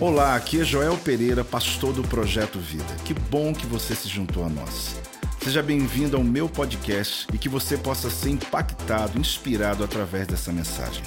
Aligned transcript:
Olá, 0.00 0.34
aqui 0.34 0.60
é 0.60 0.64
Joel 0.64 0.98
Pereira, 0.98 1.44
pastor 1.44 1.92
do 1.92 2.02
Projeto 2.02 2.58
Vida. 2.58 2.96
Que 3.04 3.14
bom 3.14 3.54
que 3.54 3.66
você 3.66 3.94
se 3.94 4.08
juntou 4.08 4.44
a 4.44 4.48
nós. 4.48 4.96
Seja 5.42 5.62
bem-vindo 5.62 6.16
ao 6.16 6.24
meu 6.24 6.48
podcast 6.48 7.26
e 7.32 7.38
que 7.38 7.48
você 7.48 7.76
possa 7.76 8.10
ser 8.10 8.30
impactado, 8.30 9.18
inspirado 9.18 9.84
através 9.84 10.26
dessa 10.26 10.52
mensagem. 10.52 11.02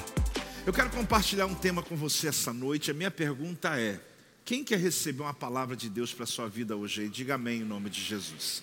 Eu 0.64 0.72
quero 0.72 0.90
compartilhar 0.90 1.46
um 1.46 1.54
tema 1.54 1.82
com 1.82 1.96
você 1.96 2.28
essa 2.28 2.52
noite. 2.52 2.90
A 2.90 2.94
minha 2.94 3.10
pergunta 3.10 3.78
é: 3.78 4.00
quem 4.44 4.64
quer 4.64 4.78
receber 4.78 5.22
uma 5.22 5.34
palavra 5.34 5.76
de 5.76 5.88
Deus 5.88 6.12
para 6.12 6.24
a 6.24 6.26
sua 6.26 6.48
vida 6.48 6.76
hoje? 6.76 7.08
Diga 7.08 7.34
amém 7.34 7.60
em 7.60 7.64
nome 7.64 7.90
de 7.90 8.02
Jesus. 8.02 8.62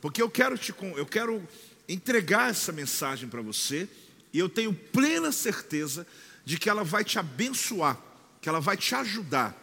Porque 0.00 0.20
eu 0.20 0.30
quero 0.30 0.58
te 0.58 0.74
eu 0.96 1.06
quero 1.06 1.42
entregar 1.88 2.50
essa 2.50 2.72
mensagem 2.72 3.28
para 3.28 3.40
você 3.40 3.88
e 4.32 4.38
eu 4.38 4.48
tenho 4.48 4.74
plena 4.74 5.30
certeza 5.30 6.06
de 6.44 6.58
que 6.58 6.68
ela 6.68 6.84
vai 6.84 7.04
te 7.04 7.18
abençoar, 7.18 7.98
que 8.44 8.48
ela 8.50 8.60
vai 8.60 8.76
te 8.76 8.94
ajudar 8.94 9.58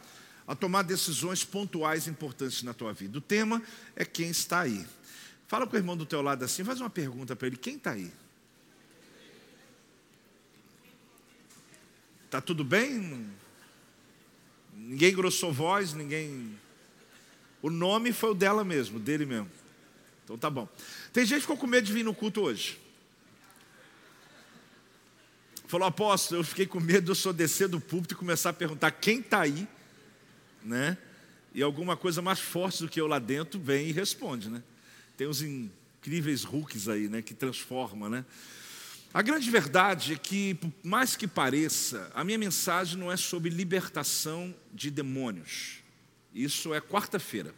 a 0.47 0.55
tomar 0.55 0.81
decisões 0.81 1.43
pontuais 1.43 2.07
importantes 2.07 2.63
na 2.63 2.73
tua 2.73 2.91
vida. 2.91 3.15
O 3.15 3.21
tema 3.21 3.61
é 3.95 4.03
quem 4.03 4.31
está 4.31 4.61
aí. 4.61 4.83
Fala 5.47 5.67
com 5.67 5.75
o 5.75 5.77
irmão 5.77 5.95
do 5.95 6.03
teu 6.03 6.19
lado 6.19 6.43
assim, 6.43 6.63
faz 6.63 6.81
uma 6.81 6.89
pergunta 6.89 7.35
para 7.35 7.45
ele: 7.45 7.57
quem 7.57 7.75
está 7.75 7.91
aí? 7.91 8.11
Tá 12.31 12.41
tudo 12.41 12.63
bem? 12.63 13.29
Ninguém 14.73 15.13
grossou 15.13 15.53
voz, 15.53 15.93
ninguém. 15.93 16.57
O 17.61 17.69
nome 17.69 18.11
foi 18.11 18.31
o 18.31 18.33
dela 18.33 18.63
mesmo, 18.63 18.99
dele 18.99 19.27
mesmo. 19.27 19.51
Então 20.23 20.39
tá 20.39 20.49
bom. 20.49 20.67
Tem 21.13 21.23
gente 21.23 21.35
que 21.35 21.41
ficou 21.41 21.57
com 21.57 21.67
medo 21.67 21.85
de 21.85 21.93
vir 21.93 22.03
no 22.03 22.15
culto 22.15 22.41
hoje. 22.41 22.80
Falou, 25.71 25.87
apóstolo, 25.87 26.41
eu 26.41 26.43
fiquei 26.43 26.65
com 26.65 26.81
medo 26.81 27.05
de 27.05 27.11
eu 27.11 27.15
só 27.15 27.31
descer 27.31 27.69
do 27.69 27.79
púlpito 27.79 28.13
e 28.13 28.17
começar 28.17 28.49
a 28.49 28.53
perguntar 28.53 28.91
quem 28.91 29.21
está 29.21 29.39
aí, 29.39 29.65
né? 30.61 30.97
E 31.53 31.63
alguma 31.63 31.95
coisa 31.95 32.21
mais 32.21 32.41
forte 32.41 32.83
do 32.83 32.89
que 32.89 32.99
eu 32.99 33.07
lá 33.07 33.19
dentro 33.19 33.57
vem 33.57 33.87
e 33.87 33.93
responde, 33.93 34.49
né? 34.49 34.61
Tem 35.15 35.27
uns 35.27 35.41
incríveis 35.41 36.43
hooks 36.43 36.89
aí, 36.89 37.07
né? 37.07 37.21
Que 37.21 37.33
transforma, 37.33 38.09
né? 38.09 38.25
A 39.13 39.21
grande 39.21 39.49
verdade 39.49 40.11
é 40.11 40.17
que, 40.17 40.55
por 40.55 40.73
mais 40.83 41.15
que 41.15 41.25
pareça, 41.25 42.11
a 42.13 42.21
minha 42.25 42.37
mensagem 42.37 42.99
não 42.99 43.09
é 43.09 43.15
sobre 43.15 43.49
libertação 43.49 44.53
de 44.73 44.91
demônios. 44.91 45.77
Isso 46.35 46.73
é 46.73 46.81
quarta-feira. 46.81 47.55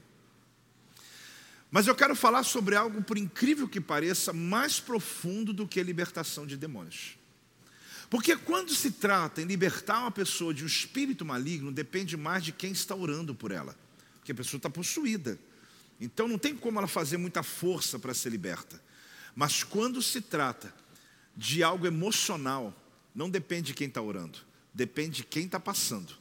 Mas 1.72 1.88
eu 1.88 1.96
quero 1.96 2.16
falar 2.16 2.44
sobre 2.44 2.76
algo, 2.76 3.02
por 3.02 3.18
incrível 3.18 3.68
que 3.68 3.82
pareça, 3.82 4.32
mais 4.32 4.80
profundo 4.80 5.52
do 5.52 5.68
que 5.68 5.80
a 5.80 5.84
libertação 5.84 6.46
de 6.46 6.56
demônios. 6.56 7.23
Porque 8.14 8.36
quando 8.38 8.75
se 8.75 8.92
trata 8.92 9.42
em 9.42 9.45
libertar 9.45 10.02
uma 10.02 10.11
pessoa 10.11 10.53
de 10.53 10.64
um 10.64 10.67
espírito 10.67 11.25
maligno, 11.25 11.72
depende 11.72 12.16
mais 12.16 12.44
de 12.44 12.52
quem 12.52 12.72
está 12.72 12.94
orando 12.94 13.33
por 13.33 13.50
ela. 13.50 13.75
Porque 14.19 14.31
a 14.31 14.36
pessoa 14.36 14.59
está 14.59 14.69
possuída. 14.69 15.39
Então 16.00 16.28
não 16.28 16.38
tem 16.38 16.56
como 16.56 16.78
ela 16.78 16.88
fazer 16.88 17.17
muita 17.17 17.41
força 17.41 17.97
para 17.97 18.14
ser 18.14 18.30
liberta. 18.30 18.80
Mas 19.36 19.64
quando 19.64 20.00
se 20.00 20.22
trata 20.22 20.72
de 21.36 21.64
algo 21.64 21.88
emocional 21.88 22.72
não 23.16 23.31
depende 23.31 23.69
de 23.69 23.73
quem 23.73 23.88
está 23.88 24.00
orando, 24.00 24.38
depende 24.72 25.17
de 25.17 25.23
quem 25.23 25.45
está 25.45 25.59
passando. 25.59 26.14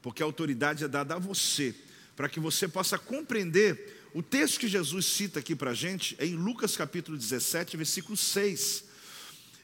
Porque 0.00 0.22
a 0.22 0.26
autoridade 0.26 0.84
é 0.84 0.88
dada 0.88 1.16
a 1.16 1.18
você, 1.18 1.74
para 2.16 2.30
que 2.30 2.40
você 2.40 2.66
possa 2.66 2.98
compreender 2.98 4.08
o 4.14 4.22
texto 4.22 4.58
que 4.58 4.68
Jesus 4.68 5.04
cita 5.04 5.40
aqui 5.40 5.54
para 5.54 5.72
a 5.72 5.74
gente, 5.74 6.16
é 6.18 6.24
em 6.24 6.34
Lucas 6.34 6.78
capítulo 6.78 7.18
17, 7.18 7.76
versículo 7.76 8.16
6. 8.16 8.95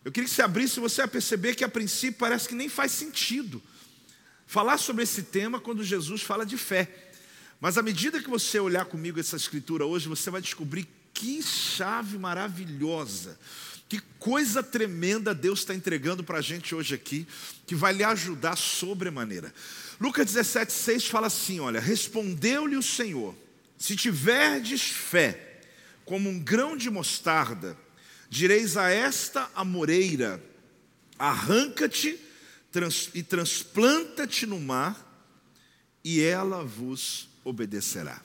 Eu 0.05 0.11
queria 0.11 0.29
que 0.29 0.35
você 0.35 0.43
abrisse 0.43 0.81
você 0.81 1.01
ia 1.03 1.09
perceber 1.09 1.55
que 1.55 1.65
a 1.65 1.69
princípio 1.69 2.19
parece 2.19 2.49
que 2.49 2.55
nem 2.55 2.69
faz 2.69 2.93
sentido 2.93 3.63
falar 4.47 4.79
sobre 4.79 5.03
esse 5.03 5.23
tema 5.23 5.61
quando 5.61 5.85
Jesus 5.85 6.23
fala 6.23 6.45
de 6.45 6.57
fé. 6.57 7.11
Mas 7.61 7.79
à 7.79 7.83
medida 7.83 8.21
que 8.21 8.29
você 8.29 8.59
olhar 8.59 8.85
comigo 8.85 9.21
essa 9.21 9.37
escritura 9.37 9.87
hoje, 9.87 10.09
você 10.09 10.31
vai 10.31 10.41
descobrir 10.41 10.89
que 11.15 11.43
chave 11.43 12.19
maravilhosa 12.19 13.39
que 13.93 14.01
coisa 14.19 14.63
tremenda 14.63 15.35
Deus 15.35 15.59
está 15.59 15.75
entregando 15.75 16.25
para 16.25 16.39
a 16.39 16.41
gente 16.41 16.75
hoje 16.75 16.95
aqui, 16.95 17.29
que 17.67 17.75
vai 17.75 17.93
lhe 17.93 18.03
ajudar 18.03 18.57
sobremaneira. 18.57 19.53
Lucas 20.01 20.25
17, 20.25 20.73
6 20.73 21.09
fala 21.09 21.27
assim: 21.27 21.61
olha, 21.61 21.79
respondeu-lhe 21.79 22.75
o 22.75 22.83
Senhor: 22.83 23.35
se 23.77 23.95
tiverdes 23.95 24.81
fé, 24.81 25.61
como 26.07 26.31
um 26.31 26.39
grão 26.39 26.75
de 26.75 26.89
mostarda, 26.89 27.77
direis 28.33 28.77
a 28.77 28.91
esta 28.91 29.49
amoreira: 29.55 30.43
arranca-te 31.19 32.19
e 33.15 33.23
transplanta-te 33.23 34.47
no 34.47 34.59
mar, 34.59 34.97
e 36.03 36.21
ela 36.21 36.65
vos 36.65 37.29
obedecerá. 37.45 38.21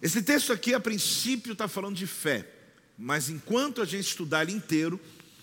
Esse 0.00 0.22
texto 0.22 0.52
aqui, 0.52 0.74
a 0.74 0.80
princípio, 0.80 1.52
está 1.52 1.66
falando 1.66 1.96
de 1.96 2.06
fé 2.06 2.60
mas 3.02 3.30
enquanto 3.30 3.80
a 3.80 3.86
gente 3.86 4.08
estudar 4.08 4.42
ele 4.42 4.52
inteiro, 4.52 5.00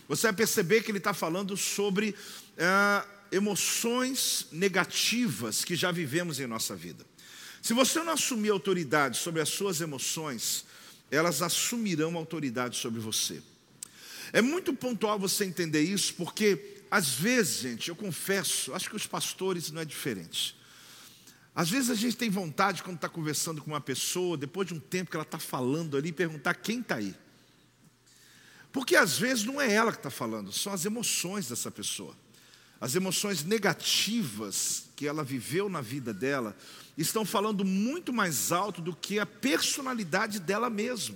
você 0.08 0.28
vai 0.28 0.34
perceber 0.34 0.84
que 0.84 0.92
ele 0.92 1.00
está 1.00 1.12
falando 1.12 1.58
sobre 1.58 2.14
ah, 2.60 3.04
emoções 3.32 4.46
negativas 4.52 5.66
que 5.66 5.76
já 5.76 5.92
vivemos 5.92 6.40
em 6.40 6.46
nossa 6.46 6.76
vida. 6.76 7.04
Se 7.60 7.74
você 7.74 8.04
não 8.04 8.14
assumir 8.14 8.52
autoridade 8.52 9.18
sobre 9.18 9.42
as 9.42 9.50
suas 9.50 9.82
emoções, 9.82 10.66
elas 11.10 11.42
assumirão 11.42 12.16
autoridade 12.18 12.78
sobre 12.78 13.00
você. 13.00 13.42
É 14.34 14.42
muito 14.42 14.74
pontual 14.74 15.18
você 15.18 15.46
entender 15.46 15.82
isso, 15.82 16.14
porque 16.16 16.82
às 16.92 17.10
vezes, 17.10 17.62
gente, 17.62 17.90
eu 17.90 17.96
confesso, 17.96 18.74
acho 18.74 18.90
que 18.90 18.96
os 18.96 19.08
pastores 19.08 19.72
não 19.72 19.82
é 19.82 19.86
diferente. 19.86 20.56
Às 21.56 21.70
vezes 21.70 21.90
a 21.90 21.96
gente 21.96 22.16
tem 22.16 22.30
vontade, 22.30 22.84
quando 22.84 22.98
está 22.98 23.10
conversando 23.10 23.62
com 23.62 23.72
uma 23.72 23.82
pessoa, 23.82 24.38
depois 24.38 24.68
de 24.68 24.74
um 24.74 24.80
tempo 24.80 25.10
que 25.10 25.18
ela 25.18 25.24
está 25.24 25.40
falando 25.40 25.98
ali, 25.98 26.12
perguntar 26.12 26.54
quem 26.54 26.82
está 26.82 26.96
aí. 26.96 27.16
Porque 28.72 28.96
às 28.96 29.18
vezes 29.18 29.44
não 29.44 29.60
é 29.60 29.72
ela 29.74 29.92
que 29.92 29.98
está 29.98 30.12
falando, 30.12 30.52
são 30.52 30.72
as 30.72 30.86
emoções 30.86 31.48
dessa 31.48 31.72
pessoa. 31.72 32.16
As 32.80 32.94
emoções 32.94 33.44
negativas 33.44 34.84
que 34.96 35.08
ela 35.08 35.24
viveu 35.24 35.68
na 35.68 35.82
vida 35.82 36.14
dela 36.14 36.56
estão 36.98 37.24
falando 37.24 37.64
muito 37.64 38.12
mais 38.12 38.52
alto 38.52 38.82
do 38.82 38.96
que 38.96 39.20
a 39.20 39.26
personalidade 39.26 40.40
dela 40.40 40.70
mesma. 40.70 41.16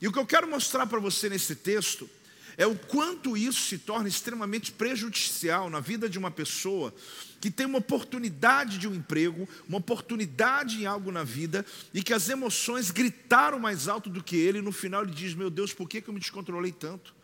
E 0.00 0.08
o 0.08 0.12
que 0.12 0.18
eu 0.18 0.26
quero 0.26 0.48
mostrar 0.48 0.86
para 0.86 0.98
você 0.98 1.28
nesse 1.28 1.54
texto 1.54 2.08
é 2.56 2.66
o 2.66 2.74
quanto 2.74 3.36
isso 3.36 3.62
se 3.62 3.78
torna 3.78 4.08
extremamente 4.08 4.72
prejudicial 4.72 5.68
na 5.68 5.78
vida 5.78 6.08
de 6.08 6.18
uma 6.18 6.30
pessoa 6.30 6.92
que 7.40 7.50
tem 7.50 7.66
uma 7.66 7.78
oportunidade 7.78 8.78
de 8.78 8.88
um 8.88 8.94
emprego, 8.94 9.48
uma 9.68 9.78
oportunidade 9.78 10.82
em 10.82 10.86
algo 10.86 11.12
na 11.12 11.22
vida, 11.22 11.64
e 11.92 12.02
que 12.02 12.14
as 12.14 12.28
emoções 12.28 12.90
gritaram 12.90 13.58
mais 13.58 13.88
alto 13.88 14.08
do 14.08 14.24
que 14.24 14.36
ele, 14.36 14.58
e 14.58 14.62
no 14.62 14.72
final 14.72 15.02
ele 15.02 15.12
diz: 15.12 15.34
Meu 15.34 15.50
Deus, 15.50 15.72
por 15.72 15.88
que, 15.88 16.00
que 16.00 16.08
eu 16.08 16.14
me 16.14 16.20
descontrolei 16.20 16.72
tanto? 16.72 17.14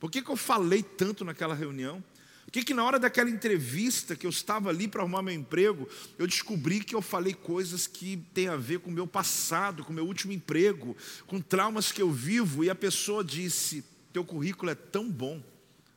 Por 0.00 0.10
que, 0.10 0.20
que 0.20 0.30
eu 0.30 0.36
falei 0.36 0.82
tanto 0.82 1.24
naquela 1.24 1.54
reunião? 1.54 2.02
Por 2.44 2.52
que, 2.52 2.62
que 2.62 2.74
na 2.74 2.84
hora 2.84 2.98
daquela 2.98 3.30
entrevista 3.30 4.14
que 4.14 4.26
eu 4.26 4.30
estava 4.30 4.68
ali 4.68 4.86
para 4.86 5.02
arrumar 5.02 5.22
meu 5.22 5.34
emprego, 5.34 5.88
eu 6.18 6.26
descobri 6.26 6.80
que 6.80 6.94
eu 6.94 7.02
falei 7.02 7.34
coisas 7.34 7.86
que 7.86 8.16
têm 8.32 8.48
a 8.48 8.56
ver 8.56 8.80
com 8.80 8.90
o 8.90 8.92
meu 8.92 9.06
passado, 9.06 9.84
com 9.84 9.92
o 9.92 9.94
meu 9.94 10.06
último 10.06 10.32
emprego, 10.32 10.96
com 11.26 11.40
traumas 11.40 11.90
que 11.90 12.02
eu 12.02 12.10
vivo, 12.12 12.62
e 12.62 12.70
a 12.70 12.74
pessoa 12.74 13.24
disse: 13.24 13.84
teu 14.12 14.24
currículo 14.24 14.70
é 14.70 14.74
tão 14.74 15.10
bom, 15.10 15.42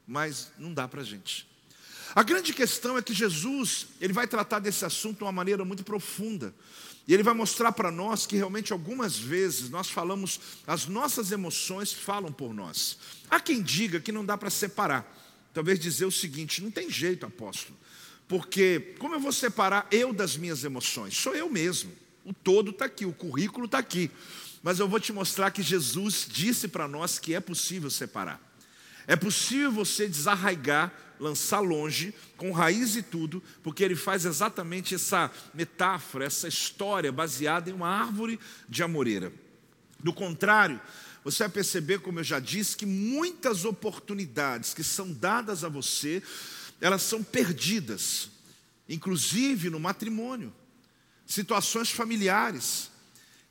mas 0.08 0.52
não 0.58 0.74
dá 0.74 0.88
para 0.88 1.02
a 1.02 1.04
gente. 1.04 1.48
A 2.16 2.24
grande 2.24 2.54
questão 2.54 2.98
é 2.98 3.02
que 3.02 3.14
Jesus, 3.14 3.88
ele 4.02 4.14
vai 4.14 4.28
tratar 4.28 4.60
desse 4.60 4.84
assunto 4.86 5.18
de 5.18 5.24
uma 5.24 5.32
maneira 5.32 5.64
muito 5.64 5.84
profunda. 5.84 6.54
E 7.08 7.14
ele 7.14 7.24
vai 7.24 7.34
mostrar 7.34 7.72
para 7.72 7.90
nós 7.90 8.26
que 8.26 8.36
realmente 8.36 8.74
algumas 8.74 9.18
vezes 9.18 9.70
nós 9.70 9.90
falamos, 9.90 10.40
as 10.66 10.88
nossas 10.88 11.32
emoções 11.32 11.94
falam 11.94 12.32
por 12.32 12.54
nós. 12.54 12.98
Há 13.30 13.40
quem 13.40 13.62
diga 13.62 14.00
que 14.00 14.12
não 14.12 14.26
dá 14.26 14.38
para 14.38 14.50
separar. 14.50 15.17
Talvez 15.58 15.80
dizer 15.80 16.06
o 16.06 16.12
seguinte: 16.12 16.62
não 16.62 16.70
tem 16.70 16.88
jeito, 16.88 17.26
apóstolo. 17.26 17.76
Porque 18.28 18.94
como 19.00 19.16
eu 19.16 19.20
vou 19.20 19.32
separar 19.32 19.88
eu 19.90 20.14
das 20.14 20.38
minhas 20.38 20.64
emoções? 20.64 21.18
Sou 21.18 21.34
eu 21.34 21.50
mesmo. 21.50 21.92
O 22.24 22.32
todo 22.32 22.70
está 22.70 22.86
aqui, 22.86 23.08
o 23.08 23.12
currículo 23.12 23.66
está 23.66 23.80
aqui. 23.80 24.12
Mas 24.62 24.78
eu 24.78 24.88
vou 24.88 25.00
te 25.00 25.12
mostrar 25.12 25.50
que 25.50 25.64
Jesus 25.64 26.28
disse 26.30 26.68
para 26.68 26.88
nós 26.88 27.18
que 27.18 27.34
é 27.34 27.40
possível 27.40 27.90
separar. 27.90 28.40
É 29.08 29.16
possível 29.16 29.72
você 29.72 30.08
desarraigar, 30.08 30.94
lançar 31.20 31.60
longe, 31.60 32.14
com 32.36 32.52
raiz 32.52 32.96
e 32.96 33.02
tudo, 33.02 33.42
porque 33.64 33.84
ele 33.84 33.96
faz 33.96 34.26
exatamente 34.26 34.94
essa 34.94 35.32
metáfora, 35.56 36.26
essa 36.26 36.48
história 36.48 37.12
baseada 37.12 37.72
em 37.72 37.74
uma 37.74 37.90
árvore 37.90 38.40
de 38.70 38.84
amoreira. 38.84 39.34
Do 40.00 40.14
contrário, 40.14 40.80
você 41.32 41.44
vai 41.44 41.50
perceber, 41.50 42.00
como 42.00 42.20
eu 42.20 42.24
já 42.24 42.40
disse, 42.40 42.78
que 42.78 42.86
muitas 42.86 43.66
oportunidades 43.66 44.74
que 44.74 44.84
são 44.84 45.12
dadas 45.12 45.64
a 45.64 45.70
você, 45.70 46.24
elas 46.80 47.02
são 47.02 47.24
perdidas, 47.24 48.30
inclusive 48.88 49.70
no 49.70 49.80
matrimônio, 49.80 50.54
situações 51.26 51.92
familiares 51.92 52.90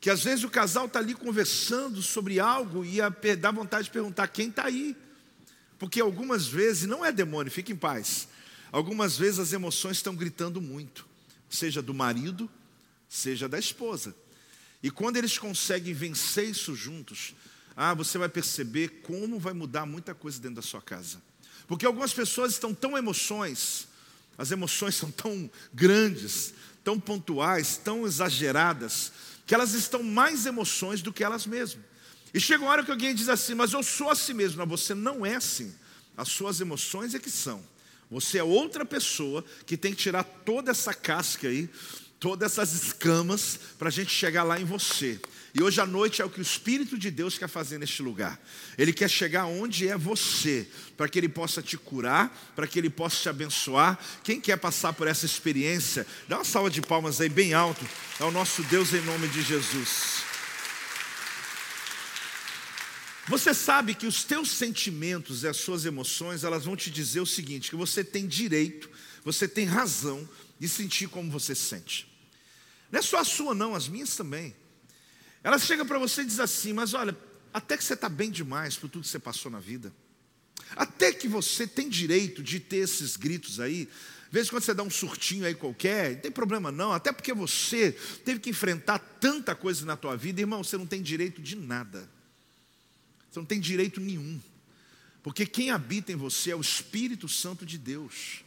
que 0.00 0.11
às 0.11 0.23
vezes 0.23 0.44
o 0.44 0.49
casal 0.49 0.87
está 0.87 1.00
ali 1.00 1.14
conversando 1.14 2.00
sobre 2.00 2.38
algo 2.38 2.84
e 2.84 2.99
dá 3.37 3.50
vontade 3.50 3.87
de 3.87 3.90
perguntar 3.90 4.28
quem 4.28 4.50
está 4.50 4.67
aí. 4.67 4.96
Porque 5.78 6.00
algumas 6.00 6.46
vezes, 6.46 6.87
não 6.87 7.05
é 7.05 7.11
demônio, 7.11 7.50
fique 7.50 7.73
em 7.73 7.76
paz. 7.76 8.28
Algumas 8.70 9.19
vezes 9.19 9.40
as 9.40 9.52
emoções 9.52 9.96
estão 9.96 10.14
gritando 10.14 10.61
muito. 10.61 11.05
seja 11.50 11.82
do 11.82 11.93
marido, 11.93 12.49
seja 13.08 13.49
da 13.49 13.58
esposa. 13.58 14.14
E 14.81 14.90
quando 14.93 15.17
eles 15.17 15.38
conseguem 15.38 15.93
vencer 15.93 16.50
isso 16.50 16.75
juntos, 16.76 17.34
ah, 17.76 17.93
você 17.93 18.17
vai 18.17 18.28
perceber 18.28 19.02
como 19.02 19.38
vai 19.38 19.52
mudar 19.52 19.84
muita 19.84 20.14
coisa 20.14 20.40
dentro 20.40 20.56
da 20.56 20.62
sua 20.62 20.81
casa. 20.81 21.20
Porque 21.69 21.84
algumas 21.84 22.12
pessoas 22.12 22.52
estão 22.52 22.73
tão 22.73 22.96
emoções, 22.96 23.87
as 24.38 24.50
emoções 24.50 24.94
são 24.94 25.11
tão 25.11 25.50
grandes, 25.75 26.55
tão 26.82 26.99
pontuais, 26.99 27.76
tão 27.76 28.06
exageradas, 28.06 29.12
que 29.46 29.55
elas 29.55 29.75
estão 29.75 30.02
mais 30.02 30.46
emoções 30.46 31.02
do 31.02 31.12
que 31.12 31.23
elas 31.23 31.46
mesmas. 31.46 31.84
E 32.32 32.40
chega 32.40 32.62
uma 32.62 32.70
hora 32.70 32.84
que 32.84 32.90
alguém 32.90 33.14
diz 33.14 33.28
assim, 33.28 33.55
mas 33.55 33.73
eu 33.73 33.82
sou 33.82 34.11
assim 34.11 34.32
mesmo. 34.32 34.58
Não, 34.58 34.67
você 34.67 34.94
não 34.94 35.25
é 35.25 35.37
assim. 35.37 35.75
As 36.17 36.28
suas 36.28 36.61
emoções 36.61 37.14
é 37.14 37.19
que 37.19 37.31
são. 37.31 37.62
Você 38.11 38.38
é 38.38 38.43
outra 38.43 38.84
pessoa 38.84 39.44
que 39.67 39.76
tem 39.76 39.93
que 39.93 40.02
tirar 40.02 40.23
toda 40.23 40.70
essa 40.70 40.94
casca 40.94 41.49
aí, 41.49 41.69
todas 42.20 42.52
essas 42.52 42.73
escamas, 42.73 43.58
para 43.78 43.88
a 43.88 43.93
gente 43.93 44.11
chegar 44.11 44.43
lá 44.43 44.61
em 44.61 44.64
você. 44.64 45.20
E 45.58 45.62
hoje 45.62 45.80
à 45.80 45.86
noite 45.86 46.20
é 46.20 46.24
o 46.24 46.28
que 46.28 46.38
o 46.38 46.42
Espírito 46.42 46.98
de 46.98 47.10
Deus 47.10 47.38
quer 47.38 47.48
fazer 47.48 47.78
neste 47.78 48.02
lugar. 48.02 48.38
Ele 48.76 48.92
quer 48.92 49.08
chegar 49.08 49.46
onde 49.46 49.88
é 49.88 49.96
você, 49.96 50.68
para 50.98 51.08
que 51.08 51.18
Ele 51.18 51.30
possa 51.30 51.62
te 51.62 51.78
curar, 51.78 52.52
para 52.54 52.66
que 52.66 52.78
Ele 52.78 52.90
possa 52.90 53.22
te 53.22 53.28
abençoar. 53.30 53.98
Quem 54.22 54.38
quer 54.38 54.58
passar 54.58 54.92
por 54.92 55.08
essa 55.08 55.24
experiência, 55.24 56.06
dá 56.28 56.36
uma 56.36 56.44
salva 56.44 56.68
de 56.68 56.82
palmas 56.82 57.22
aí 57.22 57.30
bem 57.30 57.54
alto 57.54 57.88
ao 58.20 58.30
nosso 58.30 58.62
Deus 58.64 58.92
em 58.92 59.00
nome 59.00 59.28
de 59.28 59.40
Jesus. 59.40 60.22
Você 63.26 63.54
sabe 63.54 63.94
que 63.94 64.06
os 64.06 64.24
teus 64.24 64.50
sentimentos 64.50 65.42
e 65.42 65.48
as 65.48 65.56
suas 65.56 65.86
emoções, 65.86 66.44
elas 66.44 66.66
vão 66.66 66.76
te 66.76 66.90
dizer 66.90 67.20
o 67.20 67.26
seguinte, 67.26 67.70
que 67.70 67.76
você 67.76 68.04
tem 68.04 68.26
direito, 68.26 68.90
você 69.24 69.48
tem 69.48 69.64
razão 69.64 70.28
de 70.60 70.68
sentir 70.68 71.08
como 71.08 71.30
você 71.30 71.54
sente. 71.54 72.06
Não 72.92 72.98
é 72.98 73.02
só 73.02 73.20
a 73.20 73.24
sua 73.24 73.54
não, 73.54 73.74
as 73.74 73.88
minhas 73.88 74.14
também. 74.14 74.54
Ela 75.46 75.60
chega 75.60 75.84
para 75.84 75.96
você 75.96 76.22
e 76.22 76.25
diz 76.25 76.40
assim, 76.40 76.72
mas 76.72 76.93
olha, 76.93 77.16
até 77.54 77.76
que 77.76 77.84
você 77.84 77.94
está 77.94 78.08
bem 78.08 78.32
demais 78.32 78.75
por 78.75 78.90
tudo 78.90 79.04
que 79.04 79.08
você 79.08 79.20
passou 79.20 79.48
na 79.48 79.60
vida. 79.60 79.94
Até 80.75 81.12
que 81.12 81.28
você 81.28 81.69
tem 81.69 81.88
direito 81.88 82.43
de 82.43 82.58
ter 82.58 82.78
esses 82.78 83.16
gritos 83.16 83.60
aí. 83.60 83.88
Às 84.26 84.32
vezes 84.32 84.50
quando 84.50 84.64
você 84.64 84.75
dá 84.75 84.82
um 84.82 84.90
surtinho 84.90 85.46
aí 85.46 85.54
qualquer, 85.54 86.14
não 86.14 86.20
tem 86.20 86.32
problema 86.32 86.72
não, 86.72 86.90
até 86.90 87.12
porque 87.12 87.32
você 87.32 87.93
teve 88.25 88.40
que 88.40 88.50
enfrentar 88.50 88.98
tanta 88.98 89.54
coisa 89.54 89.87
na 89.87 89.96
tua 89.96 90.16
vida, 90.16 90.40
irmão, 90.40 90.64
você 90.64 90.76
não 90.76 90.84
tem 90.84 91.00
direito 91.00 91.40
de 91.40 91.54
nada. 91.54 92.10
Você 93.31 93.38
não 93.38 93.46
tem 93.46 93.60
direito 93.60 94.00
nenhum. 94.00 94.40
Porque 95.22 95.46
quem 95.46 95.70
habita 95.70 96.10
em 96.10 96.16
você 96.16 96.50
é 96.50 96.56
o 96.56 96.60
Espírito 96.60 97.28
Santo 97.28 97.64
de 97.64 97.78
Deus. 97.78 98.42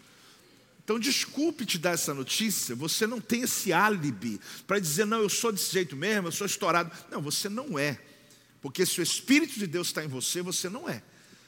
Então, 0.89 0.97
desculpe 0.97 1.68
te 1.68 1.77
dar 1.77 1.91
essa 1.91 2.15
notícia, 2.15 2.74
você 2.74 3.06
não 3.06 3.21
tem 3.21 3.44
esse 3.44 3.71
álibi 3.71 4.41
para 4.65 4.80
dizer, 4.80 5.06
não, 5.06 5.21
eu 5.21 5.30
sou 5.30 5.51
desse 5.51 5.71
jeito 5.71 5.95
mesmo, 5.95 6.30
eu 6.30 6.31
sou 6.31 6.47
estourado. 6.47 6.91
Não, 7.12 7.21
você 7.21 7.47
não 7.47 7.77
é. 7.77 8.01
Porque 8.59 8.83
se 8.88 9.00
o 9.00 9.03
Espírito 9.03 9.53
de 9.59 9.68
Deus 9.68 9.89
está 9.89 10.03
em 10.03 10.07
você, 10.07 10.41
você 10.41 10.68
não 10.68 10.89
é. 10.89 11.03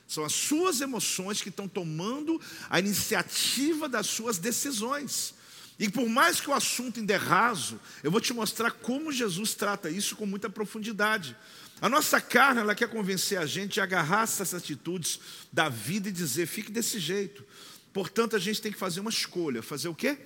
São 0.08 0.24
as 0.24 0.34
suas 0.34 0.80
emoções 0.80 1.42
que 1.42 1.50
estão 1.50 1.68
tomando 1.68 2.40
a 2.70 2.78
iniciativa 2.78 3.90
das 3.90 4.06
suas 4.06 4.38
decisões. 4.38 5.34
E 5.80 5.90
por 5.90 6.08
mais 6.08 6.40
que 6.40 6.48
o 6.48 6.54
assunto 6.54 7.00
ainda 7.00 7.14
é 7.14 7.18
raso, 7.18 7.80
eu 8.04 8.12
vou 8.12 8.22
te 8.22 8.34
mostrar 8.34 8.70
como 8.70 9.12
Jesus 9.12 9.56
trata 9.56 9.90
isso 9.90 10.16
com 10.16 10.28
muita 10.28 10.52
profundidade. 10.52 11.36
A 11.82 11.90
nossa 11.90 12.22
carne, 12.22 12.62
ela 12.62 12.76
quer 12.76 12.90
convencer 12.90 13.40
a 13.40 13.48
gente 13.48 13.80
a 13.80 13.86
agarrar 13.86 14.22
essas 14.22 14.54
atitudes 14.54 15.20
da 15.52 15.68
vida 15.68 16.10
e 16.10 16.12
dizer, 16.12 16.46
fique 16.46 16.72
desse 16.72 17.00
jeito. 17.00 17.44
Portanto, 17.94 18.36
a 18.36 18.40
gente 18.40 18.62
tem 18.62 18.72
que 18.72 18.78
fazer 18.78 19.00
uma 19.00 19.10
escolha. 19.10 19.62
Fazer 19.62 19.88
o 19.88 19.96
quê? 19.96 20.18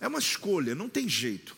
É 0.00 0.06
uma 0.06 0.18
escolha, 0.18 0.74
não 0.74 0.88
tem 0.88 1.08
jeito. 1.08 1.56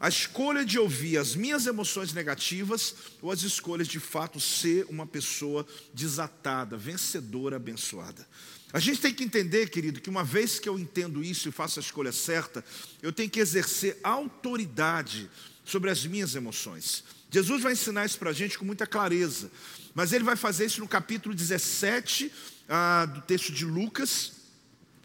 A 0.00 0.08
escolha 0.08 0.64
de 0.64 0.78
ouvir 0.78 1.16
as 1.16 1.34
minhas 1.34 1.66
emoções 1.66 2.12
negativas 2.12 2.94
ou 3.22 3.30
as 3.30 3.42
escolhas 3.42 3.88
de 3.88 3.98
fato 3.98 4.38
ser 4.40 4.84
uma 4.90 5.06
pessoa 5.06 5.66
desatada, 5.94 6.76
vencedora, 6.76 7.56
abençoada. 7.56 8.26
A 8.72 8.80
gente 8.80 9.00
tem 9.00 9.14
que 9.14 9.22
entender, 9.22 9.70
querido, 9.70 10.00
que 10.00 10.10
uma 10.10 10.24
vez 10.24 10.58
que 10.58 10.68
eu 10.68 10.78
entendo 10.78 11.22
isso 11.22 11.48
e 11.48 11.52
faço 11.52 11.78
a 11.78 11.82
escolha 11.82 12.10
certa, 12.10 12.64
eu 13.00 13.12
tenho 13.12 13.30
que 13.30 13.38
exercer 13.38 13.98
autoridade 14.02 15.30
sobre 15.64 15.90
as 15.90 16.04
minhas 16.04 16.34
emoções. 16.34 17.04
Jesus 17.30 17.62
vai 17.62 17.72
ensinar 17.72 18.04
isso 18.04 18.18
para 18.18 18.30
a 18.30 18.34
gente 18.34 18.58
com 18.58 18.64
muita 18.64 18.86
clareza, 18.86 19.50
mas 19.94 20.12
ele 20.12 20.24
vai 20.24 20.36
fazer 20.36 20.66
isso 20.66 20.80
no 20.80 20.88
capítulo 20.88 21.34
17 21.34 22.30
ah, 22.68 23.06
do 23.06 23.20
texto 23.22 23.52
de 23.52 23.64
Lucas, 23.64 24.32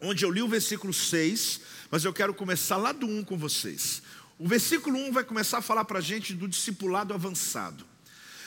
onde 0.02 0.24
eu 0.24 0.30
li 0.30 0.42
o 0.42 0.48
versículo 0.48 0.92
6, 0.92 1.60
mas 1.90 2.04
eu 2.04 2.12
quero 2.12 2.32
começar 2.34 2.76
lá 2.76 2.92
do 2.92 3.06
1 3.06 3.24
com 3.24 3.36
vocês. 3.36 4.02
O 4.38 4.48
versículo 4.48 4.98
1 4.98 5.12
vai 5.12 5.24
começar 5.24 5.58
a 5.58 5.62
falar 5.62 5.84
para 5.84 5.98
a 5.98 6.02
gente 6.02 6.34
do 6.34 6.48
discipulado 6.48 7.12
avançado. 7.12 7.84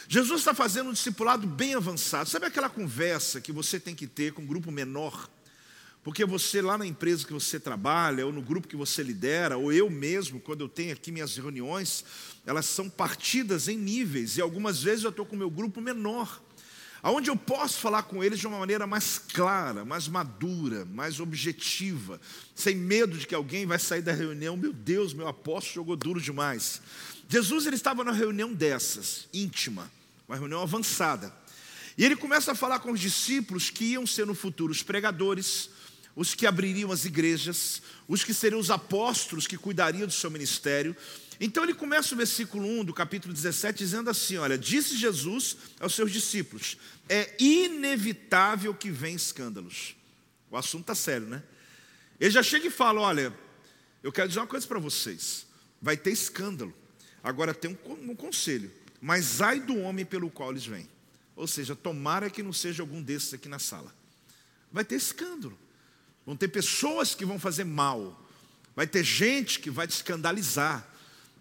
Jesus 0.07 0.41
está 0.41 0.53
fazendo 0.53 0.89
um 0.89 0.93
discipulado 0.93 1.47
bem 1.47 1.75
avançado. 1.75 2.29
Sabe 2.29 2.45
aquela 2.45 2.69
conversa 2.69 3.39
que 3.39 3.51
você 3.51 3.79
tem 3.79 3.95
que 3.95 4.07
ter 4.07 4.33
com 4.33 4.41
um 4.41 4.45
grupo 4.45 4.71
menor? 4.71 5.29
Porque 6.03 6.25
você 6.25 6.61
lá 6.61 6.77
na 6.77 6.85
empresa 6.85 7.25
que 7.25 7.31
você 7.31 7.59
trabalha, 7.59 8.25
ou 8.25 8.33
no 8.33 8.41
grupo 8.41 8.67
que 8.67 8.75
você 8.75 9.01
lidera, 9.01 9.57
ou 9.57 9.71
eu 9.71 9.89
mesmo, 9.89 10.39
quando 10.39 10.61
eu 10.61 10.67
tenho 10.67 10.91
aqui 10.91 11.11
minhas 11.11 11.37
reuniões, 11.37 12.03
elas 12.45 12.65
são 12.65 12.89
partidas 12.89 13.69
em 13.69 13.77
níveis, 13.77 14.35
e 14.35 14.41
algumas 14.41 14.83
vezes 14.83 15.05
eu 15.05 15.11
estou 15.11 15.25
com 15.25 15.35
o 15.35 15.39
meu 15.39 15.49
grupo 15.49 15.79
menor, 15.79 16.41
aonde 17.03 17.29
eu 17.29 17.35
posso 17.35 17.79
falar 17.79 18.03
com 18.03 18.23
eles 18.23 18.39
de 18.39 18.47
uma 18.47 18.57
maneira 18.57 18.87
mais 18.87 19.19
clara, 19.19 19.83
mais 19.83 20.07
madura, 20.07 20.85
mais 20.85 21.19
objetiva, 21.19 22.19
sem 22.55 22.75
medo 22.75 23.17
de 23.17 23.27
que 23.27 23.35
alguém 23.35 23.65
vai 23.65 23.77
sair 23.77 24.01
da 24.01 24.13
reunião, 24.13 24.55
meu 24.55 24.71
Deus, 24.71 25.13
meu 25.13 25.27
apóstolo 25.27 25.75
jogou 25.75 25.97
duro 25.97 26.21
demais. 26.21 26.81
Jesus 27.27 27.65
ele 27.65 27.75
estava 27.75 28.05
na 28.05 28.13
reunião 28.13 28.53
dessas, 28.53 29.27
íntima, 29.33 29.91
uma 30.27 30.37
reunião 30.37 30.61
avançada. 30.61 31.35
E 31.97 32.05
ele 32.05 32.15
começa 32.15 32.53
a 32.53 32.55
falar 32.55 32.79
com 32.79 32.91
os 32.91 32.99
discípulos 32.99 33.69
que 33.69 33.83
iam 33.83 34.07
ser 34.07 34.25
no 34.25 34.33
futuro 34.33 34.71
os 34.71 34.81
pregadores, 34.81 35.69
os 36.15 36.33
que 36.33 36.47
abririam 36.47 36.91
as 36.91 37.05
igrejas, 37.05 37.81
os 38.07 38.23
que 38.23 38.33
seriam 38.33 38.59
os 38.59 38.71
apóstolos 38.71 39.45
que 39.45 39.57
cuidariam 39.57 40.07
do 40.07 40.13
seu 40.13 40.31
ministério. 40.31 40.95
Então 41.39 41.63
ele 41.63 41.73
começa 41.73 42.13
o 42.13 42.17
versículo 42.17 42.67
1 42.67 42.85
do 42.85 42.93
capítulo 42.93 43.33
17 43.33 43.77
dizendo 43.77 44.09
assim: 44.09 44.37
Olha, 44.37 44.57
disse 44.57 44.97
Jesus 44.97 45.57
aos 45.79 45.95
seus 45.95 46.11
discípulos: 46.11 46.77
É 47.09 47.35
inevitável 47.39 48.73
que 48.73 48.89
venham 48.89 49.15
escândalos. 49.15 49.95
O 50.49 50.57
assunto 50.57 50.81
está 50.81 50.95
sério, 50.95 51.27
né? 51.27 51.43
Ele 52.19 52.31
já 52.31 52.43
chega 52.43 52.67
e 52.67 52.71
fala: 52.71 53.01
Olha, 53.01 53.33
eu 54.01 54.11
quero 54.11 54.27
dizer 54.27 54.39
uma 54.39 54.47
coisa 54.47 54.67
para 54.67 54.79
vocês: 54.79 55.45
vai 55.81 55.97
ter 55.97 56.11
escândalo. 56.11 56.73
Agora 57.23 57.53
tem 57.53 57.77
um, 57.85 58.11
um 58.11 58.15
conselho, 58.15 58.71
mas 59.01 59.41
ai 59.41 59.59
do 59.59 59.77
homem 59.77 60.05
pelo 60.05 60.29
qual 60.29 60.51
eles 60.51 60.65
vêm. 60.65 60.87
Ou 61.35 61.47
seja, 61.47 61.75
tomara 61.75 62.29
que 62.29 62.43
não 62.43 62.53
seja 62.53 62.83
algum 62.83 63.01
desses 63.01 63.33
aqui 63.33 63.49
na 63.49 63.59
sala. 63.59 63.93
Vai 64.71 64.83
ter 64.83 64.95
escândalo. 64.95 65.57
Vão 66.25 66.35
ter 66.35 66.47
pessoas 66.47 67.15
que 67.15 67.25
vão 67.25 67.39
fazer 67.39 67.63
mal. 67.63 68.19
Vai 68.75 68.87
ter 68.87 69.03
gente 69.03 69.59
que 69.59 69.69
vai 69.69 69.87
te 69.87 69.91
escandalizar. 69.91 70.87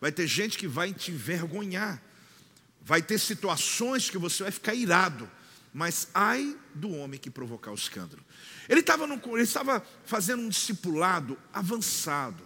Vai 0.02 0.10
ter 0.10 0.26
gente 0.26 0.58
que 0.58 0.66
vai 0.66 0.92
te 0.92 1.12
envergonhar. 1.12 2.02
Vai 2.84 3.00
ter 3.00 3.20
situações 3.20 4.10
que 4.10 4.18
você 4.18 4.42
vai 4.42 4.50
ficar 4.50 4.74
irado. 4.74 5.30
Mas 5.72 6.08
ai 6.12 6.58
do 6.74 6.90
homem 6.90 7.20
que 7.20 7.30
provocar 7.30 7.70
o 7.70 7.76
escândalo. 7.76 8.20
Ele 8.68 8.80
estava, 8.80 9.04
ele 9.04 9.42
estava 9.42 9.80
fazendo 10.04 10.42
um 10.42 10.48
discipulado 10.48 11.38
avançado. 11.52 12.42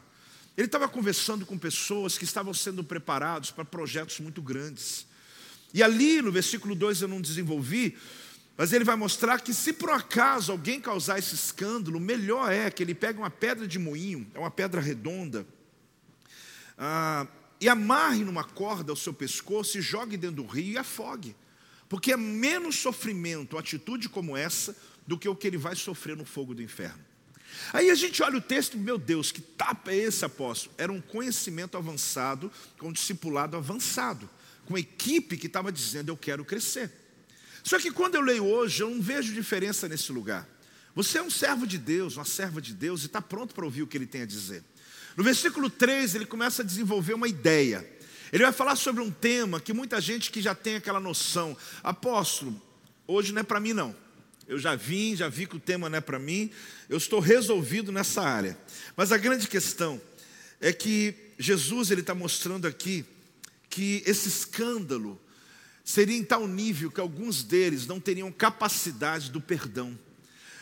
Ele 0.55 0.67
estava 0.67 0.87
conversando 0.87 1.47
com 1.47 1.57
pessoas 1.57 2.19
que 2.19 2.25
estavam 2.25 2.53
sendo 2.53 2.85
preparados 2.85 3.51
para 3.51 3.65
projetos 3.65 4.21
muito 4.21 4.43
grandes. 4.43 5.07
E 5.73 5.83
ali 5.83 6.21
no 6.21 6.31
versículo 6.31 6.75
2 6.75 7.01
eu 7.01 7.09
não 7.09 7.23
desenvolvi, 7.23 7.97
mas 8.55 8.75
ele 8.75 8.85
vai 8.85 8.97
mostrar 8.97 9.41
que 9.41 9.55
se 9.55 9.73
por 9.73 9.89
acaso 9.89 10.53
alguém 10.53 10.79
causar 10.79 11.19
esse 11.19 11.35
escândalo, 11.35 11.99
melhor 11.99 12.53
é 12.53 12.71
que 12.71 12.83
ele 12.83 12.95
pegue 12.95 13.19
uma 13.19 13.31
pedra 13.31 13.67
de 13.67 13.79
moinho, 13.79 14.31
é 14.35 14.39
uma 14.39 14.51
pedra 14.51 14.79
redonda, 14.79 15.47
ah, 16.77 17.27
e 17.61 17.69
amarre 17.69 18.25
numa 18.25 18.45
corda 18.45 18.93
ao 18.93 18.97
seu 18.97 19.13
pescoço 19.13 19.79
e 19.79 19.81
jogue 19.81 20.17
dentro 20.17 20.37
do 20.37 20.47
rio 20.47 20.73
e 20.73 20.79
afogue. 20.79 21.35
Porque 21.89 22.13
é 22.13 22.17
menos 22.17 22.77
sofrimento, 22.77 23.57
atitude 23.57 24.09
como 24.09 24.37
essa, 24.37 24.77
do 25.07 25.17
que 25.17 25.29
o 25.29 25.37
que 25.37 25.47
ele 25.47 25.57
vai 25.57 25.77
sofrer 25.77 26.17
no 26.17 26.25
fogo 26.25 26.55
do 26.55 26.63
inferno. 26.63 27.05
Aí 27.73 27.91
a 27.91 27.95
gente 27.95 28.23
olha 28.23 28.39
o 28.39 28.41
texto, 28.41 28.77
meu 28.77 28.99
Deus, 28.99 29.33
que 29.33 29.41
tapa 29.41 29.93
é 29.93 29.97
esse 29.97 30.25
apóstolo? 30.25 30.75
Era 30.77 30.93
um 30.93 31.01
conhecimento 31.01 31.77
avançado, 31.77 32.51
com 32.79 32.89
um 32.89 32.93
discipulado 32.93 33.57
avançado, 33.57 34.29
com 34.67 34.77
equipe 34.77 35.37
que 35.37 35.47
estava 35.47 35.73
dizendo: 35.73 36.11
Eu 36.11 36.17
quero 36.17 36.45
crescer. 36.45 36.91
Só 37.63 37.79
que 37.79 37.91
quando 37.91 38.17
eu 38.17 38.21
leio 38.21 38.45
hoje, 38.45 38.83
eu 38.83 38.91
não 38.91 39.01
vejo 39.01 39.33
diferença 39.33 39.89
nesse 39.89 40.13
lugar. 40.13 40.47
Você 40.95 41.19
é 41.19 41.23
um 41.23 41.31
servo 41.31 41.67
de 41.67 41.79
Deus, 41.79 42.17
uma 42.17 42.25
serva 42.25 42.61
de 42.61 42.73
Deus, 42.73 43.03
e 43.03 43.07
está 43.07 43.21
pronto 43.21 43.55
para 43.55 43.65
ouvir 43.65 43.83
o 43.83 43.87
que 43.87 43.97
ele 43.97 44.07
tem 44.07 44.23
a 44.23 44.27
dizer. 44.27 44.63
No 45.17 45.25
versículo 45.25 45.71
3, 45.71 46.15
ele 46.15 46.27
começa 46.27 46.63
a 46.63 46.65
desenvolver 46.65 47.15
uma 47.15 47.27
ideia. 47.27 47.89
Ele 48.33 48.45
vai 48.45 48.53
falar 48.53 48.77
sobre 48.77 49.03
um 49.03 49.11
tema 49.11 49.61
que 49.61 49.73
muita 49.73 50.01
gente 50.01 50.31
que 50.31 50.43
já 50.43 50.55
tem 50.55 50.77
aquela 50.77 51.01
noção, 51.01 51.57
apóstolo, 51.83 52.61
hoje 53.07 53.33
não 53.33 53.41
é 53.41 53.45
para 53.45 53.59
mim 53.59 53.73
não. 53.73 53.97
Eu 54.47 54.59
já 54.59 54.77
vim, 54.77 55.17
já 55.17 55.29
vi 55.29 55.47
que 55.47 55.57
o 55.57 55.61
tema 55.61 55.89
não 55.89 55.99
é 55.99 56.01
para 56.01 56.19
mim, 56.19 56.51
eu 56.89 56.99
estou 56.99 57.19
resolvido 57.19 57.91
nessa 57.91 58.23
área. 58.23 58.59
Mas 58.95 59.11
a 59.11 59.17
grande 59.17 59.49
questão 59.49 60.01
é 60.61 60.73
que 60.73 61.15
Jesus 61.39 61.91
ele 61.91 62.03
está 62.03 62.15
mostrando 62.15 62.67
aqui 62.67 63.05
que 63.71 64.03
esse 64.07 64.29
escândalo 64.29 65.21
seria 65.83 66.17
em 66.17 66.25
tal 66.25 66.47
nível 66.47 66.91
que 66.91 67.01
alguns 67.01 67.43
deles 67.43 67.87
não 67.87 68.01
teriam 68.01 68.31
capacidade 68.31 69.31
do 69.31 69.41
perdão, 69.41 69.99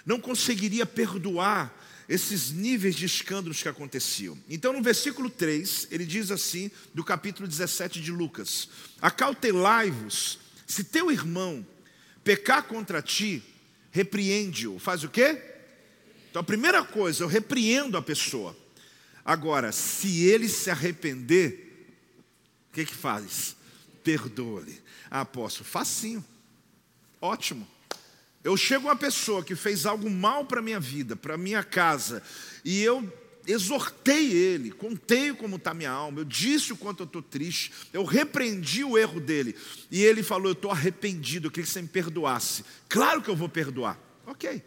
não 0.04 0.20
conseguiria 0.20 0.86
perdoar 0.86 1.74
esses 2.08 2.50
níveis 2.50 2.94
de 2.94 3.06
escândalos 3.06 3.62
que 3.62 3.68
aconteciam. 3.68 4.38
Então, 4.48 4.72
no 4.72 4.82
versículo 4.82 5.30
3, 5.30 5.88
ele 5.90 6.04
diz 6.04 6.30
assim, 6.30 6.70
do 6.92 7.02
capítulo 7.02 7.48
17 7.48 8.00
de 8.00 8.10
Lucas: 8.10 8.68
Acautelai-vos, 9.00 10.38
se 10.66 10.84
teu 10.84 11.10
irmão 11.10 11.66
pecar 12.22 12.64
contra 12.64 13.02
ti, 13.02 13.42
repreende-o. 13.90 14.78
Faz 14.78 15.04
o 15.04 15.08
quê? 15.08 15.40
Então, 16.30 16.40
a 16.40 16.44
primeira 16.44 16.82
coisa, 16.84 17.22
eu 17.22 17.28
repreendo 17.28 17.96
a 17.96 18.02
pessoa. 18.02 18.56
Agora, 19.24 19.72
se 19.72 20.24
ele 20.24 20.48
se 20.48 20.70
arrepender, 20.70 21.86
o 22.70 22.74
que 22.74 22.84
que 22.84 22.94
faz? 22.94 23.56
Perdoa-lhe. 24.02 24.82
Ah, 25.10 25.20
apóstolo, 25.20 25.64
facinho. 25.64 26.24
Ótimo. 27.20 27.73
Eu 28.44 28.58
chego 28.58 28.88
a 28.88 28.90
uma 28.92 28.96
pessoa 28.96 29.42
que 29.42 29.56
fez 29.56 29.86
algo 29.86 30.10
mal 30.10 30.44
para 30.44 30.60
a 30.60 30.62
minha 30.62 30.78
vida, 30.78 31.16
para 31.16 31.34
a 31.34 31.38
minha 31.38 31.64
casa, 31.64 32.22
e 32.62 32.82
eu 32.82 33.10
exortei 33.46 34.32
ele, 34.32 34.70
contei 34.70 35.32
como 35.32 35.56
está 35.56 35.72
minha 35.72 35.90
alma, 35.90 36.20
eu 36.20 36.24
disse 36.24 36.72
o 36.72 36.76
quanto 36.76 37.02
eu 37.02 37.06
estou 37.06 37.22
triste, 37.22 37.72
eu 37.92 38.04
repreendi 38.04 38.84
o 38.84 38.98
erro 38.98 39.18
dele, 39.18 39.56
e 39.90 40.04
ele 40.04 40.22
falou: 40.22 40.48
Eu 40.48 40.52
estou 40.52 40.70
arrependido, 40.70 41.46
eu 41.46 41.50
queria 41.50 41.66
que 41.66 41.72
você 41.72 41.80
me 41.80 41.88
perdoasse. 41.88 42.64
Claro 42.86 43.22
que 43.22 43.30
eu 43.30 43.36
vou 43.36 43.48
perdoar. 43.48 43.98
Ok. 44.26 44.62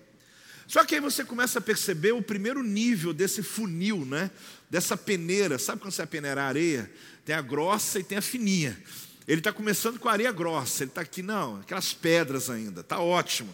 Só 0.67 0.83
que 0.83 0.95
aí 0.95 1.01
você 1.01 1.23
começa 1.23 1.59
a 1.59 1.61
perceber 1.61 2.11
o 2.11 2.21
primeiro 2.21 2.61
nível 2.61 3.13
desse 3.13 3.41
funil, 3.41 4.03
né? 4.05 4.29
Dessa 4.69 4.97
peneira. 4.97 5.57
Sabe 5.57 5.81
quando 5.81 5.93
você 5.93 6.01
vai 6.01 6.07
peneirar 6.07 6.49
areia? 6.49 6.91
Tem 7.23 7.33
a 7.33 7.41
grossa 7.41 7.99
e 7.99 8.03
tem 8.03 8.17
a 8.17 8.21
fininha. 8.21 8.77
Ele 9.27 9.39
está 9.41 9.51
começando 9.51 9.99
com 9.99 10.07
areia 10.07 10.31
grossa. 10.31 10.83
Ele 10.83 10.91
está 10.91 11.01
aqui, 11.01 11.21
não, 11.21 11.59
aquelas 11.59 11.93
pedras 11.93 12.49
ainda. 12.49 12.81
Está 12.81 12.99
ótimo. 12.99 13.53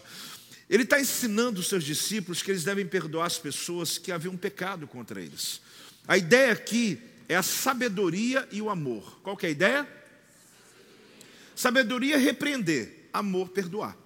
Ele 0.70 0.84
está 0.84 1.00
ensinando 1.00 1.60
os 1.60 1.68
seus 1.68 1.84
discípulos 1.84 2.42
que 2.42 2.50
eles 2.50 2.64
devem 2.64 2.86
perdoar 2.86 3.26
as 3.26 3.38
pessoas 3.38 3.98
que 3.98 4.12
haviam 4.12 4.36
pecado 4.36 4.86
contra 4.86 5.20
eles. 5.20 5.60
A 6.06 6.16
ideia 6.16 6.52
aqui 6.52 7.00
é 7.28 7.36
a 7.36 7.42
sabedoria 7.42 8.48
e 8.52 8.62
o 8.62 8.70
amor. 8.70 9.20
Qual 9.22 9.36
que 9.36 9.46
é 9.46 9.48
a 9.48 9.52
ideia? 9.52 9.88
Sabedoria 11.54 12.16
é 12.16 12.18
repreender, 12.18 13.08
amor 13.12 13.48
perdoar. 13.48 13.96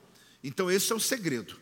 Então 0.43 0.71
esse 0.71 0.93
é 0.93 0.97
o 0.97 1.01
segredo. 1.01 1.57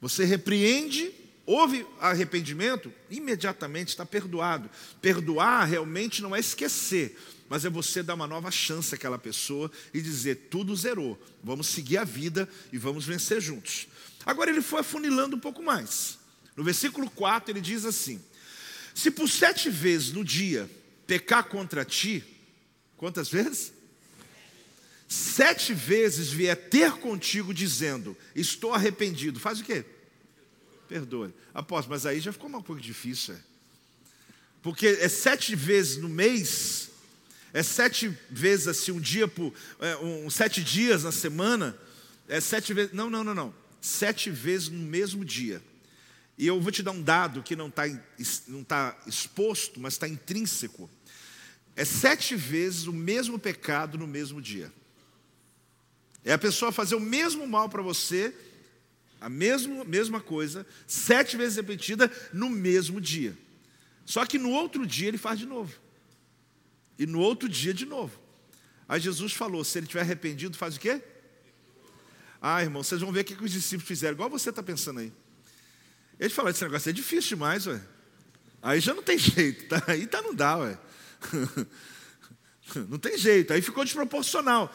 Você 0.00 0.24
repreende, 0.24 1.12
houve 1.46 1.86
arrependimento, 2.00 2.92
imediatamente 3.10 3.88
está 3.88 4.04
perdoado. 4.04 4.70
Perdoar 5.00 5.64
realmente 5.64 6.22
não 6.22 6.34
é 6.34 6.40
esquecer, 6.40 7.16
mas 7.52 7.66
é 7.66 7.68
você 7.68 8.02
dar 8.02 8.14
uma 8.14 8.26
nova 8.26 8.50
chance 8.50 8.94
àquela 8.94 9.18
pessoa 9.18 9.70
e 9.92 10.00
dizer: 10.00 10.46
tudo 10.48 10.74
zerou, 10.74 11.22
vamos 11.44 11.66
seguir 11.66 11.98
a 11.98 12.04
vida 12.04 12.48
e 12.72 12.78
vamos 12.78 13.04
vencer 13.04 13.42
juntos. 13.42 13.88
Agora 14.24 14.48
ele 14.48 14.62
foi 14.62 14.80
afunilando 14.80 15.36
um 15.36 15.38
pouco 15.38 15.62
mais. 15.62 16.18
No 16.56 16.64
versículo 16.64 17.10
4 17.10 17.52
ele 17.52 17.60
diz 17.60 17.84
assim: 17.84 18.18
Se 18.94 19.10
por 19.10 19.28
sete 19.28 19.68
vezes 19.68 20.12
no 20.12 20.24
dia 20.24 20.66
pecar 21.06 21.44
contra 21.44 21.84
ti, 21.84 22.24
quantas 22.96 23.28
vezes? 23.28 23.74
sete 25.06 25.74
vezes 25.74 26.30
vier 26.30 26.56
ter 26.56 26.92
contigo 26.92 27.52
dizendo: 27.52 28.16
Estou 28.34 28.72
arrependido, 28.72 29.38
faz 29.38 29.60
o 29.60 29.64
quê? 29.64 29.84
Perdoe. 30.88 31.34
Apóstolo, 31.52 31.94
mas 31.94 32.06
aí 32.06 32.18
já 32.18 32.32
ficou 32.32 32.48
um 32.48 32.62
pouco 32.62 32.80
difícil. 32.80 33.34
É? 33.34 33.38
Porque 34.62 34.86
é 34.86 35.08
sete 35.10 35.54
vezes 35.54 35.98
no 35.98 36.08
mês, 36.08 36.91
é 37.52 37.62
sete 37.62 38.08
vezes 38.30 38.68
assim, 38.68 38.92
um 38.92 39.00
dia 39.00 39.28
por. 39.28 39.52
É, 39.78 39.96
um, 39.98 40.30
sete 40.30 40.62
dias 40.62 41.04
na 41.04 41.12
semana, 41.12 41.76
é 42.28 42.40
sete 42.40 42.72
vezes. 42.72 42.92
Não, 42.92 43.10
não, 43.10 43.22
não, 43.22 43.34
não. 43.34 43.54
Sete 43.80 44.30
vezes 44.30 44.68
no 44.68 44.78
mesmo 44.78 45.24
dia. 45.24 45.62
E 46.38 46.46
eu 46.46 46.60
vou 46.60 46.72
te 46.72 46.82
dar 46.82 46.92
um 46.92 47.02
dado 47.02 47.42
que 47.42 47.54
não 47.54 47.68
está 47.68 47.84
não 48.48 48.64
tá 48.64 48.98
exposto, 49.06 49.78
mas 49.78 49.94
está 49.94 50.08
intrínseco. 50.08 50.90
É 51.76 51.84
sete 51.84 52.34
vezes 52.34 52.86
o 52.86 52.92
mesmo 52.92 53.38
pecado 53.38 53.98
no 53.98 54.06
mesmo 54.06 54.40
dia. 54.40 54.72
É 56.24 56.32
a 56.32 56.38
pessoa 56.38 56.72
fazer 56.72 56.94
o 56.94 57.00
mesmo 57.00 57.46
mal 57.46 57.68
para 57.68 57.82
você, 57.82 58.34
a 59.20 59.28
mesma, 59.28 59.84
mesma 59.84 60.20
coisa, 60.20 60.66
sete 60.86 61.36
vezes 61.36 61.56
repetida 61.56 62.10
no 62.32 62.48
mesmo 62.48 63.00
dia. 63.00 63.36
Só 64.06 64.24
que 64.24 64.38
no 64.38 64.50
outro 64.50 64.86
dia 64.86 65.08
ele 65.08 65.18
faz 65.18 65.38
de 65.38 65.46
novo. 65.46 65.72
E 66.98 67.06
no 67.06 67.20
outro 67.20 67.48
dia 67.48 67.72
de 67.72 67.86
novo. 67.86 68.20
Aí 68.88 69.00
Jesus 69.00 69.32
falou: 69.32 69.64
se 69.64 69.78
ele 69.78 69.86
tiver 69.86 70.02
arrependido, 70.02 70.56
faz 70.56 70.76
o 70.76 70.80
quê? 70.80 71.02
Ah, 72.40 72.62
irmão, 72.62 72.82
vocês 72.82 73.00
vão 73.00 73.12
ver 73.12 73.20
o 73.20 73.24
que 73.24 73.42
os 73.42 73.52
discípulos 73.52 73.86
fizeram, 73.86 74.14
igual 74.14 74.28
você 74.28 74.50
está 74.50 74.62
pensando 74.62 75.00
aí. 75.00 75.12
Ele 76.18 76.30
falou: 76.30 76.50
esse 76.50 76.62
negócio 76.62 76.90
é 76.90 76.92
difícil 76.92 77.30
demais, 77.30 77.66
ué. 77.66 77.80
Aí 78.60 78.80
já 78.80 78.94
não 78.94 79.02
tem 79.02 79.16
jeito, 79.18 79.68
tá? 79.68 79.82
aí 79.86 80.06
tá, 80.06 80.20
não 80.22 80.34
dá, 80.34 80.56
ué. 80.58 80.78
Não 82.88 82.98
tem 82.98 83.18
jeito, 83.18 83.52
aí 83.52 83.60
ficou 83.60 83.84
desproporcional. 83.84 84.72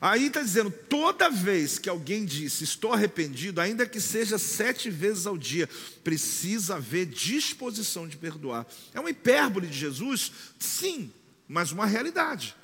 Aí 0.00 0.26
está 0.26 0.42
dizendo: 0.42 0.70
toda 0.70 1.30
vez 1.30 1.78
que 1.78 1.88
alguém 1.88 2.24
disse 2.24 2.64
estou 2.64 2.92
arrependido, 2.92 3.60
ainda 3.60 3.86
que 3.86 4.00
seja 4.00 4.38
sete 4.38 4.90
vezes 4.90 5.26
ao 5.26 5.36
dia, 5.36 5.68
precisa 6.04 6.76
haver 6.76 7.06
disposição 7.06 8.06
de 8.06 8.16
perdoar. 8.16 8.66
É 8.92 9.00
uma 9.00 9.10
hipérbole 9.10 9.66
de 9.66 9.76
Jesus? 9.78 10.30
Sim, 10.58 11.12
mas 11.48 11.72
uma 11.72 11.86
realidade. 11.86 12.54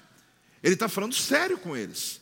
Ele 0.63 0.75
está 0.75 0.89
falando 0.89 1.15
sério 1.15 1.59
com 1.59 1.77
eles. 1.77 2.21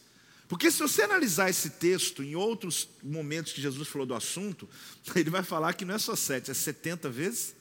Porque 0.48 0.70
se 0.70 0.78
você 0.78 1.02
analisar 1.02 1.48
esse 1.48 1.70
texto 1.70 2.22
em 2.22 2.34
outros 2.34 2.88
momentos 3.02 3.52
que 3.52 3.60
Jesus 3.62 3.88
falou 3.88 4.06
do 4.06 4.14
assunto, 4.14 4.68
ele 5.16 5.30
vai 5.30 5.42
falar 5.42 5.72
que 5.72 5.84
não 5.84 5.94
é 5.94 5.98
só 5.98 6.14
sete, 6.14 6.50
é 6.50 6.54
setenta 6.54 7.08
vezes. 7.08 7.54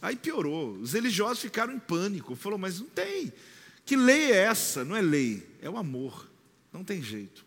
Aí 0.00 0.14
piorou. 0.14 0.72
Os 0.74 0.92
religiosos 0.92 1.40
ficaram 1.40 1.72
em 1.72 1.78
pânico. 1.78 2.36
Falou, 2.36 2.58
mas 2.58 2.78
não 2.80 2.86
tem. 2.86 3.32
Que 3.84 3.96
lei 3.96 4.32
é 4.32 4.36
essa? 4.36 4.84
Não 4.84 4.96
é 4.96 5.02
lei, 5.02 5.46
é 5.60 5.68
o 5.68 5.76
amor. 5.76 6.30
Não 6.72 6.84
tem 6.84 7.02
jeito. 7.02 7.44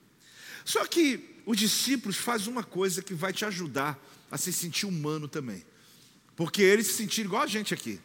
Só 0.65 0.85
que 0.85 1.41
os 1.45 1.57
discípulos 1.57 2.17
fazem 2.17 2.51
uma 2.51 2.63
coisa 2.63 3.01
que 3.01 3.13
vai 3.13 3.31
te 3.31 3.45
ajudar 3.45 3.97
a 4.29 4.37
se 4.37 4.51
sentir 4.51 4.85
humano 4.85 5.27
também. 5.27 5.65
Porque 6.35 6.61
eles 6.61 6.87
se 6.87 6.93
sentiram 6.93 7.27
igual 7.27 7.43
a 7.43 7.47
gente 7.47 7.73
aqui. 7.73 7.99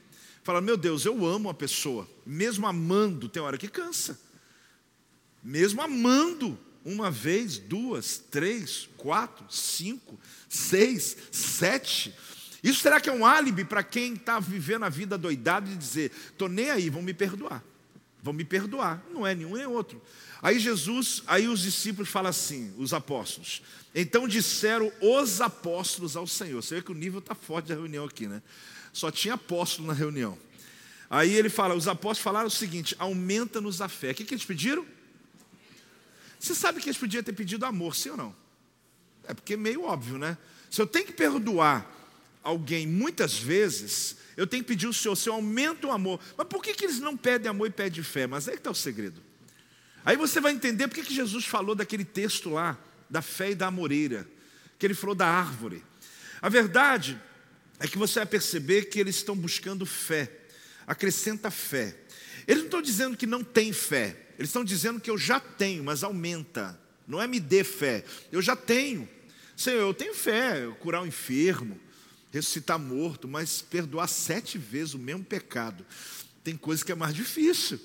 Fala, 0.44 0.60
meu 0.60 0.76
Deus, 0.76 1.06
eu 1.06 1.26
amo 1.26 1.48
a 1.48 1.54
pessoa. 1.54 2.06
Mesmo 2.24 2.66
amando, 2.66 3.30
tem 3.30 3.42
hora 3.42 3.56
que 3.56 3.66
cansa. 3.66 4.20
Mesmo 5.42 5.80
amando, 5.80 6.58
uma 6.84 7.10
vez, 7.10 7.56
duas, 7.56 8.18
três, 8.30 8.86
quatro, 8.98 9.46
cinco, 9.48 10.20
seis, 10.46 11.16
sete. 11.32 12.14
Isso 12.62 12.80
será 12.80 13.00
que 13.00 13.08
é 13.08 13.12
um 13.12 13.24
álibi 13.24 13.64
para 13.64 13.82
quem 13.82 14.12
está 14.12 14.38
vivendo 14.38 14.84
a 14.84 14.90
vida 14.90 15.16
doidado 15.16 15.70
e 15.70 15.76
dizer, 15.76 16.12
estou 16.26 16.48
nem 16.48 16.70
aí, 16.70 16.90
vão 16.90 17.02
me 17.02 17.14
perdoar. 17.14 17.64
Vão 18.24 18.32
me 18.32 18.42
perdoar. 18.42 19.04
Não 19.12 19.26
é 19.26 19.34
nenhum 19.34 19.54
nem 19.54 19.66
outro. 19.66 20.00
Aí 20.40 20.58
Jesus, 20.58 21.22
aí 21.26 21.46
os 21.46 21.60
discípulos 21.60 22.08
falam 22.08 22.30
assim, 22.30 22.72
os 22.78 22.94
apóstolos. 22.94 23.60
Então 23.94 24.26
disseram 24.26 24.90
os 24.98 25.42
apóstolos 25.42 26.16
ao 26.16 26.26
Senhor. 26.26 26.62
Você 26.62 26.76
vê 26.76 26.82
que 26.82 26.90
o 26.90 26.94
nível 26.94 27.18
está 27.18 27.34
forte 27.34 27.68
da 27.68 27.74
reunião 27.74 28.06
aqui, 28.06 28.26
né? 28.26 28.42
Só 28.94 29.10
tinha 29.10 29.34
apóstolo 29.34 29.86
na 29.86 29.92
reunião. 29.92 30.38
Aí 31.10 31.34
ele 31.34 31.50
fala, 31.50 31.74
os 31.74 31.86
apóstolos 31.86 32.20
falaram 32.20 32.46
o 32.46 32.50
seguinte: 32.50 32.96
aumenta-nos 32.98 33.82
a 33.82 33.90
fé. 33.90 34.12
O 34.12 34.14
que, 34.14 34.24
que 34.24 34.32
eles 34.32 34.44
pediram? 34.44 34.86
Você 36.40 36.54
sabe 36.54 36.80
que 36.80 36.88
eles 36.88 36.98
podiam 36.98 37.22
ter 37.22 37.34
pedido 37.34 37.66
amor, 37.66 37.94
sim 37.94 38.08
ou 38.08 38.16
não? 38.16 38.34
É 39.24 39.34
porque 39.34 39.52
é 39.52 39.56
meio 39.58 39.82
óbvio, 39.82 40.16
né? 40.16 40.38
Se 40.70 40.80
eu 40.80 40.86
tenho 40.86 41.04
que 41.04 41.12
perdoar 41.12 41.86
alguém 42.44 42.86
muitas 42.86 43.38
vezes, 43.38 44.16
eu 44.36 44.46
tenho 44.46 44.62
que 44.62 44.68
pedir 44.68 44.86
o 44.86 44.92
Senhor, 44.92 45.16
Senhor, 45.16 45.36
aumenta 45.36 45.86
o 45.86 45.90
amor. 45.90 46.20
Mas 46.36 46.46
por 46.46 46.62
que, 46.62 46.74
que 46.74 46.84
eles 46.84 47.00
não 47.00 47.16
pedem 47.16 47.48
amor 47.48 47.66
e 47.66 47.70
pedem 47.70 48.02
fé? 48.04 48.26
Mas 48.26 48.46
aí 48.46 48.54
que 48.54 48.60
está 48.60 48.70
o 48.70 48.74
segredo. 48.74 49.20
Aí 50.04 50.16
você 50.16 50.40
vai 50.40 50.52
entender 50.52 50.86
por 50.86 51.02
que 51.02 51.14
Jesus 51.14 51.46
falou 51.46 51.74
daquele 51.74 52.04
texto 52.04 52.50
lá, 52.50 52.78
da 53.08 53.22
fé 53.22 53.52
e 53.52 53.54
da 53.54 53.68
amoreira, 53.68 54.28
que 54.78 54.86
ele 54.86 54.94
falou 54.94 55.14
da 55.14 55.26
árvore. 55.26 55.82
A 56.42 56.48
verdade 56.50 57.20
é 57.80 57.88
que 57.88 57.96
você 57.96 58.20
vai 58.20 58.26
perceber 58.26 58.84
que 58.84 59.00
eles 59.00 59.16
estão 59.16 59.34
buscando 59.34 59.86
fé, 59.86 60.30
acrescenta 60.86 61.50
fé. 61.50 61.96
Eles 62.46 62.58
não 62.58 62.66
estão 62.66 62.82
dizendo 62.82 63.16
que 63.16 63.26
não 63.26 63.42
tem 63.42 63.72
fé, 63.72 64.16
eles 64.38 64.50
estão 64.50 64.62
dizendo 64.62 65.00
que 65.00 65.10
eu 65.10 65.16
já 65.16 65.40
tenho, 65.40 65.82
mas 65.82 66.04
aumenta. 66.04 66.78
Não 67.06 67.20
é 67.20 67.26
me 67.26 67.40
dê 67.40 67.64
fé, 67.64 68.04
eu 68.30 68.42
já 68.42 68.54
tenho. 68.54 69.08
Senhor, 69.56 69.80
eu 69.80 69.94
tenho 69.94 70.14
fé, 70.14 70.68
curar 70.80 71.00
o 71.00 71.04
um 71.04 71.06
enfermo, 71.06 71.80
ressuscitar 72.34 72.80
morto, 72.80 73.28
mas 73.28 73.62
perdoar 73.62 74.08
sete 74.08 74.58
vezes 74.58 74.94
o 74.94 74.98
mesmo 74.98 75.24
pecado. 75.24 75.86
Tem 76.42 76.56
coisa 76.56 76.84
que 76.84 76.90
é 76.90 76.94
mais 76.94 77.14
difícil. 77.14 77.80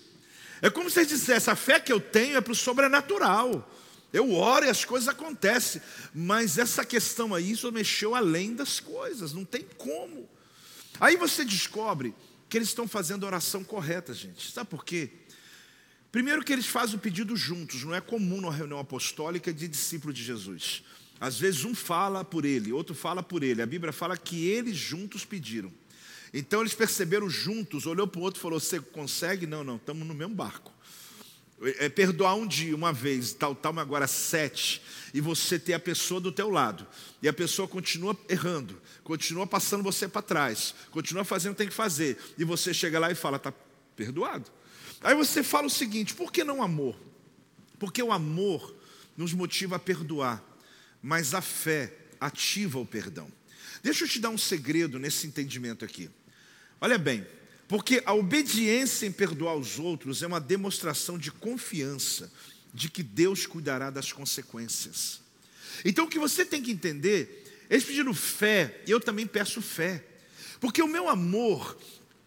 É 0.60 0.72
como 0.72 0.90
se 0.90 1.06
dissesse: 1.06 1.52
a 1.52 1.56
fé 1.56 1.80
que 1.80 1.94
eu 1.94 2.00
tenho 2.00 2.36
é 2.36 2.42
para 2.42 2.52
o 2.52 2.56
sobrenatural. 2.56 3.72
Eu 4.12 4.34
oro 4.34 4.66
e 4.66 4.70
as 4.70 4.84
coisas 4.84 5.08
acontecem. 5.08 5.80
Mas 6.16 6.58
essa 6.58 6.84
questão 6.84 7.36
aí, 7.36 7.52
isso 7.52 7.72
mexeu 7.72 8.16
além 8.16 8.56
das 8.56 8.80
coisas, 8.80 9.34
não 9.34 9.46
tem 9.46 9.64
como. 9.78 10.28
Aí 11.00 11.16
você 11.16 11.46
descobre 11.46 12.16
que 12.50 12.58
eles 12.58 12.70
estão 12.70 12.88
fazendo 12.88 13.26
a 13.26 13.28
oração 13.28 13.64
correta, 13.64 14.16
gente. 14.16 14.52
Sabe 14.52 14.68
por 14.68 14.84
quê? 14.84 15.12
Primeiro 16.12 16.44
que 16.44 16.52
eles 16.52 16.66
fazem 16.66 16.96
o 16.96 17.00
pedido 17.00 17.36
juntos, 17.36 17.84
não 17.84 17.94
é 17.94 18.02
comum 18.02 18.42
na 18.42 18.50
reunião 18.50 18.80
apostólica 18.80 19.54
de 19.54 19.68
discípulo 19.68 20.12
de 20.12 20.24
Jesus. 20.24 20.84
Às 21.20 21.38
vezes 21.38 21.66
um 21.66 21.76
fala 21.76 22.24
por 22.24 22.46
ele, 22.46 22.72
outro 22.72 22.96
fala 22.96 23.22
por 23.22 23.44
ele. 23.44 23.62
A 23.62 23.66
Bíblia 23.66 23.92
fala 23.92 24.18
que 24.18 24.48
eles 24.48 24.78
juntos 24.78 25.26
pediram. 25.26 25.72
Então 26.34 26.62
eles 26.62 26.74
perceberam 26.74 27.30
juntos, 27.30 27.86
olhou 27.86 28.08
para 28.08 28.20
o 28.20 28.24
outro 28.24 28.40
e 28.40 28.42
falou: 28.42 28.60
Você 28.60 28.80
consegue? 28.80 29.46
Não, 29.46 29.64
não, 29.64 29.76
estamos 29.76 30.08
no 30.08 30.14
mesmo 30.14 30.36
barco. 30.36 30.72
É, 31.62 31.90
perdoar 31.90 32.36
um 32.36 32.48
dia, 32.48 32.74
uma 32.74 32.94
vez, 32.94 33.34
tal, 33.34 33.54
tal, 33.54 33.74
mas 33.74 33.82
agora 33.82 34.08
sete, 34.08 34.82
e 35.14 35.20
você 35.20 35.60
ter 35.60 35.74
a 35.74 35.80
pessoa 35.80 36.22
do 36.22 36.32
teu 36.32 36.50
lado, 36.50 36.88
e 37.22 37.28
a 37.28 37.34
pessoa 37.34 37.68
continua 37.68 38.18
errando, 38.30 38.82
continua 39.04 39.46
passando 39.46 39.84
você 39.84 40.08
para 40.08 40.22
trás, 40.22 40.74
continua 40.90 41.26
fazendo 41.26 41.52
o 41.52 41.56
que 41.56 41.64
tem 41.64 41.68
que 41.68 41.74
fazer, 41.74 42.18
e 42.38 42.46
você 42.46 42.74
chega 42.74 42.98
lá 42.98 43.12
e 43.12 43.16
fala, 43.16 43.36
está 43.36 43.54
perdoado. 43.94 44.50
Aí 45.02 45.14
você 45.16 45.44
fala 45.44 45.68
o 45.68 45.70
seguinte: 45.70 46.14
por 46.14 46.32
que 46.32 46.46
não 46.46 46.64
amor? 46.64 46.96
Porque 47.78 48.02
o 48.02 48.12
amor 48.14 48.74
nos 49.18 49.34
motiva 49.34 49.76
a 49.76 49.80
perdoar, 49.80 50.42
mas 51.02 51.34
a 51.34 51.42
fé 51.42 51.94
ativa 52.20 52.80
o 52.80 52.86
perdão. 52.86 53.32
Deixa 53.82 54.04
eu 54.04 54.08
te 54.08 54.20
dar 54.20 54.30
um 54.30 54.38
segredo 54.38 55.00
nesse 55.00 55.26
entendimento 55.26 55.86
aqui. 55.86 56.10
Olha 56.82 56.98
bem, 56.98 57.26
porque 57.68 58.02
a 58.06 58.14
obediência 58.14 59.06
em 59.06 59.12
perdoar 59.12 59.56
os 59.56 59.80
outros 59.80 60.22
é 60.24 60.28
uma 60.28 60.40
demonstração 60.40 61.18
de 61.18 61.32
confiança 61.32 62.32
de 62.74 62.90
que 62.90 63.04
Deus 63.04 63.46
cuidará 63.46 63.90
das 63.90 64.12
consequências. 64.12 65.22
Então 65.86 66.06
o 66.06 66.10
que 66.10 66.20
você 66.20 66.46
tem 66.46 66.62
que 66.62 66.72
entender, 66.72 67.66
eles 67.70 67.84
pediram 67.84 68.14
fé, 68.14 68.82
e 68.86 68.92
eu 68.92 69.00
também 69.00 69.26
peço 69.26 69.62
fé. 69.62 70.04
Porque 70.60 70.82
o 70.82 70.88
meu 70.88 71.08
amor 71.08 71.78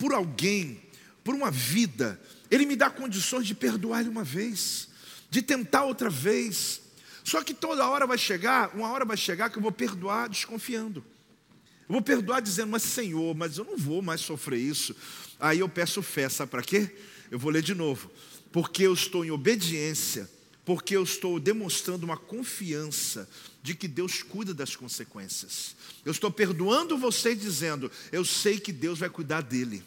por 0.02 0.12
alguém, 0.12 0.82
por 1.22 1.32
uma 1.32 1.48
vida, 1.48 2.20
ele 2.50 2.66
me 2.66 2.74
dá 2.74 2.90
condições 2.90 3.46
de 3.46 3.54
perdoar 3.54 4.00
ele 4.00 4.08
uma 4.08 4.24
vez, 4.24 4.88
de 5.30 5.40
tentar 5.40 5.84
outra 5.84 6.10
vez. 6.10 6.80
Só 7.24 7.42
que 7.42 7.54
toda 7.54 7.88
hora 7.88 8.06
vai 8.06 8.18
chegar, 8.18 8.74
uma 8.74 8.90
hora 8.90 9.04
vai 9.04 9.16
chegar 9.16 9.50
que 9.50 9.58
eu 9.58 9.62
vou 9.62 9.72
perdoar 9.72 10.28
desconfiando. 10.28 11.04
Eu 11.88 11.94
vou 11.94 12.02
perdoar 12.02 12.40
dizendo, 12.40 12.70
mas 12.70 12.82
Senhor, 12.82 13.34
mas 13.34 13.58
eu 13.58 13.64
não 13.64 13.76
vou 13.76 14.02
mais 14.02 14.20
sofrer 14.20 14.58
isso. 14.58 14.94
Aí 15.38 15.58
eu 15.58 15.68
peço 15.68 16.02
fé, 16.02 16.28
sabe 16.28 16.50
para 16.50 16.62
quê? 16.62 16.90
Eu 17.30 17.38
vou 17.38 17.50
ler 17.50 17.62
de 17.62 17.74
novo. 17.74 18.10
Porque 18.50 18.82
eu 18.84 18.94
estou 18.94 19.24
em 19.24 19.30
obediência, 19.30 20.30
porque 20.64 20.96
eu 20.96 21.02
estou 21.02 21.38
demonstrando 21.40 22.04
uma 22.04 22.16
confiança 22.16 23.28
de 23.62 23.74
que 23.74 23.86
Deus 23.86 24.22
cuida 24.22 24.52
das 24.52 24.76
consequências. 24.76 25.76
Eu 26.04 26.12
estou 26.12 26.30
perdoando 26.30 26.98
você 26.98 27.34
dizendo, 27.34 27.90
eu 28.10 28.24
sei 28.24 28.58
que 28.58 28.72
Deus 28.72 28.98
vai 28.98 29.08
cuidar 29.08 29.40
dele. 29.42 29.82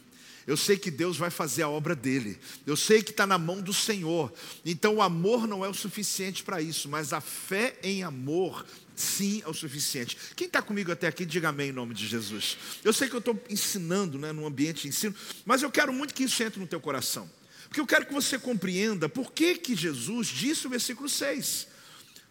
Eu 0.47 0.55
sei 0.55 0.77
que 0.77 0.91
Deus 0.91 1.17
vai 1.17 1.31
fazer 1.31 1.63
a 1.63 1.69
obra 1.69 1.95
dele. 1.95 2.37
Eu 2.67 2.77
sei 2.77 3.01
que 3.01 3.09
está 3.09 3.25
na 3.25 3.37
mão 3.37 3.61
do 3.61 3.73
Senhor. 3.73 4.31
Então 4.63 4.95
o 4.95 5.01
amor 5.01 5.47
não 5.47 5.65
é 5.65 5.69
o 5.69 5.73
suficiente 5.73 6.43
para 6.43 6.61
isso, 6.61 6.87
mas 6.87 7.13
a 7.13 7.21
fé 7.21 7.77
em 7.81 8.03
amor 8.03 8.65
sim 8.95 9.41
é 9.43 9.49
o 9.49 9.53
suficiente. 9.53 10.17
Quem 10.35 10.47
está 10.47 10.61
comigo 10.61 10.91
até 10.91 11.07
aqui, 11.07 11.25
diga 11.25 11.49
amém 11.49 11.69
em 11.69 11.73
nome 11.73 11.93
de 11.93 12.07
Jesus. 12.07 12.57
Eu 12.83 12.93
sei 12.93 13.09
que 13.09 13.15
eu 13.15 13.19
estou 13.19 13.41
ensinando, 13.49 14.19
né, 14.19 14.31
num 14.31 14.45
ambiente 14.45 14.83
de 14.83 14.89
ensino, 14.89 15.15
mas 15.45 15.63
eu 15.63 15.71
quero 15.71 15.91
muito 15.91 16.13
que 16.13 16.23
isso 16.23 16.41
entre 16.43 16.59
no 16.59 16.67
teu 16.67 16.79
coração. 16.79 17.29
Porque 17.67 17.81
eu 17.81 17.87
quero 17.87 18.05
que 18.05 18.13
você 18.13 18.37
compreenda 18.37 19.09
por 19.09 19.31
que, 19.31 19.55
que 19.55 19.75
Jesus 19.75 20.27
disse 20.27 20.67
o 20.67 20.69
versículo 20.69 21.09
6. 21.09 21.67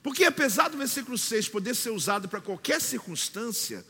Porque 0.03 0.25
apesar 0.25 0.69
do 0.69 0.79
versículo 0.79 1.19
6 1.19 1.49
poder 1.49 1.75
ser 1.75 1.91
usado 1.91 2.29
para 2.29 2.41
qualquer 2.41 2.81
circunstância, 2.81 3.85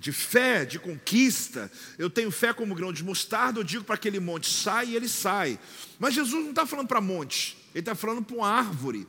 de 0.00 0.12
fé, 0.12 0.64
de 0.64 0.78
conquista, 0.78 1.70
eu 1.98 2.08
tenho 2.08 2.30
fé 2.30 2.54
como 2.54 2.74
grão 2.74 2.90
de 2.90 3.04
mostarda, 3.04 3.60
eu 3.60 3.64
digo 3.64 3.84
para 3.84 3.96
aquele 3.96 4.18
monte, 4.18 4.50
sai 4.50 4.88
e 4.88 4.96
ele 4.96 5.08
sai. 5.08 5.60
Mas 5.98 6.14
Jesus 6.14 6.42
não 6.42 6.50
está 6.50 6.64
falando 6.64 6.88
para 6.88 7.02
monte, 7.02 7.58
ele 7.74 7.80
está 7.80 7.94
falando 7.94 8.22
para 8.24 8.34
uma 8.34 8.48
árvore 8.48 9.06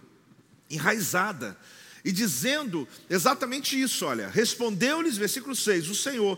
enraizada 0.70 1.58
e 2.04 2.12
dizendo 2.12 2.86
exatamente 3.10 3.80
isso, 3.82 4.06
olha, 4.06 4.28
respondeu-lhes, 4.28 5.16
versículo 5.16 5.56
6, 5.56 5.90
o 5.90 5.96
Senhor, 5.96 6.38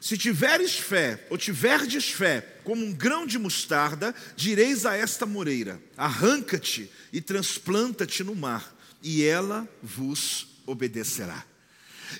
se 0.00 0.18
tiveres 0.18 0.74
fé, 0.74 1.24
ou 1.30 1.38
tiverdes 1.38 2.10
fé, 2.10 2.40
como 2.64 2.84
um 2.84 2.92
grão 2.92 3.24
de 3.24 3.38
mostarda, 3.38 4.12
direis 4.34 4.84
a 4.84 4.96
esta 4.96 5.24
moreira: 5.24 5.80
arranca-te 5.96 6.90
e 7.12 7.20
transplanta-te 7.20 8.24
no 8.24 8.34
mar, 8.34 8.76
e 9.02 9.24
ela 9.24 9.68
vos 9.82 10.48
obedecerá. 10.66 11.46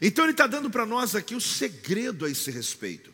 Então 0.00 0.24
ele 0.24 0.32
está 0.32 0.46
dando 0.46 0.70
para 0.70 0.86
nós 0.86 1.14
aqui 1.14 1.34
o 1.34 1.40
segredo 1.40 2.24
a 2.24 2.30
esse 2.30 2.50
respeito. 2.50 3.12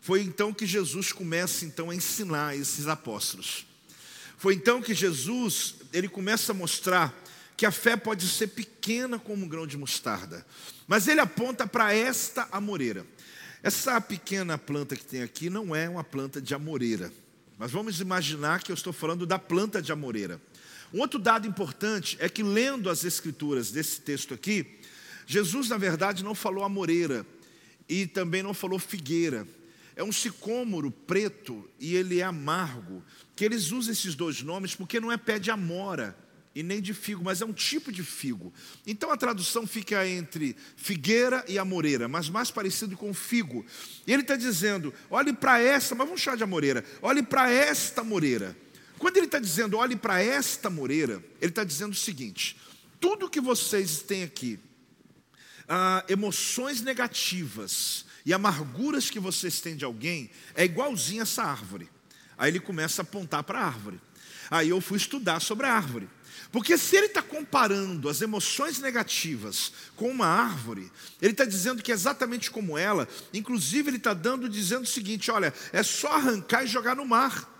Foi 0.00 0.22
então 0.22 0.52
que 0.52 0.66
Jesus 0.66 1.12
começa 1.12 1.64
então 1.64 1.90
a 1.90 1.94
ensinar 1.94 2.56
esses 2.56 2.86
apóstolos. 2.86 3.66
Foi 4.38 4.54
então 4.54 4.80
que 4.80 4.94
Jesus 4.94 5.74
ele 5.92 6.08
começa 6.08 6.52
a 6.52 6.54
mostrar 6.54 7.14
que 7.56 7.64
a 7.64 7.72
fé 7.72 7.96
pode 7.96 8.28
ser 8.28 8.48
pequena 8.48 9.18
como 9.18 9.44
um 9.44 9.48
grão 9.48 9.66
de 9.66 9.76
mostarda, 9.78 10.46
mas 10.86 11.08
ele 11.08 11.20
aponta 11.20 11.66
para 11.66 11.92
esta 11.94 12.46
amoreira. 12.52 13.06
Essa 13.62 14.00
pequena 14.00 14.58
planta 14.58 14.94
que 14.94 15.04
tem 15.04 15.22
aqui 15.22 15.48
não 15.48 15.74
é 15.74 15.88
uma 15.88 16.04
planta 16.04 16.40
de 16.40 16.54
amoreira, 16.54 17.10
mas 17.58 17.70
vamos 17.70 18.00
imaginar 18.00 18.62
que 18.62 18.70
eu 18.70 18.74
estou 18.74 18.92
falando 18.92 19.26
da 19.26 19.38
planta 19.38 19.80
de 19.80 19.90
amoreira. 19.90 20.40
Um 20.92 21.00
outro 21.00 21.18
dado 21.18 21.48
importante 21.48 22.16
é 22.20 22.28
que, 22.28 22.42
lendo 22.42 22.88
as 22.88 23.04
escrituras 23.04 23.70
desse 23.70 24.00
texto 24.00 24.34
aqui, 24.34 24.75
Jesus, 25.26 25.68
na 25.68 25.76
verdade, 25.76 26.24
não 26.24 26.34
falou 26.34 26.64
amoreira 26.64 27.26
e 27.88 28.06
também 28.06 28.42
não 28.42 28.54
falou 28.54 28.78
figueira. 28.78 29.46
É 29.96 30.04
um 30.04 30.12
sicômoro 30.12 30.90
preto 30.90 31.68
e 31.80 31.96
ele 31.96 32.20
é 32.20 32.22
amargo, 32.22 33.02
que 33.34 33.44
eles 33.44 33.72
usam 33.72 33.92
esses 33.92 34.14
dois 34.14 34.42
nomes 34.42 34.74
porque 34.74 35.00
não 35.00 35.10
é 35.10 35.16
pé 35.16 35.38
de 35.38 35.50
amora, 35.50 36.16
e 36.56 36.62
nem 36.62 36.80
de 36.80 36.94
figo, 36.94 37.22
mas 37.22 37.42
é 37.42 37.44
um 37.44 37.52
tipo 37.52 37.92
de 37.92 38.02
figo. 38.02 38.50
Então 38.86 39.12
a 39.12 39.16
tradução 39.16 39.66
fica 39.66 40.08
entre 40.08 40.56
figueira 40.74 41.44
e 41.46 41.58
amoreira, 41.58 42.08
mas 42.08 42.30
mais 42.30 42.50
parecido 42.50 42.96
com 42.96 43.12
figo. 43.12 43.62
E 44.06 44.12
ele 44.12 44.22
está 44.22 44.36
dizendo: 44.36 44.92
olhe 45.10 45.34
para 45.34 45.60
esta, 45.60 45.94
mas 45.94 46.06
vamos 46.06 46.22
chamar 46.22 46.38
de 46.38 46.44
amoreira, 46.44 46.82
olhe 47.02 47.22
para 47.22 47.50
esta 47.50 48.02
moreira. 48.02 48.56
Quando 48.98 49.18
ele 49.18 49.26
está 49.26 49.38
dizendo 49.38 49.76
olhe 49.76 49.96
para 49.96 50.22
esta 50.22 50.70
moreira, 50.70 51.22
ele 51.42 51.50
está 51.50 51.62
dizendo 51.62 51.92
o 51.92 51.96
seguinte: 51.96 52.56
tudo 52.98 53.28
que 53.28 53.40
vocês 53.40 54.00
têm 54.00 54.22
aqui, 54.22 54.58
ah, 55.68 56.04
emoções 56.08 56.80
negativas 56.80 58.04
e 58.24 58.32
amarguras 58.32 59.10
que 59.10 59.20
vocês 59.20 59.60
têm 59.60 59.76
de 59.76 59.84
alguém, 59.84 60.30
é 60.54 60.64
igualzinho 60.64 61.22
essa 61.22 61.42
árvore. 61.42 61.88
Aí 62.36 62.50
ele 62.50 62.60
começa 62.60 63.02
a 63.02 63.04
apontar 63.04 63.42
para 63.44 63.60
a 63.60 63.64
árvore. 63.64 64.00
Aí 64.50 64.68
eu 64.68 64.80
fui 64.80 64.96
estudar 64.96 65.40
sobre 65.40 65.66
a 65.66 65.72
árvore. 65.72 66.08
Porque 66.52 66.78
se 66.78 66.96
ele 66.96 67.06
está 67.06 67.22
comparando 67.22 68.08
as 68.08 68.20
emoções 68.22 68.78
negativas 68.78 69.72
com 69.94 70.10
uma 70.10 70.26
árvore, 70.26 70.90
ele 71.20 71.32
está 71.32 71.44
dizendo 71.44 71.82
que 71.82 71.90
é 71.90 71.94
exatamente 71.94 72.50
como 72.50 72.78
ela, 72.78 73.08
inclusive 73.32 73.90
ele 73.90 73.96
está 73.96 74.14
dando, 74.14 74.48
dizendo 74.48 74.84
o 74.84 74.86
seguinte: 74.86 75.30
olha, 75.30 75.52
é 75.72 75.82
só 75.82 76.12
arrancar 76.12 76.64
e 76.64 76.68
jogar 76.68 76.96
no 76.96 77.04
mar. 77.04 77.52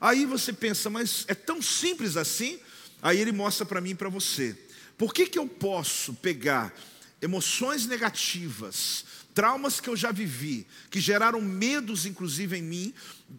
Aí 0.00 0.26
você 0.26 0.52
pensa, 0.52 0.90
mas 0.90 1.24
é 1.28 1.34
tão 1.34 1.62
simples 1.62 2.16
assim? 2.16 2.58
Aí 3.00 3.18
ele 3.18 3.32
mostra 3.32 3.64
para 3.64 3.80
mim 3.80 3.90
e 3.90 3.94
para 3.94 4.08
você. 4.08 4.56
Por 4.96 5.12
que, 5.12 5.26
que 5.26 5.38
eu 5.38 5.46
posso 5.46 6.14
pegar 6.14 6.74
emoções 7.22 7.86
negativas, 7.86 9.04
traumas 9.32 9.80
que 9.80 9.88
eu 9.88 9.96
já 9.96 10.10
vivi, 10.10 10.66
que 10.90 11.00
geraram 11.00 11.40
medos, 11.40 12.04
inclusive, 12.04 12.58
em 12.58 12.62
mim, 12.62 12.94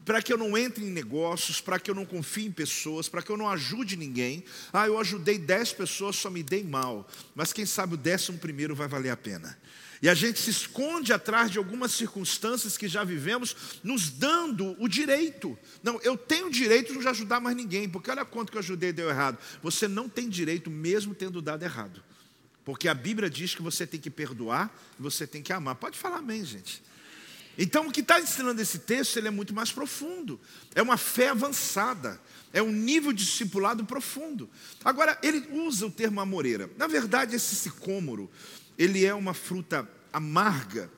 para 0.06 0.22
que 0.22 0.32
eu 0.32 0.38
não 0.38 0.58
entre 0.58 0.84
em 0.84 0.90
negócios, 0.90 1.62
para 1.62 1.80
que 1.80 1.92
eu 1.92 1.96
não 1.96 2.06
confie 2.06 2.46
em 2.46 2.52
pessoas, 2.52 3.08
para 3.10 3.22
que 3.22 3.30
eu 3.30 3.38
não 3.38 3.50
ajude 3.50 3.96
ninguém. 3.96 4.44
Ah, 4.72 4.88
eu 4.88 4.98
ajudei 4.98 5.38
dez 5.38 5.72
pessoas, 5.72 6.16
só 6.16 6.30
me 6.30 6.42
dei 6.42 6.64
mal. 6.64 7.08
Mas 7.36 7.54
quem 7.54 7.66
sabe 7.66 7.94
o 7.94 7.98
décimo 7.98 8.40
primeiro 8.40 8.74
vai 8.74 8.88
valer 8.88 9.12
a 9.12 9.18
pena. 9.18 9.58
E 10.02 10.10
a 10.10 10.14
gente 10.14 10.42
se 10.42 10.50
esconde 10.50 11.14
atrás 11.14 11.50
de 11.50 11.58
algumas 11.58 11.92
circunstâncias 11.92 12.78
que 12.78 12.90
já 12.90 13.06
vivemos, 13.06 13.56
nos 13.84 14.10
dando 14.10 14.76
o 14.78 14.88
direito. 14.88 15.58
Não, 15.82 15.98
eu 16.02 16.18
tenho 16.18 16.50
direito 16.50 16.92
de 16.92 17.00
não 17.00 17.10
ajudar 17.10 17.40
mais 17.40 17.56
ninguém, 17.56 17.88
porque 17.88 18.12
olha 18.12 18.26
quanto 18.26 18.52
que 18.52 18.58
eu 18.58 18.62
ajudei 18.62 18.90
e 18.90 18.94
deu 18.94 19.10
errado. 19.10 19.38
Você 19.62 19.88
não 19.88 20.10
tem 20.10 20.28
direito, 20.28 20.70
mesmo 20.70 21.16
tendo 21.16 21.42
dado 21.42 21.64
errado. 21.64 22.04
Porque 22.66 22.88
a 22.88 22.94
Bíblia 22.94 23.30
diz 23.30 23.54
que 23.54 23.62
você 23.62 23.86
tem 23.86 24.00
que 24.00 24.10
perdoar, 24.10 24.74
você 24.98 25.28
tem 25.28 25.42
que 25.42 25.52
amar. 25.52 25.76
Pode 25.76 25.98
falar 25.98 26.18
amém, 26.18 26.44
gente. 26.46 26.82
Então, 27.58 27.88
o 27.88 27.92
que 27.92 28.02
está 28.02 28.20
ensinando 28.20 28.62
esse 28.62 28.80
texto, 28.80 29.18
ele 29.18 29.28
é 29.28 29.32
muito 29.32 29.54
mais 29.54 29.72
profundo. 29.72 30.40
É 30.74 30.82
uma 30.82 30.98
fé 30.98 31.30
avançada. 31.30 32.20
É 32.52 32.62
um 32.62 32.72
nível 32.72 33.12
discipulado 33.12 33.86
profundo. 33.86 34.50
Agora, 34.84 35.18
ele 35.22 35.48
usa 35.52 35.86
o 35.86 35.92
termo 35.92 36.20
amoreira. 36.20 36.70
Na 36.78 36.88
verdade, 36.88 37.36
esse 37.36 37.56
sicômoro, 37.56 38.32
ele 38.78 39.06
é 39.06 39.14
uma 39.14 39.34
fruta 39.34 39.88
amarga 40.12 40.90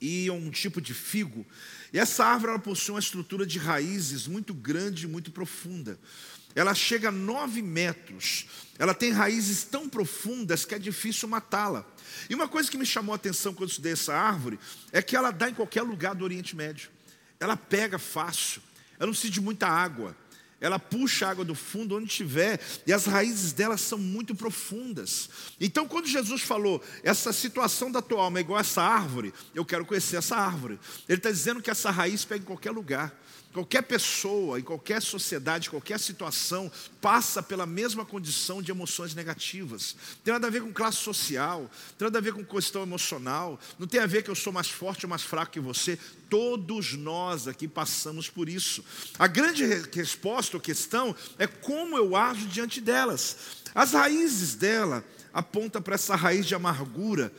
e 0.00 0.30
um 0.30 0.50
tipo 0.50 0.80
de 0.80 0.94
figo. 0.94 1.46
E 1.92 1.98
essa 1.98 2.24
árvore 2.24 2.52
ela 2.52 2.58
possui 2.58 2.94
uma 2.94 3.00
estrutura 3.00 3.46
de 3.46 3.58
raízes 3.58 4.26
muito 4.26 4.54
grande 4.54 5.04
e 5.04 5.08
muito 5.08 5.30
profunda. 5.30 5.98
Ela 6.54 6.74
chega 6.74 7.08
a 7.08 7.12
nove 7.12 7.62
metros. 7.62 8.46
Ela 8.78 8.94
tem 8.94 9.10
raízes 9.12 9.64
tão 9.64 9.88
profundas 9.88 10.64
que 10.64 10.74
é 10.74 10.78
difícil 10.78 11.28
matá-la. 11.28 11.86
E 12.28 12.34
uma 12.34 12.48
coisa 12.48 12.70
que 12.70 12.78
me 12.78 12.86
chamou 12.86 13.12
a 13.12 13.16
atenção 13.16 13.54
quando 13.54 13.70
estudei 13.70 13.92
essa 13.92 14.14
árvore 14.14 14.58
é 14.92 15.00
que 15.00 15.16
ela 15.16 15.30
dá 15.30 15.48
em 15.48 15.54
qualquer 15.54 15.82
lugar 15.82 16.14
do 16.14 16.24
Oriente 16.24 16.54
Médio. 16.56 16.90
ela 17.40 17.56
pega 17.56 17.98
fácil, 17.98 18.62
ela 18.98 19.06
não 19.06 19.12
precisa 19.12 19.32
de 19.32 19.40
muita 19.40 19.66
água. 19.66 20.16
Ela 20.62 20.78
puxa 20.78 21.26
a 21.26 21.30
água 21.30 21.44
do 21.44 21.56
fundo 21.56 21.96
onde 21.96 22.06
tiver, 22.06 22.60
e 22.86 22.92
as 22.92 23.04
raízes 23.04 23.52
dela 23.52 23.76
são 23.76 23.98
muito 23.98 24.32
profundas. 24.32 25.28
Então, 25.60 25.88
quando 25.88 26.06
Jesus 26.06 26.40
falou, 26.42 26.80
essa 27.02 27.32
situação 27.32 27.90
da 27.90 28.00
tua 28.00 28.22
alma 28.22 28.38
é 28.38 28.42
igual 28.42 28.58
a 28.58 28.60
essa 28.60 28.80
árvore, 28.80 29.34
eu 29.56 29.64
quero 29.64 29.84
conhecer 29.84 30.18
essa 30.18 30.36
árvore. 30.36 30.78
Ele 31.08 31.18
está 31.18 31.32
dizendo 31.32 31.60
que 31.60 31.68
essa 31.68 31.90
raiz 31.90 32.24
pega 32.24 32.44
em 32.44 32.46
qualquer 32.46 32.70
lugar. 32.70 33.12
Qualquer 33.52 33.82
pessoa, 33.82 34.58
em 34.58 34.62
qualquer 34.62 35.02
sociedade, 35.02 35.68
qualquer 35.68 36.00
situação, 36.00 36.72
passa 37.02 37.42
pela 37.42 37.66
mesma 37.66 38.02
condição 38.02 38.62
de 38.62 38.70
emoções 38.70 39.14
negativas. 39.14 39.94
Tem 40.24 40.32
nada 40.32 40.46
a 40.46 40.50
ver 40.50 40.62
com 40.62 40.72
classe 40.72 40.96
social, 40.96 41.70
tem 41.98 42.06
nada 42.06 42.18
a 42.18 42.22
ver 42.22 42.32
com 42.32 42.42
questão 42.42 42.82
emocional, 42.82 43.60
não 43.78 43.86
tem 43.86 44.00
a 44.00 44.06
ver 44.06 44.22
que 44.22 44.30
eu 44.30 44.34
sou 44.34 44.54
mais 44.54 44.70
forte 44.70 45.04
ou 45.04 45.10
mais 45.10 45.20
fraco 45.20 45.52
que 45.52 45.60
você. 45.60 45.98
Todos 46.30 46.94
nós 46.94 47.46
aqui 47.46 47.68
passamos 47.68 48.30
por 48.30 48.48
isso. 48.48 48.82
A 49.18 49.26
grande 49.26 49.66
resposta 49.92 50.56
ou 50.56 50.60
questão 50.60 51.14
é 51.38 51.46
como 51.46 51.98
eu 51.98 52.16
ajo 52.16 52.46
diante 52.46 52.80
delas. 52.80 53.36
As 53.74 53.92
raízes 53.92 54.54
dela 54.54 55.04
apontam 55.30 55.82
para 55.82 55.94
essa 55.94 56.16
raiz 56.16 56.46
de 56.46 56.54
amargura, 56.54 57.30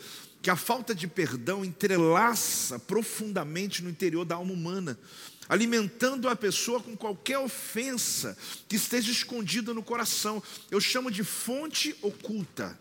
que 0.43 0.49
a 0.49 0.55
falta 0.55 0.93
de 0.93 1.07
perdão 1.07 1.63
entrelaça 1.63 2.77
profundamente 2.77 3.81
no 3.81 3.89
interior 3.89 4.25
da 4.25 4.35
alma 4.35 4.51
humana 4.51 4.99
alimentando 5.47 6.27
a 6.29 6.35
pessoa 6.35 6.81
com 6.81 6.95
qualquer 6.95 7.37
ofensa 7.37 8.37
que 8.67 8.75
esteja 8.75 9.11
escondida 9.11 9.73
no 9.73 9.83
coração. 9.83 10.41
Eu 10.71 10.79
chamo 10.79 11.11
de 11.11 11.23
fonte 11.23 11.95
oculta. 12.01 12.79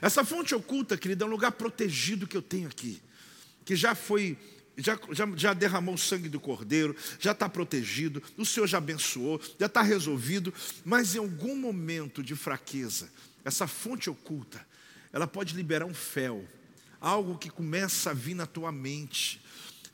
Essa 0.00 0.24
fonte 0.24 0.54
oculta, 0.54 0.96
querida, 0.96 1.24
é 1.24 1.26
um 1.26 1.30
lugar 1.30 1.52
protegido 1.52 2.26
que 2.26 2.36
eu 2.36 2.42
tenho 2.42 2.68
aqui, 2.68 3.00
que 3.64 3.74
já 3.74 3.94
foi, 3.94 4.36
já, 4.76 4.98
já, 5.10 5.26
já 5.34 5.54
derramou 5.54 5.94
o 5.94 5.98
sangue 5.98 6.28
do 6.28 6.38
cordeiro, 6.38 6.94
já 7.18 7.32
está 7.32 7.48
protegido, 7.48 8.22
o 8.36 8.44
Senhor 8.44 8.66
já 8.66 8.78
abençoou, 8.78 9.40
já 9.58 9.66
está 9.66 9.80
resolvido, 9.80 10.52
mas 10.84 11.14
em 11.14 11.18
algum 11.18 11.56
momento 11.56 12.22
de 12.22 12.36
fraqueza, 12.36 13.10
essa 13.44 13.66
fonte 13.66 14.10
oculta, 14.10 14.66
ela 15.12 15.26
pode 15.26 15.54
liberar 15.54 15.86
um 15.86 15.94
fel, 15.94 16.44
algo 17.00 17.38
que 17.38 17.48
começa 17.48 18.10
a 18.10 18.14
vir 18.14 18.34
na 18.34 18.44
tua 18.44 18.70
mente, 18.70 19.40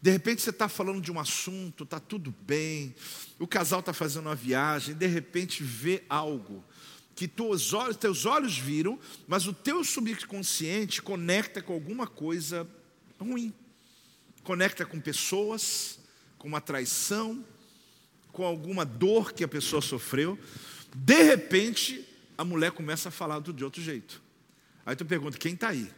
de 0.02 0.10
repente 0.10 0.42
você 0.42 0.50
está 0.50 0.68
falando 0.68 1.00
de 1.00 1.12
um 1.12 1.20
assunto, 1.20 1.84
está 1.84 2.00
tudo 2.00 2.34
bem, 2.42 2.92
o 3.38 3.46
casal 3.46 3.78
está 3.78 3.92
fazendo 3.92 4.26
uma 4.26 4.34
viagem, 4.34 4.96
de 4.96 5.06
repente 5.06 5.62
vê 5.62 6.02
algo 6.08 6.62
que 7.14 7.28
teus 7.28 7.72
olhos, 7.72 7.96
teus 7.96 8.26
olhos 8.26 8.58
viram, 8.58 8.98
mas 9.28 9.46
o 9.46 9.52
teu 9.52 9.84
subconsciente 9.84 11.00
conecta 11.00 11.62
com 11.62 11.72
alguma 11.72 12.06
coisa 12.06 12.68
ruim. 13.20 13.54
Conecta 14.42 14.84
com 14.84 15.00
pessoas, 15.00 16.00
com 16.36 16.48
uma 16.48 16.60
traição, 16.60 17.44
com 18.32 18.44
alguma 18.44 18.84
dor 18.84 19.32
que 19.32 19.44
a 19.44 19.48
pessoa 19.48 19.80
sofreu. 19.80 20.36
De 20.94 21.22
repente, 21.22 22.04
a 22.36 22.44
mulher 22.44 22.72
começa 22.72 23.08
a 23.08 23.12
falar 23.12 23.40
de 23.40 23.62
outro 23.62 23.80
jeito. 23.80 24.20
Aí 24.84 24.96
tu 24.96 25.04
pergunta, 25.04 25.38
quem 25.38 25.54
está 25.54 25.68
aí? 25.68 25.88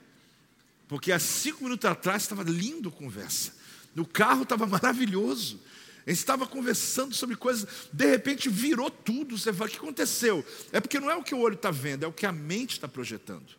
Porque 0.87 1.11
há 1.11 1.19
cinco 1.19 1.65
minutos 1.65 1.89
atrás 1.89 2.23
estava 2.23 2.43
lindo 2.43 2.91
conversa. 2.91 3.64
No 3.95 4.07
carro 4.07 4.43
estava 4.43 4.67
maravilhoso. 4.67 5.61
A 6.07 6.11
gente 6.11 6.19
estava 6.19 6.47
conversando 6.47 7.15
sobre 7.15 7.35
coisas, 7.35 7.67
de 7.93 8.07
repente 8.07 8.49
virou 8.49 8.91
tudo. 8.91 9.39
Você 9.39 9.53
fala, 9.53 9.69
o 9.69 9.73
que 9.73 9.79
aconteceu? 9.79 10.45
É 10.71 10.81
porque 10.81 11.01
não 11.01 11.11
é 11.11 11.17
o 11.17 11.23
que 11.23 11.35
o 11.35 11.39
olho 11.39 11.55
está 11.55 11.71
vendo, 11.71 12.05
é 12.05 12.07
o 12.07 12.13
que 12.13 12.27
a 12.27 12.33
mente 12.33 12.73
está 12.73 12.87
projetando. 12.87 13.55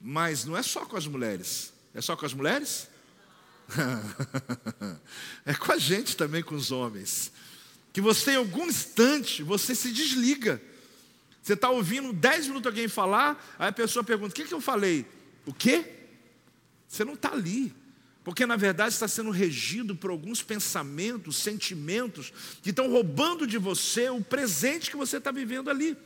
Mas 0.00 0.46
não 0.46 0.56
é 0.56 0.62
só 0.62 0.86
com 0.86 0.96
as 0.96 1.06
mulheres. 1.06 1.74
É 1.92 2.00
só 2.00 2.16
com 2.16 2.24
as 2.24 2.32
mulheres? 2.32 2.88
é 5.44 5.54
com 5.54 5.72
a 5.72 5.78
gente 5.78 6.16
também, 6.16 6.42
com 6.42 6.54
os 6.54 6.72
homens. 6.72 7.30
Que 7.92 8.00
você, 8.00 8.32
em 8.32 8.36
algum 8.36 8.66
instante, 8.66 9.42
você 9.42 9.74
se 9.74 9.92
desliga. 9.92 10.62
Você 11.42 11.52
está 11.52 11.68
ouvindo 11.68 12.12
10 12.12 12.46
minutos 12.46 12.66
alguém 12.66 12.88
falar, 12.88 13.56
aí 13.58 13.68
a 13.68 13.72
pessoa 13.72 14.02
pergunta: 14.02 14.32
o 14.32 14.34
que, 14.34 14.44
que 14.44 14.54
eu 14.54 14.60
falei? 14.60 15.06
O 15.44 15.52
quê? 15.52 15.84
Você 16.88 17.04
não 17.04 17.14
está 17.14 17.32
ali. 17.32 17.74
Porque 18.30 18.46
na 18.46 18.54
verdade 18.54 18.94
está 18.94 19.08
sendo 19.08 19.32
regido 19.32 19.96
por 19.96 20.08
alguns 20.08 20.40
pensamentos, 20.40 21.38
sentimentos 21.38 22.32
que 22.62 22.70
estão 22.70 22.88
roubando 22.88 23.44
de 23.44 23.58
você 23.58 24.08
o 24.08 24.22
presente 24.22 24.88
que 24.88 24.96
você 24.96 25.16
está 25.16 25.32
vivendo 25.32 25.68
ali. 25.68 25.98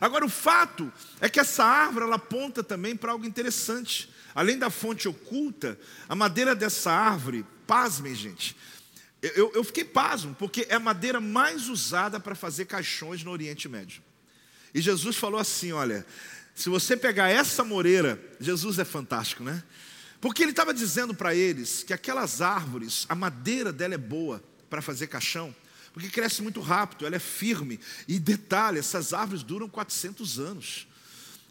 Agora, 0.00 0.24
o 0.24 0.30
fato 0.30 0.90
é 1.20 1.28
que 1.28 1.38
essa 1.38 1.62
árvore 1.62 2.06
ela 2.06 2.16
aponta 2.16 2.64
também 2.64 2.96
para 2.96 3.12
algo 3.12 3.26
interessante. 3.26 4.08
Além 4.34 4.58
da 4.58 4.70
fonte 4.70 5.08
oculta, 5.08 5.78
a 6.08 6.14
madeira 6.14 6.54
dessa 6.54 6.90
árvore, 6.90 7.44
pasmem, 7.66 8.14
gente, 8.14 8.56
eu, 9.20 9.52
eu 9.54 9.62
fiquei 9.62 9.84
pasmo, 9.84 10.34
porque 10.38 10.66
é 10.70 10.76
a 10.76 10.80
madeira 10.80 11.20
mais 11.20 11.68
usada 11.68 12.18
para 12.18 12.34
fazer 12.34 12.64
caixões 12.64 13.22
no 13.22 13.30
Oriente 13.30 13.68
Médio. 13.68 14.02
E 14.72 14.80
Jesus 14.80 15.16
falou 15.16 15.38
assim: 15.38 15.70
olha, 15.70 16.06
se 16.54 16.70
você 16.70 16.96
pegar 16.96 17.28
essa 17.28 17.62
moreira, 17.62 18.18
Jesus 18.40 18.78
é 18.78 18.86
fantástico, 18.86 19.44
né? 19.44 19.62
Porque 20.20 20.42
ele 20.42 20.50
estava 20.50 20.74
dizendo 20.74 21.14
para 21.14 21.34
eles 21.34 21.82
que 21.82 21.92
aquelas 21.92 22.42
árvores, 22.42 23.06
a 23.08 23.14
madeira 23.14 23.72
dela 23.72 23.94
é 23.94 23.98
boa 23.98 24.42
para 24.68 24.82
fazer 24.82 25.06
caixão, 25.06 25.54
porque 25.92 26.08
cresce 26.08 26.42
muito 26.42 26.60
rápido, 26.60 27.06
ela 27.06 27.16
é 27.16 27.20
firme. 27.20 27.80
E 28.06 28.18
detalhe, 28.18 28.78
essas 28.78 29.12
árvores 29.12 29.42
duram 29.42 29.68
400 29.68 30.38
anos. 30.38 30.86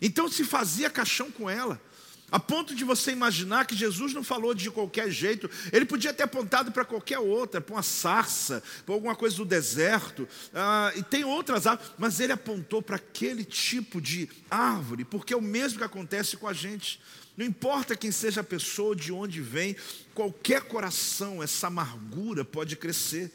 Então 0.02 0.30
se 0.30 0.44
fazia 0.44 0.90
caixão 0.90 1.32
com 1.32 1.50
ela. 1.50 1.82
A 2.32 2.40
ponto 2.40 2.76
de 2.76 2.84
você 2.84 3.12
imaginar 3.12 3.66
que 3.66 3.76
Jesus 3.76 4.14
não 4.14 4.24
falou 4.24 4.54
de 4.54 4.70
qualquer 4.70 5.10
jeito, 5.10 5.50
ele 5.72 5.86
podia 5.86 6.14
ter 6.14 6.24
apontado 6.24 6.72
para 6.72 6.86
qualquer 6.86 7.20
outra, 7.20 7.60
para 7.60 7.76
uma 7.76 7.84
sarça, 7.84 8.62
para 8.86 8.94
alguma 8.94 9.16
coisa 9.16 9.36
do 9.38 9.46
deserto, 9.46 10.28
ah, 10.54 10.92
e 10.96 11.04
tem 11.04 11.24
outras 11.24 11.66
árvores, 11.66 11.92
mas 11.98 12.20
ele 12.20 12.32
apontou 12.32 12.82
para 12.82 12.98
aquele 12.98 13.44
tipo 13.44 14.00
de 14.00 14.30
árvore, 14.50 15.04
porque 15.06 15.34
é 15.34 15.38
o 15.38 15.42
mesmo 15.42 15.80
que 15.80 15.86
acontece 15.86 16.38
com 16.38 16.48
a 16.48 16.54
gente. 16.54 17.00
Não 17.36 17.46
importa 17.46 17.96
quem 17.96 18.12
seja 18.12 18.42
a 18.42 18.44
pessoa, 18.44 18.96
de 18.96 19.12
onde 19.12 19.42
vem, 19.42 19.76
qualquer 20.14 20.62
coração, 20.64 21.42
essa 21.42 21.68
amargura 21.68 22.44
pode 22.44 22.76
crescer. 22.76 23.32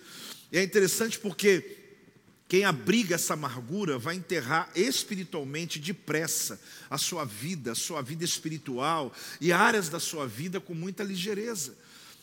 E 0.52 0.58
é 0.58 0.62
interessante 0.62 1.18
porque 1.18 1.83
quem 2.48 2.64
abriga 2.64 3.14
essa 3.14 3.34
amargura 3.34 3.98
vai 3.98 4.16
enterrar 4.16 4.70
espiritualmente 4.74 5.78
depressa 5.78 6.60
a 6.90 6.98
sua 6.98 7.24
vida, 7.24 7.72
a 7.72 7.74
sua 7.74 8.02
vida 8.02 8.24
espiritual 8.24 9.12
e 9.40 9.52
áreas 9.52 9.88
da 9.88 9.98
sua 9.98 10.26
vida 10.26 10.60
com 10.60 10.74
muita 10.74 11.02
ligeireza. 11.02 11.74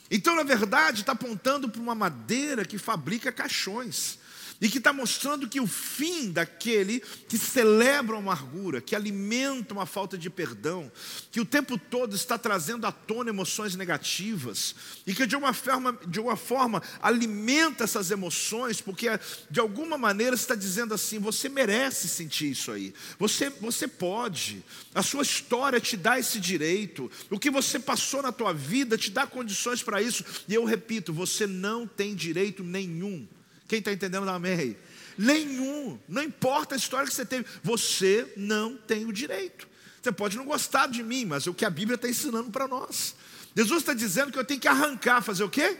Então, 0.10 0.36
na 0.36 0.44
verdade, 0.44 1.02
está 1.02 1.14
apontando 1.14 1.70
para 1.70 1.82
uma 1.82 1.96
madeira 1.96 2.66
que 2.66 2.78
fabrica 2.78 3.32
caixões 3.32 4.20
e 4.62 4.70
que 4.70 4.78
está 4.78 4.94
mostrando 4.94 5.50
que 5.50 5.60
o 5.60 5.66
fim 5.66 6.32
daquele 6.32 7.00
que 7.28 7.36
celebra 7.36 8.16
a 8.16 8.20
amargura, 8.20 8.80
que 8.80 8.96
alimenta 8.96 9.74
uma 9.74 9.88
falta 9.88 10.16
de 10.16 10.30
perdão, 10.30 10.92
que 11.32 11.42
o 11.42 11.46
tempo 11.46 11.80
todo 11.80 12.16
está 12.16 12.38
trazendo 12.38 12.86
à 12.86 12.92
tona 12.92 13.32
emoções 13.32 13.76
negativas 13.76 14.76
e 15.08 15.16
que 15.16 15.26
de 15.26 15.36
uma 15.36 15.52
forma, 15.52 15.98
de 16.06 16.20
uma 16.20 16.36
forma 16.36 16.84
alimenta 17.02 17.86
essas 17.86 18.12
emoções, 18.12 18.80
porque 18.80 19.08
de 19.50 19.60
alguma 19.60 19.98
maneira 19.98 20.36
está 20.36 20.54
dizendo 20.54 20.94
assim: 20.94 21.18
você 21.18 21.50
merece 21.50 22.08
sentir 22.08 22.52
isso 22.52 22.72
aí, 22.72 22.94
você, 23.18 23.50
você 23.50 23.88
pode, 23.88 24.64
a 24.94 25.02
sua 25.02 25.24
história 25.24 25.80
te 25.80 25.98
dá 25.98 26.20
esse 26.20 26.40
direito, 26.40 27.10
o 27.32 27.40
que 27.40 27.50
você 27.50 27.80
passou 27.80 28.22
na 28.22 28.32
tua 28.32 28.54
vida 28.54 28.96
te 28.96 29.10
dá 29.10 29.26
condições 29.26 29.82
para 29.82 30.00
isso, 30.04 30.24
e 30.48 30.54
eu 30.54 30.64
repito: 30.66 31.12
você 31.12 31.48
não 31.48 31.88
tem 31.88 32.14
direito 32.14 32.64
nenhum 32.64 33.28
quem 33.72 33.80
está 33.80 33.94
entendendo, 33.94 34.26
dá 34.26 34.34
amém. 34.34 34.76
Nenhum, 35.18 35.98
não 36.06 36.22
importa 36.22 36.76
a 36.76 36.78
história 36.78 37.08
que 37.08 37.14
você 37.14 37.26
teve, 37.26 37.46
você 37.64 38.30
não 38.36 38.76
tem 38.76 39.06
o 39.06 39.14
direito. 39.14 39.66
Você 40.02 40.12
pode 40.12 40.36
não 40.36 40.44
gostar 40.44 40.88
de 40.88 41.02
mim, 41.02 41.24
mas 41.24 41.48
é 41.48 41.50
o 41.50 41.54
que 41.54 41.64
a 41.64 41.70
Bíblia 41.70 41.96
está 41.96 42.10
ensinando 42.10 42.52
para 42.52 42.68
nós. 42.68 43.16
Jesus 43.56 43.80
está 43.80 43.94
dizendo 43.94 44.30
que 44.30 44.38
eu 44.38 44.44
tenho 44.44 44.60
que 44.60 44.68
arrancar, 44.68 45.22
fazer 45.22 45.46
o 45.46 45.50
quê? 45.50 45.78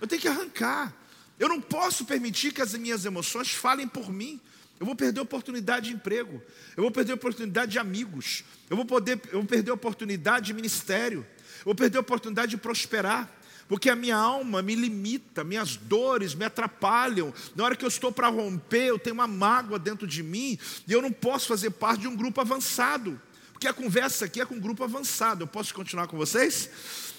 Eu 0.00 0.08
tenho 0.08 0.20
que 0.20 0.26
arrancar. 0.26 0.92
Eu 1.38 1.48
não 1.48 1.60
posso 1.60 2.04
permitir 2.04 2.52
que 2.52 2.60
as 2.60 2.74
minhas 2.74 3.04
emoções 3.04 3.52
falem 3.52 3.86
por 3.86 4.12
mim. 4.12 4.40
Eu 4.80 4.84
vou 4.84 4.96
perder 4.96 5.20
a 5.20 5.22
oportunidade 5.22 5.90
de 5.90 5.94
emprego, 5.94 6.42
eu 6.76 6.82
vou 6.82 6.90
perder 6.90 7.12
a 7.12 7.14
oportunidade 7.14 7.70
de 7.70 7.78
amigos, 7.78 8.42
eu 8.68 8.76
vou, 8.76 8.84
poder, 8.84 9.20
eu 9.26 9.38
vou 9.38 9.44
perder 9.44 9.70
a 9.70 9.74
oportunidade 9.74 10.46
de 10.46 10.52
ministério, 10.52 11.24
eu 11.58 11.66
vou 11.66 11.76
perder 11.76 11.98
a 11.98 12.00
oportunidade 12.00 12.50
de 12.50 12.56
prosperar 12.56 13.30
porque 13.68 13.88
a 13.88 13.96
minha 13.96 14.16
alma 14.16 14.62
me 14.62 14.74
limita, 14.74 15.42
minhas 15.42 15.76
dores 15.76 16.34
me 16.34 16.44
atrapalham. 16.44 17.32
Na 17.56 17.64
hora 17.64 17.76
que 17.76 17.84
eu 17.84 17.88
estou 17.88 18.12
para 18.12 18.28
romper, 18.28 18.86
eu 18.86 18.98
tenho 18.98 19.14
uma 19.14 19.26
mágoa 19.26 19.78
dentro 19.78 20.06
de 20.06 20.22
mim 20.22 20.58
e 20.86 20.92
eu 20.92 21.00
não 21.00 21.10
posso 21.10 21.48
fazer 21.48 21.70
parte 21.70 22.02
de 22.02 22.08
um 22.08 22.16
grupo 22.16 22.40
avançado, 22.40 23.20
porque 23.52 23.66
a 23.66 23.72
conversa 23.72 24.26
aqui 24.26 24.40
é 24.40 24.44
com 24.44 24.54
um 24.54 24.60
grupo 24.60 24.84
avançado. 24.84 25.44
Eu 25.44 25.48
posso 25.48 25.72
continuar 25.72 26.06
com 26.06 26.16
vocês? 26.16 26.68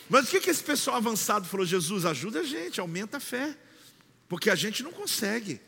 Mas 0.10 0.28
o 0.28 0.32
que, 0.32 0.40
que 0.40 0.50
esse 0.50 0.64
pessoal 0.64 0.98
avançado 0.98 1.48
falou? 1.48 1.66
Jesus, 1.66 2.06
ajuda 2.06 2.42
a 2.42 2.44
gente, 2.44 2.80
aumenta 2.80 3.18
a 3.18 3.20
fé, 3.20 3.58
porque 4.30 4.50
a 4.50 4.56
gente 4.56 4.84
não 4.84 4.92
consegue 4.92 5.60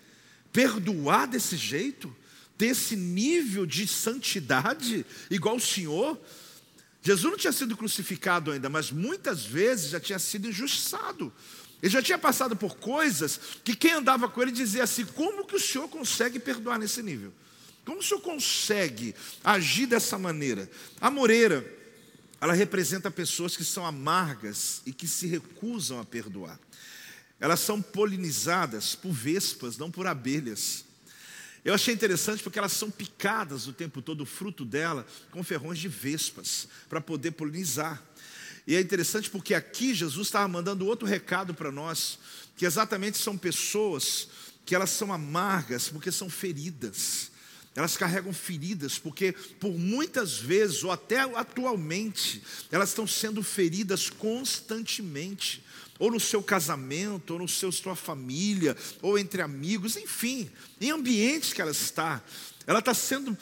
perdoar 0.54 1.28
desse 1.28 1.58
jeito, 1.58 2.16
ter 2.58 2.68
esse 2.68 2.96
nível 2.96 3.66
de 3.66 3.88
santidade 3.88 5.06
igual 5.30 5.56
o 5.56 5.60
Senhor. 5.60 6.20
Jesus 7.08 7.32
não 7.32 7.38
tinha 7.38 7.54
sido 7.54 7.78
crucificado 7.78 8.52
ainda, 8.52 8.68
mas 8.68 8.92
muitas 8.92 9.46
vezes 9.46 9.92
já 9.92 10.00
tinha 10.00 10.20
sido 10.20 10.50
injustiçado. 10.50 11.32
Ele 11.82 11.90
já 11.90 12.02
tinha 12.02 12.18
passado 12.18 12.54
por 12.54 12.76
coisas 12.76 13.40
que 13.64 13.78
quem 13.78 13.94
andava 13.94 14.28
com 14.28 14.42
ele 14.42 14.52
dizia 14.52 14.84
assim: 14.84 15.06
como 15.06 15.46
que 15.46 15.56
o 15.56 15.60
senhor 15.60 15.88
consegue 15.88 16.38
perdoar 16.38 16.78
nesse 16.78 17.02
nível? 17.02 17.32
Como 17.86 18.00
o 18.00 18.04
senhor 18.04 18.20
consegue 18.20 19.16
agir 19.42 19.86
dessa 19.86 20.20
maneira? 20.20 20.70
A 21.00 21.10
moreira, 21.10 21.66
ela 22.42 22.52
representa 22.52 23.10
pessoas 23.10 23.56
que 23.56 23.64
são 23.64 23.86
amargas 23.86 24.82
e 24.86 24.92
que 24.92 25.08
se 25.08 25.28
recusam 25.28 26.02
a 26.02 26.04
perdoar. 26.04 26.60
Elas 27.40 27.62
são 27.62 27.82
polinizadas 27.82 28.96
por 28.96 29.14
vespas, 29.14 29.78
não 29.78 29.90
por 29.90 30.08
abelhas. 30.08 30.84
Eu 31.68 31.74
achei 31.74 31.94
interessante 31.94 32.42
porque 32.42 32.58
elas 32.58 32.72
são 32.72 32.90
picadas 32.90 33.68
o 33.68 33.74
tempo 33.74 34.02
todo, 34.02 34.22
o 34.22 34.26
fruto 34.26 34.64
dela, 34.64 35.06
com 35.32 35.44
ferrões 35.44 35.78
de 35.78 35.90
vespas, 35.90 36.66
para 36.88 37.02
poder 37.02 37.32
polinizar. 37.32 38.02
E 38.66 38.74
é 38.74 38.80
interessante 38.80 39.30
porque 39.30 39.54
aqui 39.54 39.94
Jesus 39.94 40.28
estava 40.28 40.48
mandando 40.48 40.86
outro 40.86 41.06
recado 41.06 41.54
para 41.54 41.70
nós, 41.70 42.20
que 42.56 42.66
exatamente 42.66 43.18
são 43.18 43.38
pessoas 43.38 44.30
que 44.66 44.74
elas 44.74 44.92
são 44.92 45.12
amargas 45.12 45.90
porque 45.90 46.10
são 46.10 46.30
feridas. 46.30 47.32
Elas 47.76 47.98
carregam 47.98 48.32
feridas 48.32 48.98
porque 48.98 49.34
por 49.60 49.78
muitas 49.78 50.38
vezes 50.38 50.86
ou 50.86 50.92
até 50.92 51.20
atualmente 51.20 52.42
elas 52.72 52.90
estão 52.90 53.06
sendo 53.06 53.44
feridas 53.44 54.10
constantemente, 54.10 55.62
ou 56.00 56.12
no 56.12 56.20
seu 56.20 56.42
casamento, 56.44 57.32
ou 57.32 57.40
no 57.40 57.48
seu 57.48 57.72
sua 57.72 57.96
família, 57.96 58.76
ou 59.02 59.18
entre 59.18 59.42
amigos, 59.42 59.96
enfim, 59.96 60.50
em 60.80 60.92
ambientes 60.92 61.54
que 61.54 61.62
ela 61.62 61.72
está, 61.72 62.24
ela 62.66 62.80
está 62.80 62.94
sendo 62.94 63.38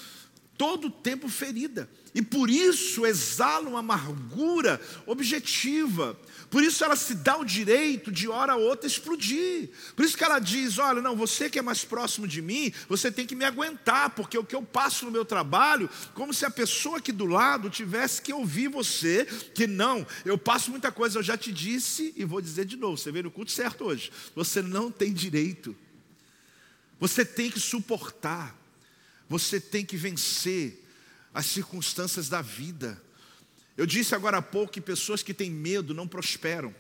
todo 0.58 0.88
o 0.88 0.92
tempo 0.92 1.28
ferida. 1.28 1.90
E 2.16 2.22
por 2.22 2.50
isso 2.50 3.06
exala 3.06 3.68
uma 3.68 3.80
amargura 3.80 4.80
objetiva. 5.06 6.18
Por 6.50 6.64
isso 6.64 6.82
ela 6.82 6.96
se 6.96 7.14
dá 7.14 7.36
o 7.36 7.44
direito 7.44 8.10
de 8.10 8.30
hora 8.30 8.54
a 8.54 8.56
outra 8.56 8.88
explodir. 8.88 9.70
Por 9.98 10.06
isso 10.06 10.16
que 10.16 10.24
ela 10.24 10.40
diz: 10.40 10.78
olha, 10.78 11.02
não, 11.02 11.14
você 11.14 11.50
que 11.50 11.60
é 11.60 11.62
mais 11.62 11.84
próximo 11.84 12.26
de 12.26 12.42
mim, 12.42 12.72
você 12.88 13.12
tem 13.12 13.28
que 13.28 13.36
me 13.36 13.44
aguentar, 13.44 14.12
porque 14.12 14.38
o 14.38 14.46
que 14.46 14.56
eu 14.56 14.62
passo 14.64 15.04
no 15.04 15.12
meu 15.12 15.26
trabalho, 15.26 15.90
como 16.14 16.34
se 16.34 16.46
a 16.46 16.50
pessoa 16.50 17.00
aqui 17.00 17.12
do 17.12 17.26
lado 17.26 17.70
tivesse 17.70 18.22
que 18.22 18.32
ouvir 18.32 18.70
você, 18.70 19.26
que 19.54 19.68
não, 19.68 20.08
eu 20.24 20.38
passo 20.38 20.72
muita 20.72 20.94
coisa, 20.94 21.20
eu 21.20 21.24
já 21.24 21.38
te 21.38 21.52
disse 21.52 22.14
e 22.16 22.24
vou 22.24 22.40
dizer 22.40 22.64
de 22.64 22.78
novo, 22.78 22.96
você 22.96 23.12
veio 23.12 23.26
no 23.26 23.32
culto 23.32 23.52
certo 23.52 23.84
hoje. 23.84 24.10
Você 24.34 24.62
não 24.62 24.90
tem 24.90 25.12
direito. 25.12 25.76
Você 26.98 27.26
tem 27.26 27.52
que 27.52 27.60
suportar. 27.60 28.58
Você 29.28 29.60
tem 29.60 29.84
que 29.84 29.98
vencer 29.98 30.85
as 31.36 31.46
circunstâncias 31.48 32.30
da 32.30 32.42
vida. 32.42 33.00
Eu 33.76 33.86
disse 33.86 34.16
agora 34.16 34.38
há 34.38 34.42
pouco 34.42 34.72
que 34.72 34.80
pessoas 34.80 35.22
que 35.22 35.34
têm 35.34 35.52
medo 35.52 35.94
não 35.94 36.08
prosperam, 36.08 36.74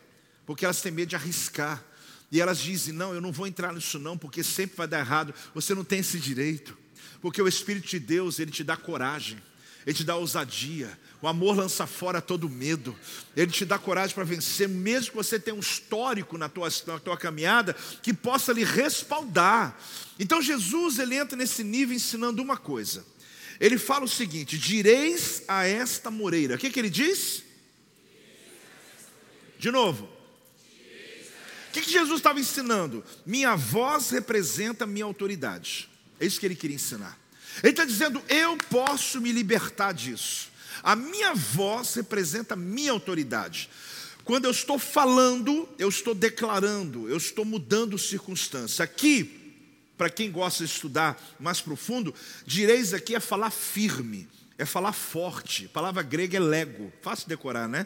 porque 0.45 0.63
elas 0.63 0.81
têm 0.81 0.93
medo 0.93 1.09
de 1.09 1.15
arriscar. 1.17 1.83
E 2.31 2.39
elas 2.39 2.59
dizem: 2.59 2.93
Não, 2.93 3.13
eu 3.13 3.19
não 3.19 3.33
vou 3.33 3.45
entrar 3.45 3.73
nisso, 3.73 3.99
não, 3.99 4.17
porque 4.17 4.41
sempre 4.41 4.77
vai 4.77 4.87
dar 4.87 4.99
errado. 4.99 5.33
Você 5.53 5.75
não 5.75 5.83
tem 5.83 5.99
esse 5.99 6.17
direito, 6.17 6.75
porque 7.21 7.41
o 7.41 7.49
Espírito 7.49 7.89
de 7.89 7.99
Deus, 7.99 8.39
ele 8.39 8.49
te 8.49 8.63
dá 8.63 8.77
coragem, 8.77 9.43
ele 9.85 9.93
te 9.93 10.05
dá 10.05 10.15
ousadia. 10.15 10.97
O 11.21 11.27
amor 11.27 11.57
lança 11.57 11.85
fora 11.85 12.21
todo 12.21 12.47
medo, 12.47 12.97
ele 13.35 13.51
te 13.51 13.65
dá 13.65 13.77
coragem 13.77 14.15
para 14.15 14.23
vencer, 14.23 14.69
mesmo 14.69 15.11
que 15.11 15.17
você 15.17 15.37
tenha 15.37 15.55
um 15.55 15.59
histórico 15.59 16.37
na 16.37 16.47
tua, 16.47 16.69
na 16.87 16.99
tua 16.99 17.17
caminhada 17.17 17.75
que 18.01 18.13
possa 18.13 18.53
lhe 18.53 18.63
respaldar. 18.63 19.77
Então, 20.17 20.41
Jesus, 20.41 20.97
ele 20.97 21.15
entra 21.15 21.35
nesse 21.35 21.61
nível 21.61 21.93
ensinando 21.93 22.41
uma 22.41 22.55
coisa 22.55 23.03
ele 23.59 23.77
fala 23.77 24.05
o 24.05 24.09
seguinte: 24.09 24.57
direis 24.57 25.43
a 25.47 25.65
esta 25.65 26.11
moreira. 26.11 26.55
O 26.55 26.57
que, 26.57 26.69
que 26.69 26.79
ele 26.79 26.89
diz? 26.89 27.43
De 29.57 29.71
novo. 29.71 30.05
O 31.69 31.71
que, 31.73 31.81
que 31.81 31.91
Jesus 31.91 32.19
estava 32.19 32.39
ensinando? 32.39 33.03
Minha 33.25 33.55
voz 33.55 34.09
representa 34.09 34.85
minha 34.85 35.05
autoridade. 35.05 35.89
É 36.19 36.25
isso 36.25 36.39
que 36.39 36.45
ele 36.45 36.55
queria 36.55 36.75
ensinar. 36.75 37.19
Ele 37.61 37.71
está 37.71 37.85
dizendo: 37.85 38.21
eu 38.29 38.57
posso 38.69 39.19
me 39.19 39.31
libertar 39.31 39.93
disso. 39.93 40.49
A 40.83 40.95
minha 40.95 41.33
voz 41.33 41.95
representa 41.95 42.55
minha 42.55 42.91
autoridade. 42.91 43.69
Quando 44.23 44.45
eu 44.45 44.51
estou 44.51 44.79
falando, 44.79 45.69
eu 45.77 45.87
estou 45.87 46.15
declarando, 46.15 47.07
eu 47.07 47.17
estou 47.17 47.45
mudando 47.45 47.97
circunstância. 47.97 48.83
Aqui, 48.83 49.44
para 49.97 50.09
quem 50.09 50.31
gosta 50.31 50.65
de 50.65 50.71
estudar 50.71 51.21
mais 51.39 51.61
profundo, 51.61 52.13
direis 52.45 52.93
aqui 52.93 53.15
é 53.15 53.19
falar 53.19 53.49
firme, 53.49 54.27
é 54.57 54.65
falar 54.65 54.93
forte. 54.93 55.65
A 55.65 55.69
palavra 55.69 56.03
grega 56.03 56.37
é 56.37 56.39
lego, 56.39 56.91
fácil 57.01 57.27
decorar, 57.27 57.67
né? 57.67 57.85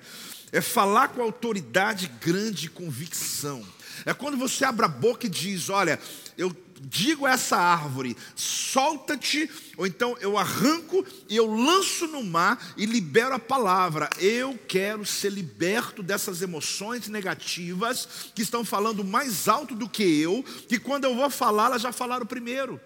É 0.52 0.62
falar 0.62 1.10
com 1.10 1.22
autoridade 1.22 2.08
grande 2.22 2.70
convicção. 2.70 3.66
É 4.06 4.14
quando 4.14 4.38
você 4.38 4.66
abre 4.66 4.86
a 4.86 4.90
boca 4.90 5.26
e 5.26 5.30
diz: 5.30 5.70
Olha, 5.70 6.00
eu 6.38 6.52
digo 6.80 7.26
a 7.26 7.32
essa 7.32 7.58
árvore, 7.58 8.16
solta-te, 8.36 9.50
ou 9.78 9.86
então 9.86 10.18
eu 10.22 10.38
arranco 10.38 11.06
e 11.28 11.36
eu 11.36 11.46
lanço 11.46 12.08
no 12.08 12.24
mar 12.24 12.74
e 12.78 12.86
libero 12.86 13.34
a 13.34 13.40
palavra. 13.40 14.10
Eu 14.18 14.58
quero 14.68 15.06
ser 15.06 15.32
liberto 15.32 16.02
dessas 16.02 16.42
emoções 16.42 17.08
negativas 17.08 18.32
que 18.34 18.42
estão 18.42 18.64
falando 18.64 19.04
mais 19.04 19.48
alto 19.48 19.76
do 19.76 19.90
que 19.90 20.04
eu, 20.04 20.44
que 20.68 20.80
quando 20.80 21.06
eu 21.06 21.16
vou 21.16 21.30
falar, 21.30 21.66
elas 21.66 21.82
já 21.82 21.92
falaram 21.92 22.26
primeiro. 22.26 22.80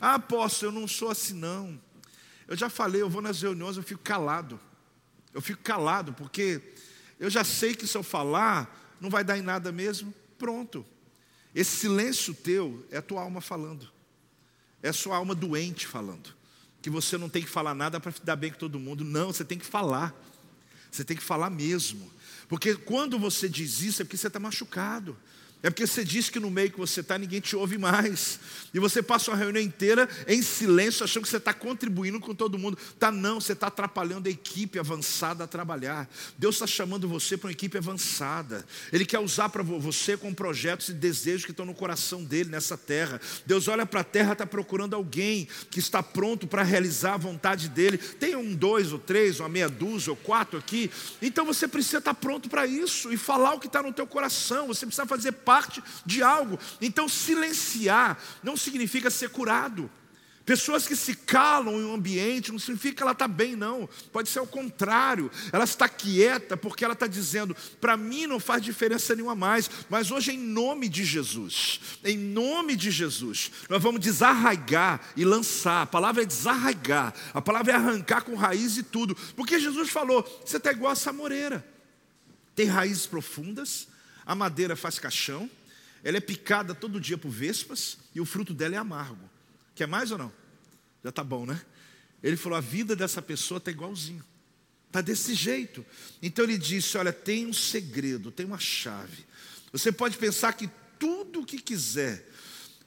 Ah, 0.00 0.18
posso, 0.18 0.64
eu 0.64 0.72
não 0.72 0.86
sou 0.86 1.10
assim 1.10 1.34
não. 1.34 1.80
Eu 2.48 2.56
já 2.56 2.68
falei, 2.68 3.00
eu 3.00 3.08
vou 3.08 3.22
nas 3.22 3.40
reuniões, 3.40 3.76
eu 3.76 3.82
fico 3.82 4.02
calado. 4.02 4.60
Eu 5.32 5.40
fico 5.40 5.62
calado, 5.62 6.12
porque 6.12 6.60
eu 7.18 7.30
já 7.30 7.44
sei 7.44 7.74
que 7.74 7.86
se 7.86 7.96
eu 7.96 8.02
falar, 8.02 8.96
não 9.00 9.08
vai 9.08 9.24
dar 9.24 9.38
em 9.38 9.42
nada 9.42 9.72
mesmo. 9.72 10.12
Pronto. 10.36 10.84
Esse 11.54 11.76
silêncio 11.76 12.34
teu 12.34 12.86
é 12.90 12.98
a 12.98 13.02
tua 13.02 13.22
alma 13.22 13.40
falando. 13.40 13.90
É 14.82 14.88
a 14.88 14.92
sua 14.92 15.16
alma 15.16 15.34
doente 15.34 15.86
falando. 15.86 16.34
Que 16.80 16.90
você 16.90 17.16
não 17.16 17.28
tem 17.28 17.42
que 17.42 17.48
falar 17.48 17.74
nada 17.74 18.00
para 18.00 18.12
dar 18.24 18.36
bem 18.36 18.50
com 18.50 18.58
todo 18.58 18.78
mundo. 18.78 19.04
Não, 19.04 19.32
você 19.32 19.44
tem 19.44 19.58
que 19.58 19.66
falar. 19.66 20.14
Você 20.90 21.04
tem 21.04 21.16
que 21.16 21.22
falar 21.22 21.50
mesmo. 21.50 22.10
Porque 22.48 22.74
quando 22.74 23.18
você 23.18 23.48
diz 23.48 23.80
isso 23.80 24.02
é 24.02 24.04
porque 24.04 24.16
você 24.16 24.26
está 24.26 24.40
machucado. 24.40 25.16
É 25.62 25.70
porque 25.70 25.86
você 25.86 26.04
diz 26.04 26.28
que 26.28 26.40
no 26.40 26.50
meio 26.50 26.72
que 26.72 26.78
você 26.78 27.00
está 27.00 27.16
ninguém 27.16 27.40
te 27.40 27.54
ouve 27.54 27.78
mais. 27.78 28.40
E 28.74 28.80
você 28.80 29.00
passa 29.00 29.30
uma 29.30 29.36
reunião 29.36 29.62
inteira 29.62 30.08
em 30.26 30.42
silêncio, 30.42 31.04
achando 31.04 31.22
que 31.22 31.28
você 31.28 31.36
está 31.36 31.54
contribuindo 31.54 32.18
com 32.18 32.34
todo 32.34 32.58
mundo. 32.58 32.76
Tá 32.98 33.12
não, 33.12 33.40
você 33.40 33.52
está 33.52 33.68
atrapalhando 33.68 34.28
a 34.28 34.30
equipe 34.30 34.78
avançada 34.78 35.44
a 35.44 35.46
trabalhar. 35.46 36.10
Deus 36.36 36.56
está 36.56 36.66
chamando 36.66 37.06
você 37.06 37.36
para 37.36 37.46
uma 37.46 37.52
equipe 37.52 37.78
avançada. 37.78 38.64
Ele 38.92 39.06
quer 39.06 39.20
usar 39.20 39.50
para 39.50 39.62
você 39.62 40.16
com 40.16 40.34
projetos 40.34 40.88
e 40.88 40.92
desejos 40.92 41.44
que 41.44 41.52
estão 41.52 41.64
no 41.64 41.74
coração 41.74 42.24
dele 42.24 42.50
nessa 42.50 42.76
terra. 42.76 43.20
Deus 43.46 43.68
olha 43.68 43.86
para 43.86 44.00
a 44.00 44.04
terra, 44.04 44.32
está 44.32 44.46
procurando 44.46 44.96
alguém 44.96 45.46
que 45.70 45.78
está 45.78 46.02
pronto 46.02 46.44
para 46.44 46.64
realizar 46.64 47.14
a 47.14 47.18
vontade 47.18 47.68
dele. 47.68 47.98
Tem 47.98 48.34
um, 48.34 48.52
dois 48.52 48.92
ou 48.92 48.98
três, 48.98 49.38
uma 49.38 49.48
meia 49.48 49.68
dúzia 49.68 50.10
ou 50.10 50.16
quatro 50.16 50.58
aqui. 50.58 50.90
Então 51.20 51.44
você 51.44 51.68
precisa 51.68 51.98
estar 51.98 52.14
pronto 52.14 52.48
para 52.48 52.66
isso 52.66 53.12
e 53.12 53.16
falar 53.16 53.54
o 53.54 53.60
que 53.60 53.68
está 53.68 53.80
no 53.80 53.92
teu 53.92 54.08
coração. 54.08 54.66
Você 54.66 54.84
precisa 54.86 55.06
fazer 55.06 55.30
parte 55.30 55.51
parte 55.52 55.82
de 56.06 56.22
algo. 56.22 56.58
Então, 56.80 57.06
silenciar 57.06 58.18
não 58.42 58.56
significa 58.56 59.10
ser 59.10 59.28
curado. 59.28 59.90
Pessoas 60.46 60.88
que 60.88 60.96
se 60.96 61.14
calam 61.14 61.74
em 61.74 61.84
um 61.84 61.94
ambiente 61.94 62.50
não 62.50 62.58
significa 62.58 62.96
que 62.96 63.02
ela 63.02 63.12
está 63.12 63.28
bem, 63.28 63.54
não. 63.54 63.88
Pode 64.10 64.28
ser 64.28 64.40
o 64.40 64.46
contrário. 64.46 65.30
Ela 65.52 65.64
está 65.64 65.88
quieta 65.88 66.56
porque 66.56 66.84
ela 66.84 66.94
está 66.94 67.06
dizendo: 67.06 67.54
para 67.80 67.96
mim 67.96 68.26
não 68.26 68.40
faz 68.40 68.62
diferença 68.62 69.14
nenhuma 69.14 69.36
mais. 69.36 69.70
Mas 69.88 70.10
hoje, 70.10 70.32
em 70.32 70.38
nome 70.38 70.88
de 70.88 71.04
Jesus, 71.04 71.80
em 72.02 72.16
nome 72.16 72.74
de 72.74 72.90
Jesus, 72.90 73.52
nós 73.68 73.80
vamos 73.80 74.00
desarraigar 74.00 75.00
e 75.16 75.24
lançar. 75.24 75.82
A 75.82 75.86
palavra 75.86 76.22
é 76.22 76.26
desarraigar, 76.26 77.14
a 77.32 77.40
palavra 77.40 77.72
é 77.72 77.76
arrancar 77.76 78.22
com 78.22 78.34
raiz 78.34 78.78
e 78.78 78.82
tudo. 78.82 79.14
Porque 79.36 79.60
Jesus 79.60 79.90
falou: 79.90 80.22
você 80.44 80.56
está 80.56 80.72
igual 80.72 80.90
a 80.90 80.94
essa 80.94 81.12
moreira. 81.12 81.64
Tem 82.56 82.66
raízes 82.66 83.06
profundas, 83.06 83.86
a 84.24 84.34
madeira 84.34 84.76
faz 84.76 84.98
caixão, 84.98 85.50
ela 86.04 86.16
é 86.16 86.20
picada 86.20 86.74
todo 86.74 87.00
dia 87.00 87.16
por 87.16 87.30
vespas 87.30 87.98
e 88.14 88.20
o 88.20 88.24
fruto 88.24 88.52
dela 88.52 88.74
é 88.74 88.78
amargo. 88.78 89.28
Quer 89.74 89.86
mais 89.86 90.10
ou 90.10 90.18
não? 90.18 90.32
Já 91.02 91.10
está 91.10 91.22
bom, 91.22 91.46
né? 91.46 91.60
Ele 92.22 92.36
falou: 92.36 92.58
a 92.58 92.60
vida 92.60 92.94
dessa 92.94 93.22
pessoa 93.22 93.58
está 93.58 93.70
igualzinho, 93.70 94.24
está 94.88 95.00
desse 95.00 95.34
jeito. 95.34 95.84
Então 96.20 96.44
ele 96.44 96.58
disse: 96.58 96.96
olha, 96.96 97.12
tem 97.12 97.46
um 97.46 97.52
segredo, 97.52 98.30
tem 98.30 98.46
uma 98.46 98.58
chave. 98.58 99.24
Você 99.72 99.90
pode 99.90 100.18
pensar 100.18 100.52
que 100.52 100.68
tudo 100.98 101.40
o 101.40 101.46
que 101.46 101.58
quiser 101.58 102.28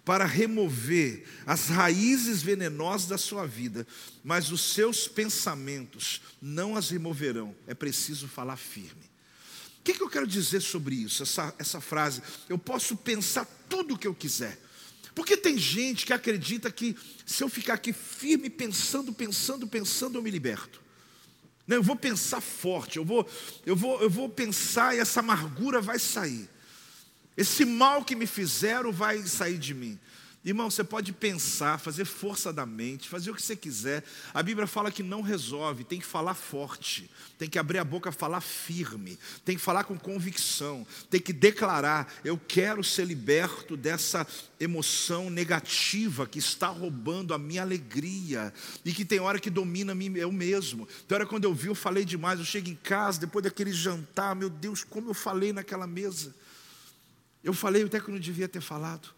para 0.04 0.26
remover 0.26 1.28
as 1.48 1.68
raízes 1.68 2.44
venenosas 2.44 3.08
da 3.08 3.18
sua 3.18 3.48
vida, 3.48 3.88
mas 4.24 4.52
os 4.52 4.74
seus 4.74 5.08
pensamentos 5.08 6.22
não 6.42 6.76
as 6.76 6.92
removerão. 6.92 7.56
É 7.66 7.74
preciso 7.74 8.28
falar 8.28 8.56
firme 8.56 9.15
que, 9.86 9.94
que 9.94 10.02
eu 10.02 10.10
quero 10.10 10.26
dizer 10.26 10.62
sobre 10.62 10.96
isso, 10.96 11.22
essa, 11.22 11.54
essa 11.60 11.80
frase? 11.80 12.24
Eu 12.50 12.58
posso 12.58 12.98
pensar 12.98 13.46
tudo 13.70 13.94
o 13.94 13.98
que 13.98 14.08
eu 14.08 14.16
quiser. 14.16 14.60
Porque 15.14 15.38
tem 15.38 15.58
gente 15.60 16.08
que 16.08 16.12
acredita 16.12 16.72
que 16.72 16.98
se 17.24 17.44
eu 17.44 17.48
ficar 17.48 17.76
aqui 17.76 17.94
firme, 17.94 18.50
pensando, 18.50 19.14
pensando, 19.14 19.68
pensando, 19.68 20.18
eu 20.18 20.24
me 20.24 20.32
liberto. 20.32 20.82
Não, 21.68 21.78
eu 21.78 21.84
vou 21.84 21.96
pensar 21.96 22.42
forte, 22.42 22.98
eu 22.98 23.06
vou, 23.06 23.30
eu 23.64 23.76
vou, 23.76 24.02
eu 24.02 24.10
vou 24.10 24.28
pensar 24.28 24.96
e 24.96 25.00
essa 25.00 25.20
amargura 25.20 25.80
vai 25.80 26.00
sair. 26.00 26.50
Esse 27.38 27.64
mal 27.64 28.04
que 28.04 28.16
me 28.16 28.26
fizeram 28.26 28.92
vai 28.92 29.22
sair 29.28 29.60
de 29.60 29.74
mim. 29.76 30.00
Irmão, 30.46 30.70
você 30.70 30.84
pode 30.84 31.12
pensar, 31.12 31.80
fazer 31.80 32.06
força 32.06 32.54
da 32.54 32.68
mente, 32.68 33.10
fazer 33.10 33.32
o 33.32 33.34
que 33.34 33.42
você 33.42 33.56
quiser. 33.56 34.04
A 34.32 34.44
Bíblia 34.44 34.68
fala 34.68 34.92
que 34.92 35.02
não 35.02 35.24
resolve, 35.24 35.84
tem 35.84 36.00
que 36.00 36.06
falar 36.06 36.36
forte, 36.36 37.10
tem 37.40 37.50
que 37.50 37.58
abrir 37.58 37.80
a 37.80 37.84
boca, 37.84 38.12
falar 38.12 38.42
firme, 38.42 39.18
tem 39.44 39.56
que 39.56 39.62
falar 39.62 39.86
com 39.86 39.98
convicção, 39.98 40.86
tem 41.10 41.20
que 41.20 41.34
declarar: 41.34 42.14
eu 42.24 42.38
quero 42.38 42.84
ser 42.84 43.06
liberto 43.06 43.76
dessa 43.76 44.28
emoção 44.60 45.32
negativa 45.32 46.28
que 46.28 46.38
está 46.38 46.68
roubando 46.68 47.34
a 47.34 47.40
minha 47.40 47.64
alegria 47.64 48.54
e 48.86 48.94
que 48.94 49.04
tem 49.04 49.20
hora 49.20 49.40
que 49.40 49.50
domina 49.50 49.96
mim 49.96 50.16
eu 50.16 50.32
mesmo. 50.32 50.88
Tem 51.08 51.16
hora 51.16 51.26
quando 51.26 51.46
eu 51.46 51.56
vi, 51.56 51.70
eu 51.70 51.76
falei 51.76 52.06
demais. 52.06 52.38
Eu 52.38 52.46
chego 52.46 52.70
em 52.70 52.76
casa 52.76 53.20
depois 53.20 53.44
daquele 53.44 53.74
jantar, 53.74 54.36
meu 54.36 54.52
Deus, 54.52 54.84
como 54.84 55.10
eu 55.10 55.16
falei 55.16 55.52
naquela 55.52 55.88
mesa. 55.88 56.36
Eu 57.44 57.54
falei 57.54 57.84
até 57.84 58.00
que 58.00 58.10
eu 58.10 58.14
não 58.14 58.22
devia 58.22 58.48
ter 58.48 58.62
falado. 58.62 59.16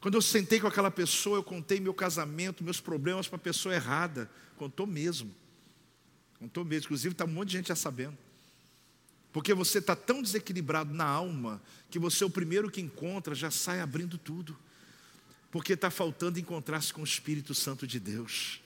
Quando 0.00 0.14
eu 0.14 0.22
sentei 0.22 0.60
com 0.60 0.66
aquela 0.66 0.90
pessoa, 0.90 1.38
eu 1.38 1.42
contei 1.42 1.80
meu 1.80 1.92
casamento, 1.92 2.62
meus 2.62 2.80
problemas 2.80 3.26
para 3.26 3.36
a 3.36 3.40
pessoa 3.40 3.74
errada. 3.74 4.30
Contou 4.56 4.86
mesmo. 4.86 5.34
Contou 6.38 6.64
mesmo. 6.64 6.86
Inclusive, 6.86 7.12
está 7.12 7.24
um 7.24 7.28
monte 7.28 7.48
de 7.48 7.56
gente 7.56 7.68
já 7.68 7.76
sabendo. 7.76 8.16
Porque 9.32 9.52
você 9.52 9.78
está 9.78 9.96
tão 9.96 10.22
desequilibrado 10.22 10.94
na 10.94 11.04
alma 11.04 11.60
que 11.90 11.98
você, 11.98 12.24
o 12.24 12.30
primeiro 12.30 12.70
que 12.70 12.80
encontra, 12.80 13.34
já 13.34 13.50
sai 13.50 13.80
abrindo 13.80 14.16
tudo. 14.16 14.56
Porque 15.50 15.72
está 15.72 15.90
faltando 15.90 16.38
encontrar-se 16.38 16.92
com 16.92 17.00
o 17.00 17.04
Espírito 17.04 17.54
Santo 17.54 17.86
de 17.86 17.98
Deus. 17.98 18.60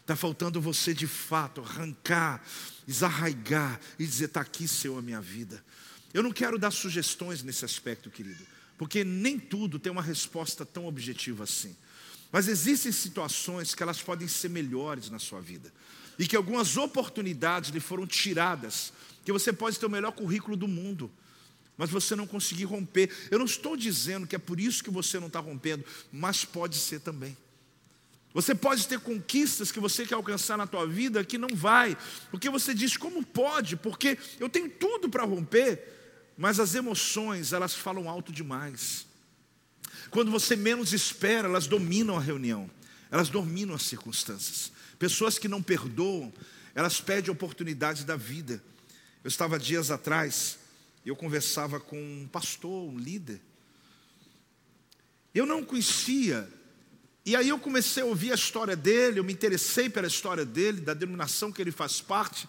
Está 0.00 0.16
faltando 0.16 0.60
você 0.60 0.92
de 0.92 1.06
fato 1.06 1.60
arrancar, 1.60 2.44
desarraigar 2.84 3.80
e 3.98 4.04
dizer: 4.04 4.24
está 4.24 4.40
aqui, 4.40 4.66
Senhor, 4.66 4.98
a 4.98 5.02
minha 5.02 5.20
vida. 5.20 5.64
Eu 6.12 6.24
não 6.24 6.32
quero 6.32 6.58
dar 6.58 6.72
sugestões 6.72 7.42
nesse 7.42 7.64
aspecto, 7.64 8.10
querido 8.10 8.51
porque 8.76 9.04
nem 9.04 9.38
tudo 9.38 9.78
tem 9.78 9.92
uma 9.92 10.02
resposta 10.02 10.64
tão 10.64 10.86
objetiva 10.86 11.44
assim. 11.44 11.76
Mas 12.30 12.48
existem 12.48 12.90
situações 12.90 13.74
que 13.74 13.82
elas 13.82 14.00
podem 14.00 14.26
ser 14.26 14.48
melhores 14.48 15.10
na 15.10 15.18
sua 15.18 15.40
vida. 15.40 15.72
E 16.18 16.26
que 16.26 16.36
algumas 16.36 16.76
oportunidades 16.76 17.70
lhe 17.70 17.80
foram 17.80 18.06
tiradas, 18.06 18.92
que 19.24 19.32
você 19.32 19.52
pode 19.52 19.78
ter 19.78 19.86
o 19.86 19.90
melhor 19.90 20.12
currículo 20.12 20.56
do 20.56 20.66
mundo, 20.66 21.10
mas 21.76 21.90
você 21.90 22.14
não 22.14 22.26
conseguir 22.26 22.64
romper. 22.64 23.10
Eu 23.30 23.38
não 23.38 23.46
estou 23.46 23.76
dizendo 23.76 24.26
que 24.26 24.36
é 24.36 24.38
por 24.38 24.58
isso 24.58 24.82
que 24.82 24.90
você 24.90 25.18
não 25.18 25.26
está 25.26 25.40
rompendo, 25.40 25.84
mas 26.10 26.44
pode 26.44 26.76
ser 26.76 27.00
também. 27.00 27.36
Você 28.34 28.54
pode 28.54 28.86
ter 28.88 28.98
conquistas 28.98 29.70
que 29.70 29.80
você 29.80 30.06
quer 30.06 30.14
alcançar 30.14 30.56
na 30.56 30.66
tua 30.66 30.86
vida 30.86 31.24
que 31.24 31.36
não 31.36 31.54
vai, 31.54 31.96
porque 32.30 32.48
você 32.48 32.72
diz 32.72 32.96
como 32.96 33.24
pode, 33.24 33.76
porque 33.76 34.18
eu 34.40 34.48
tenho 34.48 34.70
tudo 34.70 35.08
para 35.08 35.24
romper, 35.24 36.01
mas 36.42 36.58
as 36.58 36.74
emoções, 36.74 37.52
elas 37.52 37.72
falam 37.72 38.10
alto 38.10 38.32
demais. 38.32 39.06
Quando 40.10 40.28
você 40.28 40.56
menos 40.56 40.92
espera, 40.92 41.46
elas 41.46 41.68
dominam 41.68 42.16
a 42.16 42.20
reunião, 42.20 42.68
elas 43.12 43.28
dominam 43.28 43.76
as 43.76 43.84
circunstâncias. 43.84 44.72
Pessoas 44.98 45.38
que 45.38 45.46
não 45.46 45.62
perdoam, 45.62 46.32
elas 46.74 47.00
pedem 47.00 47.30
oportunidades 47.30 48.02
da 48.02 48.16
vida. 48.16 48.60
Eu 49.22 49.28
estava 49.28 49.56
dias 49.56 49.92
atrás, 49.92 50.58
eu 51.06 51.14
conversava 51.14 51.78
com 51.78 51.96
um 51.96 52.26
pastor, 52.26 52.90
um 52.90 52.98
líder. 52.98 53.40
Eu 55.32 55.46
não 55.46 55.62
conhecia, 55.62 56.52
e 57.24 57.36
aí 57.36 57.50
eu 57.50 57.58
comecei 57.60 58.02
a 58.02 58.06
ouvir 58.06 58.32
a 58.32 58.34
história 58.34 58.74
dele, 58.74 59.20
eu 59.20 59.24
me 59.24 59.32
interessei 59.32 59.88
pela 59.88 60.08
história 60.08 60.44
dele, 60.44 60.80
da 60.80 60.92
denominação 60.92 61.52
que 61.52 61.62
ele 61.62 61.70
faz 61.70 62.00
parte. 62.00 62.48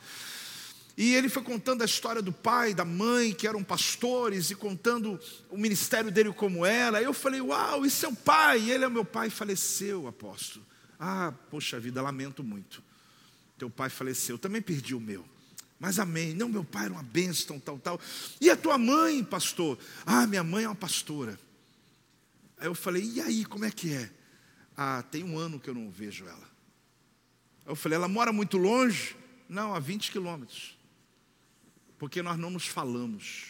E 0.95 1.15
ele 1.15 1.27
foi 1.27 1.41
contando 1.41 1.81
a 1.81 1.85
história 1.85 2.21
do 2.21 2.31
pai, 2.31 2.73
da 2.73 2.85
mãe, 2.85 3.33
que 3.33 3.47
eram 3.47 3.63
pastores, 3.63 4.51
e 4.51 4.55
contando 4.55 5.19
o 5.49 5.57
ministério 5.57 6.11
dele 6.11 6.31
como 6.31 6.65
era. 6.65 7.01
Eu 7.01 7.13
falei, 7.13 7.41
uau, 7.41 7.83
e 7.83 7.89
seu 7.89 8.13
pai? 8.15 8.69
Ele 8.69 8.85
é 8.85 8.89
meu 8.89 9.03
pai, 9.03 9.31
faleceu, 9.31 10.07
apóstolo. 10.07 10.63
Ah, 10.99 11.33
poxa 11.49 11.79
vida, 11.79 11.99
lamento 11.99 12.43
muito. 12.43 12.83
Teu 13.57 13.71
pai 13.71 13.89
faleceu, 13.89 14.37
também 14.37 14.61
perdi 14.61 14.93
o 14.93 14.99
meu. 14.99 15.25
Mas 15.79 15.97
amém. 15.97 16.35
Não, 16.35 16.47
meu 16.47 16.63
pai 16.63 16.85
era 16.85 16.93
uma 16.93 17.03
bênção, 17.03 17.59
tal, 17.59 17.79
tal. 17.79 17.99
E 18.39 18.51
a 18.51 18.55
tua 18.55 18.77
mãe, 18.77 19.23
pastor? 19.23 19.79
Ah, 20.05 20.27
minha 20.27 20.43
mãe 20.43 20.65
é 20.65 20.67
uma 20.67 20.75
pastora. 20.75 21.39
Aí 22.59 22.67
eu 22.67 22.75
falei, 22.75 23.03
e 23.03 23.19
aí, 23.19 23.45
como 23.45 23.65
é 23.65 23.71
que 23.71 23.91
é? 23.91 24.11
Ah, 24.77 25.03
tem 25.09 25.23
um 25.23 25.39
ano 25.39 25.59
que 25.59 25.69
eu 25.71 25.73
não 25.73 25.89
vejo 25.89 26.25
ela. 26.25 26.53
Aí 27.65 27.71
eu 27.71 27.75
falei, 27.75 27.95
ela 27.95 28.07
mora 28.07 28.31
muito 28.31 28.57
longe? 28.57 29.15
Não, 29.49 29.73
a 29.73 29.79
20 29.79 30.11
quilômetros 30.11 30.82
porque 32.03 32.21
nós 32.21 32.37
não 32.37 32.49
nos 32.49 32.67
falamos. 32.67 33.45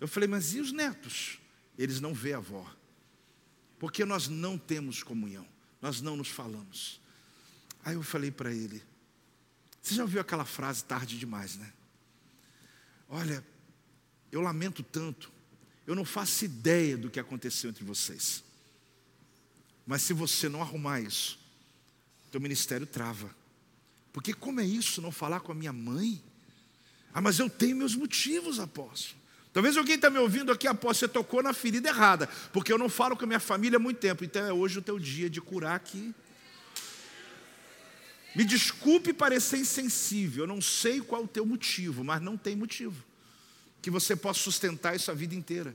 Eu 0.00 0.08
falei, 0.08 0.26
mas 0.26 0.54
e 0.54 0.58
os 0.58 0.72
netos? 0.72 1.38
Eles 1.76 2.00
não 2.00 2.14
vê 2.14 2.32
a 2.32 2.38
avó, 2.38 2.74
porque 3.78 4.06
nós 4.06 4.26
não 4.26 4.56
temos 4.56 5.02
comunhão, 5.02 5.46
nós 5.82 6.00
não 6.00 6.16
nos 6.16 6.28
falamos. 6.28 6.98
Aí 7.84 7.94
eu 7.94 8.02
falei 8.02 8.30
para 8.30 8.50
ele: 8.54 8.82
Você 9.82 9.96
já 9.96 10.02
ouviu 10.02 10.18
aquela 10.18 10.46
frase 10.46 10.82
tarde 10.82 11.18
demais, 11.18 11.56
né? 11.56 11.70
Olha, 13.06 13.46
eu 14.32 14.40
lamento 14.40 14.82
tanto, 14.82 15.30
eu 15.86 15.94
não 15.94 16.06
faço 16.06 16.46
ideia 16.46 16.96
do 16.96 17.10
que 17.10 17.20
aconteceu 17.20 17.68
entre 17.68 17.84
vocês. 17.84 18.42
Mas 19.86 20.00
se 20.00 20.14
você 20.14 20.48
não 20.48 20.62
arrumar 20.62 21.02
isso, 21.02 21.38
teu 22.30 22.40
ministério 22.40 22.86
trava. 22.86 23.30
Porque 24.10 24.32
como 24.32 24.58
é 24.58 24.64
isso 24.64 25.02
não 25.02 25.12
falar 25.12 25.40
com 25.40 25.52
a 25.52 25.54
minha 25.54 25.70
mãe? 25.70 26.29
Ah, 27.12 27.20
mas 27.20 27.38
eu 27.38 27.48
tenho 27.50 27.76
meus 27.76 27.94
motivos, 27.94 28.58
apóstolo. 28.58 29.20
Talvez 29.52 29.76
alguém 29.76 29.96
está 29.96 30.08
me 30.08 30.18
ouvindo 30.18 30.52
aqui, 30.52 30.68
apóstolo, 30.68 30.94
você 30.94 31.08
tocou 31.08 31.42
na 31.42 31.52
ferida 31.52 31.88
errada, 31.88 32.28
porque 32.52 32.72
eu 32.72 32.78
não 32.78 32.88
falo 32.88 33.16
com 33.16 33.24
a 33.24 33.26
minha 33.26 33.40
família 33.40 33.76
há 33.76 33.80
muito 33.80 33.98
tempo, 33.98 34.24
então 34.24 34.44
é 34.44 34.52
hoje 34.52 34.78
o 34.78 34.82
teu 34.82 34.98
dia 34.98 35.28
de 35.28 35.40
curar 35.40 35.74
aqui. 35.74 36.14
Me 38.34 38.44
desculpe 38.44 39.12
parecer 39.12 39.58
insensível, 39.58 40.44
eu 40.44 40.48
não 40.48 40.60
sei 40.60 41.00
qual 41.00 41.24
o 41.24 41.28
teu 41.28 41.44
motivo, 41.44 42.04
mas 42.04 42.22
não 42.22 42.36
tem 42.36 42.54
motivo 42.54 43.10
que 43.82 43.90
você 43.90 44.14
possa 44.14 44.40
sustentar 44.40 44.94
isso 44.94 45.10
a 45.10 45.14
vida 45.14 45.34
inteira. 45.34 45.74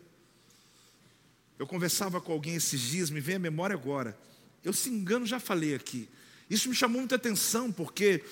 Eu 1.58 1.66
conversava 1.66 2.22
com 2.22 2.32
alguém 2.32 2.56
esses 2.56 2.80
dias, 2.80 3.10
me 3.10 3.20
vem 3.20 3.36
a 3.36 3.40
memória 3.40 3.74
agora. 3.74 4.18
Eu, 4.64 4.74
se 4.74 4.90
engano, 4.90 5.26
já 5.26 5.40
falei 5.40 5.74
aqui. 5.74 6.08
Isso 6.50 6.70
me 6.70 6.76
chamou 6.76 7.00
muita 7.00 7.16
atenção, 7.16 7.72
porque 7.72 8.24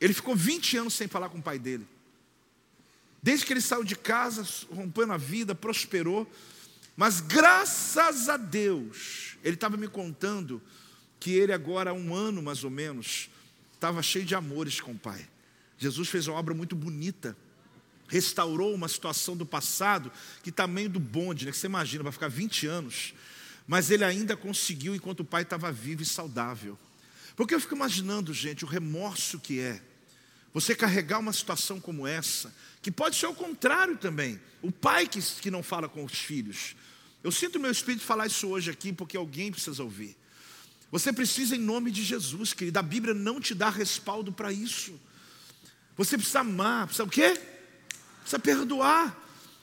ele 0.00 0.14
ficou 0.14 0.34
20 0.34 0.76
anos 0.78 0.94
sem 0.94 1.08
falar 1.08 1.28
com 1.28 1.38
o 1.38 1.42
pai 1.42 1.58
dele. 1.58 1.86
Desde 3.22 3.44
que 3.44 3.52
ele 3.52 3.60
saiu 3.60 3.84
de 3.84 3.96
casa, 3.96 4.46
rompendo 4.70 5.12
a 5.12 5.16
vida, 5.16 5.54
prosperou. 5.54 6.30
Mas 6.96 7.20
graças 7.20 8.28
a 8.28 8.36
Deus, 8.36 9.36
ele 9.44 9.54
estava 9.54 9.76
me 9.76 9.88
contando 9.88 10.62
que 11.20 11.32
ele 11.32 11.52
agora 11.52 11.90
há 11.90 11.94
um 11.94 12.14
ano 12.14 12.42
mais 12.42 12.64
ou 12.64 12.70
menos, 12.70 13.28
estava 13.74 14.02
cheio 14.02 14.24
de 14.24 14.34
amores 14.34 14.80
com 14.80 14.92
o 14.92 14.98
Pai. 14.98 15.28
Jesus 15.78 16.08
fez 16.08 16.26
uma 16.26 16.38
obra 16.38 16.54
muito 16.54 16.74
bonita, 16.74 17.36
restaurou 18.08 18.74
uma 18.74 18.88
situação 18.88 19.36
do 19.36 19.46
passado 19.46 20.10
que 20.42 20.52
meio 20.66 20.88
do 20.88 20.98
bonde, 20.98 21.44
né? 21.44 21.52
que 21.52 21.58
você 21.58 21.66
imagina, 21.66 22.02
vai 22.02 22.12
ficar 22.12 22.28
20 22.28 22.66
anos, 22.66 23.14
mas 23.66 23.90
ele 23.90 24.04
ainda 24.04 24.36
conseguiu 24.36 24.94
enquanto 24.94 25.20
o 25.20 25.24
pai 25.24 25.42
estava 25.42 25.70
vivo 25.70 26.02
e 26.02 26.06
saudável. 26.06 26.78
Porque 27.36 27.54
eu 27.54 27.60
fico 27.60 27.76
imaginando, 27.76 28.34
gente, 28.34 28.64
o 28.64 28.68
remorso 28.68 29.38
que 29.38 29.60
é 29.60 29.80
você 30.60 30.74
carregar 30.74 31.20
uma 31.20 31.32
situação 31.32 31.78
como 31.78 32.04
essa, 32.04 32.52
que 32.82 32.90
pode 32.90 33.16
ser 33.16 33.26
o 33.26 33.34
contrário 33.34 33.96
também. 33.96 34.40
O 34.60 34.72
pai 34.72 35.06
que, 35.06 35.20
que 35.20 35.52
não 35.52 35.62
fala 35.62 35.88
com 35.88 36.04
os 36.04 36.18
filhos. 36.18 36.74
Eu 37.22 37.30
sinto 37.30 37.60
meu 37.60 37.70
espírito 37.70 38.04
falar 38.04 38.26
isso 38.26 38.48
hoje 38.48 38.68
aqui 38.68 38.92
porque 38.92 39.16
alguém 39.16 39.52
precisa 39.52 39.84
ouvir. 39.84 40.16
Você 40.90 41.12
precisa, 41.12 41.54
em 41.54 41.60
nome 41.60 41.92
de 41.92 42.02
Jesus, 42.02 42.52
querido. 42.52 42.76
A 42.76 42.82
Bíblia 42.82 43.14
não 43.14 43.40
te 43.40 43.54
dá 43.54 43.70
respaldo 43.70 44.32
para 44.32 44.52
isso. 44.52 44.98
Você 45.96 46.16
precisa 46.16 46.40
amar, 46.40 46.86
precisa 46.86 47.04
o 47.04 47.08
quê? 47.08 47.40
Precisa 48.20 48.38
perdoar. 48.40 49.16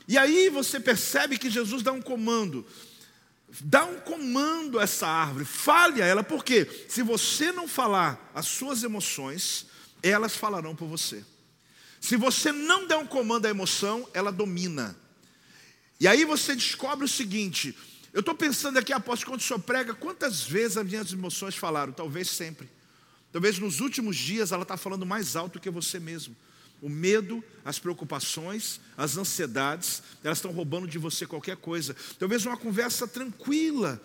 E 0.08 0.18
aí 0.18 0.50
você 0.50 0.80
percebe 0.80 1.38
que 1.38 1.50
Jesus 1.50 1.84
dá 1.84 1.92
um 1.92 2.02
comando. 2.02 2.66
Dá 3.62 3.84
um 3.84 4.00
comando 4.00 4.80
a 4.80 4.84
essa 4.84 5.08
árvore, 5.08 5.46
fale 5.46 6.02
a 6.02 6.06
ela, 6.06 6.24
porque 6.24 6.86
se 6.88 7.02
você 7.02 7.52
não 7.52 7.68
falar 7.68 8.32
as 8.34 8.48
suas 8.48 8.84
emoções, 8.84 9.66
elas 10.02 10.36
falarão 10.36 10.76
por 10.76 10.88
você. 10.88 11.24
Se 12.00 12.16
você 12.16 12.52
não 12.52 12.86
der 12.88 12.98
um 12.98 13.08
comando 13.08 13.46
à 13.46 13.50
emoção, 13.50 14.08
ela 14.14 14.32
domina. 14.32 14.96
E 16.00 16.08
aí 16.08 16.26
você 16.26 16.56
descobre 16.56 17.06
o 17.06 17.08
seguinte: 17.08 17.76
eu 18.14 18.20
estou 18.20 18.34
pensando 18.34 18.78
aqui, 18.78 18.94
após 18.94 19.24
quando 19.24 19.42
o 19.42 19.44
senhor 19.44 19.60
prega, 19.60 19.94
quantas 19.94 20.44
vezes 20.44 20.78
as 20.78 20.86
minhas 20.86 21.12
emoções 21.12 21.56
falaram? 21.56 21.92
Talvez 21.92 22.30
sempre. 22.30 22.70
Talvez 23.30 23.60
nos 23.60 23.82
últimos 23.82 24.16
dias 24.16 24.54
ela 24.54 24.62
está 24.62 24.78
falando 24.78 25.06
mais 25.06 25.36
alto 25.36 25.60
que 25.60 25.70
você 25.70 26.00
mesmo. 26.00 26.34
O 26.82 26.88
medo, 26.88 27.44
as 27.66 27.80
preocupações, 27.80 28.80
as 28.96 29.18
ansiedades, 29.18 30.02
elas 30.24 30.38
estão 30.38 30.52
roubando 30.52 30.88
de 30.88 30.98
você 30.98 31.26
qualquer 31.26 31.58
coisa. 31.58 31.94
Talvez 32.18 32.46
uma 32.46 32.56
conversa 32.56 33.06
tranquila, 33.06 34.02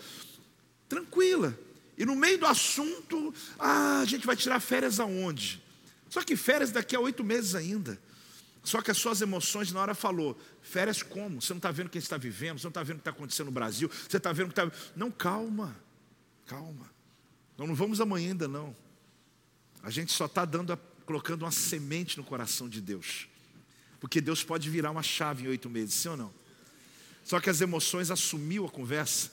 tranquila. 0.88 1.56
E 1.96 2.04
no 2.04 2.16
meio 2.16 2.38
do 2.38 2.46
assunto, 2.46 3.32
ah, 3.58 4.00
a 4.00 4.04
gente 4.04 4.26
vai 4.26 4.34
tirar 4.34 4.58
férias 4.58 4.98
aonde? 4.98 5.62
Só 6.10 6.22
que 6.22 6.36
férias 6.36 6.70
daqui 6.70 6.94
a 6.94 7.00
oito 7.00 7.24
meses 7.24 7.54
ainda. 7.54 7.98
Só 8.62 8.82
que 8.82 8.90
as 8.90 8.98
suas 8.98 9.22
emoções 9.22 9.72
na 9.72 9.80
hora 9.80 9.94
falou, 9.94 10.38
férias 10.60 11.02
como? 11.02 11.40
Você 11.40 11.54
não 11.54 11.58
está 11.58 11.70
vendo 11.70 11.86
o 11.86 11.90
que 11.90 11.96
está 11.96 12.18
vivendo, 12.18 12.58
você 12.58 12.66
não 12.66 12.70
está 12.70 12.82
vendo 12.82 12.96
o 12.96 12.98
que 12.98 13.08
está 13.08 13.10
acontecendo 13.10 13.46
no 13.46 13.52
Brasil, 13.52 13.88
você 13.88 14.18
está 14.18 14.32
vendo 14.32 14.50
o 14.50 14.52
que 14.52 14.60
está. 14.60 14.70
Não, 14.94 15.10
calma, 15.10 15.74
calma. 16.46 16.90
Nós 17.56 17.66
não 17.66 17.74
vamos 17.74 18.00
amanhã 18.00 18.30
ainda 18.30 18.46
não. 18.46 18.76
A 19.82 19.88
gente 19.88 20.12
só 20.12 20.26
está 20.26 20.44
dando, 20.44 20.76
colocando 21.06 21.42
uma 21.42 21.50
semente 21.50 22.18
no 22.18 22.24
coração 22.24 22.68
de 22.68 22.82
Deus. 22.82 23.28
Porque 23.98 24.20
Deus 24.20 24.42
pode 24.42 24.68
virar 24.68 24.90
uma 24.90 25.02
chave 25.02 25.44
em 25.44 25.48
oito 25.48 25.70
meses, 25.70 25.94
sim 25.94 26.08
ou 26.08 26.16
não? 26.16 26.34
Só 27.24 27.38
que 27.40 27.48
as 27.48 27.60
emoções 27.60 28.10
assumiu 28.10 28.66
a 28.66 28.70
conversa 28.70 29.30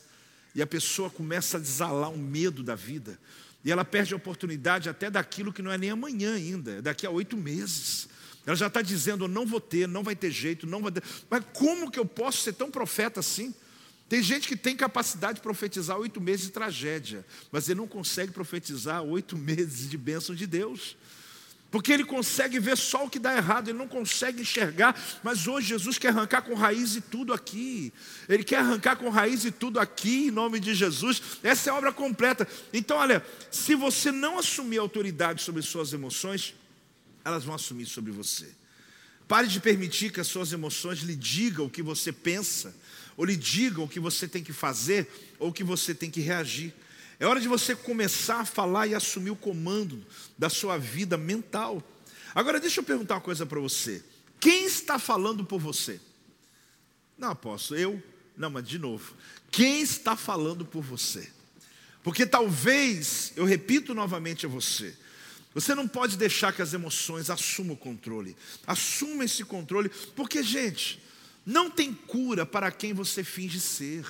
e 0.54 0.62
a 0.62 0.68
pessoa 0.68 1.10
começa 1.10 1.58
a 1.58 1.60
desalar 1.60 2.12
o 2.12 2.18
medo 2.18 2.64
da 2.64 2.76
vida. 2.76 3.20
E 3.68 3.72
ela 3.72 3.84
perde 3.84 4.14
a 4.14 4.16
oportunidade 4.16 4.88
até 4.88 5.12
daquilo 5.12 5.52
que 5.52 5.62
não 5.62 5.70
é 5.70 5.78
nem 5.78 5.90
amanhã 5.90 6.36
ainda, 6.36 6.76
é 6.76 6.82
daqui 6.82 7.06
a 7.06 7.10
oito 7.10 7.36
meses. 7.36 8.08
Ela 8.46 8.56
já 8.56 8.68
está 8.68 8.82
dizendo, 8.82 9.28
não 9.28 9.46
vou 9.46 9.60
ter, 9.60 9.90
não 9.90 10.04
vai 10.04 10.16
ter 10.16 10.32
jeito, 10.32 10.66
não 10.66 10.82
vai 10.82 10.90
ter. 10.90 11.04
Mas 11.30 11.44
como 11.52 11.92
que 11.92 12.00
eu 12.00 12.06
posso 12.06 12.38
ser 12.44 12.54
tão 12.54 12.72
profeta 12.72 13.20
assim? 13.20 13.54
Tem 14.08 14.24
gente 14.24 14.48
que 14.48 14.56
tem 14.56 14.74
capacidade 14.74 15.40
de 15.40 15.42
profetizar 15.42 15.98
oito 15.98 16.22
meses 16.22 16.46
de 16.46 16.54
tragédia, 16.54 17.26
mas 17.52 17.68
ele 17.68 17.82
não 17.82 17.90
consegue 17.90 18.32
profetizar 18.32 19.04
oito 19.04 19.36
meses 19.38 19.90
de 19.90 19.98
bênção 19.98 20.34
de 20.34 20.48
Deus. 20.48 20.96
Porque 21.70 21.92
ele 21.92 22.06
consegue 22.06 22.60
ver 22.60 22.78
só 22.78 23.06
o 23.06 23.10
que 23.10 23.20
dá 23.20 23.36
errado, 23.36 23.70
ele 23.70 23.78
não 23.78 23.88
consegue 23.88 24.42
enxergar. 24.42 25.00
Mas 25.22 25.48
hoje 25.48 25.68
Jesus 25.68 25.98
quer 25.98 26.10
arrancar 26.10 26.42
com 26.42 26.54
raiz 26.54 26.96
e 26.96 27.02
tudo 27.02 27.34
aqui. 27.34 27.92
Ele 28.30 28.44
quer 28.44 28.60
arrancar 28.60 28.96
com 28.96 29.10
raiz 29.10 29.44
e 29.44 29.52
tudo 29.52 29.80
aqui, 29.80 30.28
em 30.28 30.32
nome 30.32 30.60
de 30.60 30.74
Jesus. 30.74 31.22
Essa 31.44 31.70
é 31.70 31.74
a 31.74 31.76
obra 31.76 31.92
completa. 31.92 32.48
Então, 32.72 32.98
olha, 32.98 33.26
se 33.52 33.76
você 33.76 34.12
não 34.12 34.40
assumir 34.40 34.78
autoridade 34.78 35.42
sobre 35.42 35.62
suas 35.62 35.92
emoções, 35.92 36.56
elas 37.26 37.44
vão 37.44 37.56
assumir 37.56 37.86
sobre 37.86 38.12
você. 38.12 38.48
Pare 39.28 39.48
de 39.48 39.60
permitir 39.60 40.10
que 40.10 40.22
as 40.22 40.28
suas 40.28 40.54
emoções 40.54 41.00
lhe 41.00 41.16
digam 41.16 41.66
o 41.66 41.70
que 41.70 41.84
você 41.84 42.14
pensa, 42.14 42.74
ou 43.18 43.26
lhe 43.26 43.36
digam 43.36 43.84
o 43.84 43.90
que 43.90 44.00
você 44.00 44.26
tem 44.26 44.42
que 44.42 44.54
fazer, 44.54 45.06
ou 45.38 45.50
o 45.50 45.54
que 45.54 45.66
você 45.66 45.94
tem 45.94 46.10
que 46.10 46.22
reagir. 46.22 46.74
É 47.20 47.26
hora 47.26 47.40
de 47.40 47.48
você 47.48 47.76
começar 47.76 48.42
a 48.42 48.46
falar 48.46 48.88
e 48.88 48.94
assumir 48.94 49.32
o 49.32 49.36
comando 49.36 50.06
da 50.38 50.50
sua 50.50 50.78
vida 50.78 51.18
mental. 51.18 51.82
Agora, 52.36 52.60
deixa 52.60 52.80
eu 52.80 52.84
perguntar 52.84 53.16
uma 53.16 53.22
coisa 53.22 53.46
para 53.46 53.60
você: 53.60 54.04
quem 54.40 54.66
está 54.66 55.00
falando 55.00 55.44
por 55.44 55.60
você? 55.60 56.00
Não, 57.18 57.32
apóstolo, 57.32 57.80
eu? 57.80 58.04
Não, 58.38 58.52
mas 58.52 58.68
de 58.68 58.78
novo, 58.78 59.16
quem 59.50 59.82
está 59.82 60.16
falando 60.16 60.64
por 60.64 60.84
você? 60.84 61.32
Porque 62.04 62.26
talvez, 62.26 63.34
eu 63.36 63.44
repito 63.44 63.96
novamente 63.96 64.46
a 64.46 64.50
você, 64.50 64.96
você 65.54 65.74
não 65.74 65.88
pode 65.88 66.18
deixar 66.18 66.54
que 66.54 66.62
as 66.62 66.72
emoções 66.74 67.32
assumam 67.32 67.74
o 67.74 67.78
controle. 67.78 68.38
Assuma 68.68 69.26
esse 69.26 69.44
controle, 69.44 69.90
porque, 70.16 70.44
gente, 70.44 71.02
não 71.44 71.72
tem 71.72 71.92
cura 71.92 72.46
para 72.46 72.72
quem 72.72 72.94
você 72.94 73.24
finge 73.24 73.60
ser. 73.60 74.06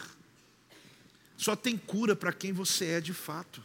Só 1.38 1.56
tem 1.56 1.78
cura 1.78 2.16
para 2.16 2.34
quem 2.34 2.52
você 2.52 2.86
é 2.86 3.02
de 3.02 3.14
fato. 3.14 3.64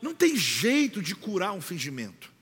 Não 0.00 0.14
tem 0.14 0.36
jeito 0.36 1.02
de 1.02 1.14
curar 1.14 1.52
um 1.52 1.60
fingimento. 1.60 2.32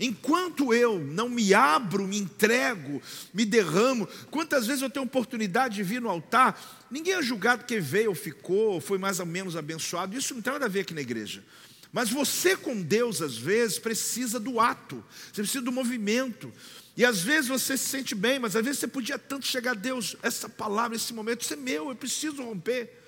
Enquanto 0.00 0.74
eu 0.74 0.98
não 0.98 1.28
me 1.28 1.54
abro, 1.54 2.08
me 2.08 2.18
entrego, 2.18 3.00
me 3.32 3.44
derramo, 3.44 4.08
quantas 4.32 4.66
vezes 4.66 4.82
eu 4.82 4.90
tenho 4.90 5.04
oportunidade 5.04 5.76
de 5.76 5.82
vir 5.84 6.00
no 6.00 6.08
altar, 6.08 6.86
ninguém 6.90 7.14
é 7.14 7.22
julgado 7.22 7.64
que 7.64 7.78
veio 7.78 8.08
ou 8.08 8.14
ficou, 8.14 8.72
ou 8.72 8.80
foi 8.80 8.98
mais 8.98 9.20
ou 9.20 9.26
menos 9.26 9.54
abençoado, 9.54 10.16
isso 10.16 10.34
não 10.34 10.42
tem 10.42 10.52
nada 10.54 10.64
a 10.64 10.68
ver 10.68 10.80
aqui 10.80 10.92
na 10.92 11.00
igreja. 11.00 11.44
Mas 11.92 12.10
você 12.10 12.56
com 12.56 12.82
Deus, 12.82 13.22
às 13.22 13.36
vezes, 13.36 13.78
precisa 13.78 14.40
do 14.40 14.58
ato, 14.58 15.04
você 15.32 15.42
precisa 15.42 15.62
do 15.62 15.70
movimento. 15.70 16.52
E 16.96 17.04
às 17.04 17.20
vezes 17.20 17.48
você 17.48 17.76
se 17.76 17.84
sente 17.88 18.14
bem, 18.14 18.38
mas 18.38 18.56
às 18.56 18.64
vezes 18.64 18.80
você 18.80 18.88
podia 18.88 19.18
tanto 19.18 19.46
chegar 19.46 19.72
a 19.72 19.74
Deus, 19.74 20.16
essa 20.22 20.48
palavra, 20.48 20.96
esse 20.96 21.12
momento, 21.12 21.42
isso 21.42 21.52
é 21.52 21.56
meu, 21.56 21.90
eu 21.90 21.94
preciso 21.94 22.42
romper. 22.42 23.01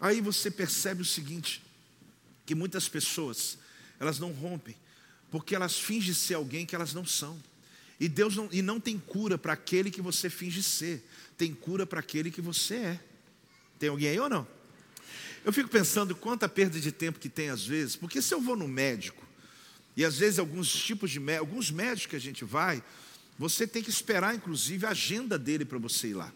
Aí 0.00 0.20
você 0.20 0.50
percebe 0.50 1.02
o 1.02 1.04
seguinte: 1.04 1.62
que 2.46 2.54
muitas 2.54 2.88
pessoas, 2.88 3.58
elas 3.98 4.18
não 4.18 4.32
rompem, 4.32 4.76
porque 5.30 5.54
elas 5.54 5.78
fingem 5.78 6.14
ser 6.14 6.34
alguém 6.34 6.64
que 6.64 6.74
elas 6.74 6.94
não 6.94 7.04
são. 7.04 7.38
E 8.00 8.08
Deus 8.08 8.36
não, 8.36 8.48
e 8.52 8.62
não 8.62 8.78
tem 8.78 8.98
cura 8.98 9.36
para 9.36 9.52
aquele 9.52 9.90
que 9.90 10.00
você 10.00 10.30
finge 10.30 10.62
ser, 10.62 11.04
tem 11.36 11.52
cura 11.52 11.84
para 11.84 12.00
aquele 12.00 12.30
que 12.30 12.40
você 12.40 12.74
é. 12.74 13.00
Tem 13.78 13.88
alguém 13.88 14.08
aí 14.08 14.20
ou 14.20 14.28
não? 14.28 14.46
Eu 15.44 15.52
fico 15.52 15.68
pensando 15.68 16.14
quanta 16.14 16.48
perda 16.48 16.78
de 16.78 16.92
tempo 16.92 17.18
que 17.18 17.28
tem 17.28 17.48
às 17.48 17.66
vezes, 17.66 17.96
porque 17.96 18.22
se 18.22 18.32
eu 18.34 18.40
vou 18.40 18.56
no 18.56 18.68
médico, 18.68 19.26
e 19.96 20.04
às 20.04 20.18
vezes 20.18 20.38
alguns 20.38 20.70
tipos 20.72 21.10
de 21.10 21.20
alguns 21.36 21.70
médicos 21.70 22.06
que 22.10 22.16
a 22.16 22.20
gente 22.20 22.44
vai, 22.44 22.82
você 23.38 23.66
tem 23.66 23.82
que 23.82 23.90
esperar 23.90 24.34
inclusive 24.34 24.86
a 24.86 24.90
agenda 24.90 25.38
dele 25.38 25.64
para 25.64 25.78
você 25.78 26.08
ir 26.08 26.14
lá. 26.14 26.32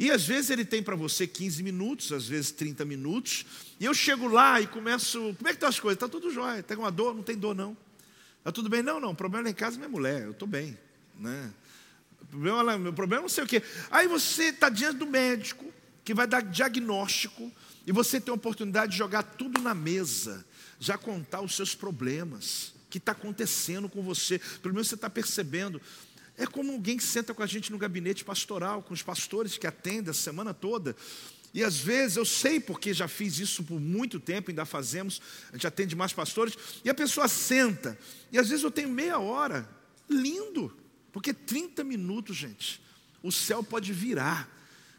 E 0.00 0.10
às 0.10 0.26
vezes 0.26 0.48
ele 0.48 0.64
tem 0.64 0.82
para 0.82 0.96
você 0.96 1.26
15 1.26 1.62
minutos, 1.62 2.10
às 2.10 2.26
vezes 2.26 2.50
30 2.52 2.86
minutos, 2.86 3.44
e 3.78 3.84
eu 3.84 3.92
chego 3.92 4.26
lá 4.28 4.58
e 4.58 4.66
começo, 4.66 5.34
como 5.36 5.46
é 5.46 5.50
que 5.50 5.56
estão 5.56 5.68
as 5.68 5.78
coisas? 5.78 5.96
Está 5.96 6.08
tudo 6.08 6.32
jóia, 6.32 6.62
tem 6.62 6.74
uma 6.78 6.90
dor? 6.90 7.14
Não 7.14 7.22
tem 7.22 7.36
dor 7.36 7.54
não. 7.54 7.76
Está 8.38 8.50
tudo 8.50 8.70
bem? 8.70 8.82
Não, 8.82 8.98
não, 8.98 9.10
o 9.10 9.14
problema 9.14 9.44
lá 9.44 9.50
em 9.50 9.54
casa 9.54 9.76
é 9.76 9.78
minha 9.78 9.90
mulher, 9.90 10.22
eu 10.22 10.30
estou 10.30 10.48
bem. 10.48 10.78
Né? 11.18 11.52
O 12.22 12.24
problema, 12.24 12.78
meu 12.78 12.94
problema 12.94 13.20
não 13.20 13.28
sei 13.28 13.44
o 13.44 13.46
quê. 13.46 13.62
Aí 13.90 14.08
você 14.08 14.44
está 14.44 14.70
diante 14.70 14.96
do 14.96 15.06
médico, 15.06 15.70
que 16.02 16.14
vai 16.14 16.26
dar 16.26 16.40
diagnóstico, 16.40 17.52
e 17.86 17.92
você 17.92 18.18
tem 18.18 18.32
a 18.32 18.34
oportunidade 18.34 18.92
de 18.92 18.98
jogar 18.98 19.22
tudo 19.22 19.60
na 19.60 19.74
mesa, 19.74 20.46
já 20.78 20.96
contar 20.96 21.42
os 21.42 21.54
seus 21.54 21.74
problemas, 21.74 22.72
o 22.86 22.88
que 22.88 22.96
está 22.96 23.12
acontecendo 23.12 23.86
com 23.86 24.02
você. 24.02 24.40
Pelo 24.62 24.72
menos 24.72 24.88
você 24.88 24.94
está 24.94 25.10
percebendo. 25.10 25.78
É 26.40 26.46
como 26.46 26.72
alguém 26.72 26.96
que 26.96 27.04
senta 27.04 27.34
com 27.34 27.42
a 27.42 27.46
gente 27.46 27.70
no 27.70 27.76
gabinete 27.76 28.24
pastoral, 28.24 28.82
com 28.82 28.94
os 28.94 29.02
pastores 29.02 29.58
que 29.58 29.66
atendem 29.66 30.10
a 30.10 30.14
semana 30.14 30.54
toda. 30.54 30.96
E 31.52 31.62
às 31.62 31.76
vezes 31.76 32.16
eu 32.16 32.24
sei 32.24 32.58
porque 32.58 32.94
já 32.94 33.06
fiz 33.06 33.38
isso 33.38 33.62
por 33.62 33.78
muito 33.78 34.18
tempo, 34.18 34.50
ainda 34.50 34.64
fazemos, 34.64 35.20
a 35.50 35.52
gente 35.52 35.66
atende 35.66 35.94
mais 35.94 36.14
pastores, 36.14 36.56
e 36.82 36.88
a 36.88 36.94
pessoa 36.94 37.28
senta, 37.28 37.98
e 38.32 38.38
às 38.38 38.48
vezes 38.48 38.64
eu 38.64 38.70
tenho 38.70 38.88
meia 38.88 39.18
hora, 39.18 39.68
lindo, 40.08 40.74
porque 41.12 41.34
30 41.34 41.84
minutos, 41.84 42.38
gente, 42.38 42.80
o 43.22 43.30
céu 43.30 43.62
pode 43.62 43.92
virar 43.92 44.48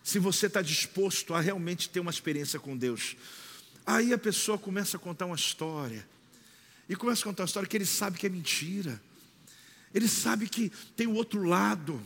se 0.03 0.19
você 0.19 0.45
está 0.45 0.61
disposto 0.61 1.33
a 1.33 1.39
realmente 1.39 1.89
ter 1.89 2.01
uma 2.01 2.11
experiência 2.11 2.59
com 2.59 2.77
Deus. 2.77 3.15
Aí 3.83 4.13
a 4.13 4.17
pessoa 4.17 4.59
começa 4.59 4.95
a 4.95 4.99
contar 4.99 5.25
uma 5.25 5.35
história, 5.35 6.07
e 6.87 6.95
começa 6.95 7.21
a 7.21 7.23
contar 7.23 7.41
uma 7.43 7.47
história 7.47 7.67
que 7.67 7.77
ele 7.77 7.85
sabe 7.87 8.19
que 8.19 8.27
é 8.27 8.29
mentira, 8.29 9.01
ele 9.93 10.07
sabe 10.07 10.47
que 10.47 10.71
tem 10.95 11.07
o 11.07 11.13
outro 11.13 11.43
lado, 11.43 12.01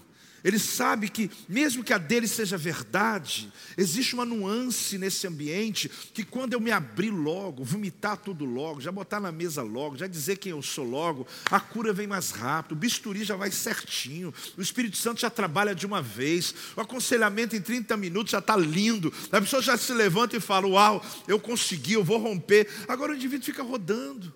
ele 0.46 0.60
sabe 0.60 1.10
que, 1.10 1.32
mesmo 1.50 1.84
que 1.84 1.92
a 1.92 1.98
dele 1.98 2.28
seja 2.28 2.56
verdade, 2.56 3.52
existe 3.76 4.14
uma 4.14 4.24
nuance 4.24 4.96
nesse 4.96 5.26
ambiente 5.26 5.90
que, 6.14 6.24
quando 6.24 6.54
eu 6.54 6.60
me 6.60 6.70
abrir 6.70 7.10
logo, 7.10 7.64
vomitar 7.64 8.16
tudo 8.16 8.46
logo, 8.46 8.80
já 8.80 8.92
botar 8.92 9.20
na 9.20 9.32
mesa 9.32 9.64
logo, 9.64 9.98
já 9.98 10.06
dizer 10.06 10.38
quem 10.38 10.52
eu 10.52 10.62
sou 10.62 10.86
logo, 10.88 11.26
a 11.50 11.60
cura 11.60 11.92
vem 11.92 12.06
mais 12.06 12.30
rápido, 12.30 12.74
o 12.74 12.76
bisturi 12.76 13.24
já 13.24 13.36
vai 13.36 13.50
certinho, 13.50 14.32
o 14.56 14.62
Espírito 14.62 14.98
Santo 14.98 15.20
já 15.20 15.32
trabalha 15.32 15.74
de 15.74 15.88
uma 15.88 16.00
vez, 16.00 16.54
o 16.76 16.82
aconselhamento 16.82 17.56
em 17.56 17.62
30 17.62 17.98
minutos 17.98 18.30
já 18.30 18.38
está 18.38 18.56
lindo, 18.56 19.12
a 19.32 19.42
pessoa 19.42 19.64
já 19.64 19.76
se 19.76 19.94
levanta 19.94 20.38
e 20.38 20.40
fala: 20.40 20.68
Uau, 20.68 21.04
eu 21.28 21.40
consegui, 21.40 21.94
eu 21.94 22.04
vou 22.04 22.20
romper. 22.20 22.70
Agora 22.88 23.14
o 23.14 23.16
indivíduo 23.16 23.48
fica 23.48 23.64
rodando, 23.64 24.32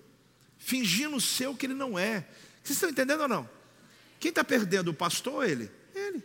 fingindo 0.58 1.20
ser 1.20 1.46
o 1.46 1.54
que 1.54 1.66
ele 1.66 1.74
não 1.74 1.96
é. 1.96 2.26
Vocês 2.62 2.76
estão 2.76 2.90
entendendo 2.90 3.22
ou 3.22 3.28
não? 3.28 3.48
Quem 4.18 4.28
está 4.28 4.44
perdendo, 4.44 4.88
o 4.88 4.94
pastor 4.94 5.34
ou 5.34 5.44
ele? 5.44 5.70
Ele. 5.94 6.22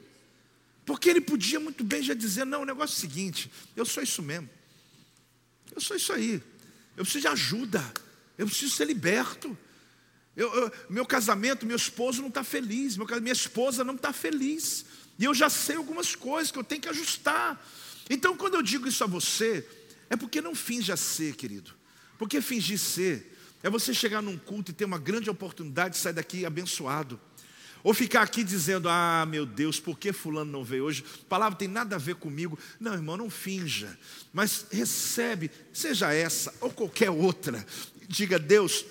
Porque 0.85 1.09
ele 1.09 1.21
podia 1.21 1.59
muito 1.59 1.83
bem 1.83 2.03
já 2.03 2.13
dizer: 2.13 2.45
não, 2.45 2.61
o 2.61 2.65
negócio 2.65 2.93
é 2.93 2.97
o 2.97 2.99
seguinte, 2.99 3.51
eu 3.75 3.85
sou 3.85 4.03
isso 4.03 4.21
mesmo. 4.21 4.49
Eu 5.73 5.81
sou 5.81 5.95
isso 5.95 6.13
aí. 6.13 6.41
Eu 6.95 7.03
preciso 7.03 7.21
de 7.21 7.27
ajuda. 7.27 7.93
Eu 8.37 8.45
preciso 8.45 8.75
ser 8.75 8.85
liberto. 8.85 9.57
Eu, 10.35 10.53
eu, 10.53 10.71
meu 10.89 11.05
casamento, 11.05 11.65
meu 11.65 11.75
esposo 11.75 12.21
não 12.21 12.29
está 12.29 12.43
feliz. 12.43 12.97
Meu, 12.97 13.07
minha 13.21 13.33
esposa 13.33 13.83
não 13.83 13.95
está 13.95 14.13
feliz. 14.13 14.85
E 15.17 15.23
eu 15.23 15.33
já 15.33 15.49
sei 15.49 15.77
algumas 15.77 16.15
coisas 16.15 16.51
que 16.51 16.59
eu 16.59 16.63
tenho 16.63 16.81
que 16.81 16.89
ajustar. 16.89 17.59
Então, 18.09 18.37
quando 18.37 18.55
eu 18.55 18.61
digo 18.61 18.87
isso 18.87 19.03
a 19.03 19.07
você, 19.07 19.67
é 20.09 20.15
porque 20.15 20.41
não 20.41 20.53
finja 20.53 20.95
ser, 20.95 21.35
querido. 21.35 21.73
Porque 22.17 22.41
fingir 22.41 22.77
ser 22.77 23.34
é 23.65 23.69
você 23.69 23.95
chegar 23.95 24.21
num 24.21 24.37
culto 24.37 24.69
e 24.69 24.75
ter 24.75 24.85
uma 24.85 24.99
grande 24.99 25.27
oportunidade 25.27 25.95
de 25.95 25.99
sair 25.99 26.13
daqui 26.13 26.45
abençoado. 26.45 27.19
Ou 27.83 27.95
ficar 27.95 28.21
aqui 28.21 28.43
dizendo, 28.43 28.87
ah, 28.87 29.25
meu 29.27 29.43
Deus, 29.43 29.79
por 29.79 29.97
que 29.97 30.13
fulano 30.13 30.51
não 30.51 30.63
veio 30.63 30.83
hoje? 30.83 31.03
A 31.23 31.25
palavra 31.27 31.57
tem 31.57 31.67
nada 31.67 31.95
a 31.95 31.99
ver 31.99 32.13
comigo. 32.13 32.59
Não, 32.79 32.93
irmão, 32.93 33.17
não 33.17 33.27
finja. 33.27 33.97
Mas 34.31 34.67
recebe, 34.71 35.49
seja 35.73 36.13
essa 36.13 36.53
ou 36.61 36.69
qualquer 36.69 37.09
outra. 37.09 37.65
Diga, 38.07 38.37
Deus, 38.37 38.85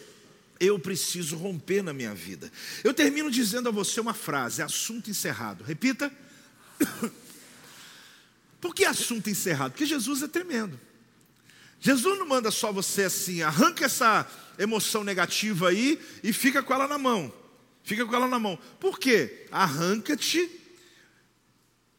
eu 0.58 0.76
preciso 0.76 1.36
romper 1.36 1.80
na 1.80 1.92
minha 1.92 2.12
vida. 2.12 2.50
Eu 2.82 2.92
termino 2.92 3.30
dizendo 3.30 3.68
a 3.68 3.72
você 3.72 4.00
uma 4.00 4.12
frase, 4.12 4.60
assunto 4.60 5.08
encerrado. 5.08 5.62
Repita. 5.62 6.12
Por 8.60 8.74
que 8.74 8.84
assunto 8.84 9.30
encerrado? 9.30 9.70
Porque 9.70 9.86
Jesus 9.86 10.20
é 10.20 10.26
tremendo. 10.26 10.80
Jesus 11.84 12.18
não 12.18 12.26
manda 12.26 12.50
só 12.50 12.72
você 12.72 13.02
assim, 13.02 13.42
arranca 13.42 13.84
essa 13.84 14.26
emoção 14.58 15.04
negativa 15.04 15.68
aí 15.68 16.00
e 16.22 16.32
fica 16.32 16.62
com 16.62 16.72
ela 16.72 16.88
na 16.88 16.96
mão. 16.96 17.30
Fica 17.82 18.06
com 18.06 18.16
ela 18.16 18.26
na 18.26 18.38
mão. 18.38 18.58
Por 18.80 18.98
quê? 18.98 19.46
Arranca-te, 19.52 20.50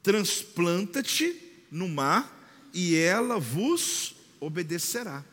transplanta-te 0.02 1.40
no 1.70 1.88
mar 1.88 2.36
e 2.74 2.96
ela 2.96 3.38
vos 3.38 4.16
obedecerá. 4.40 5.24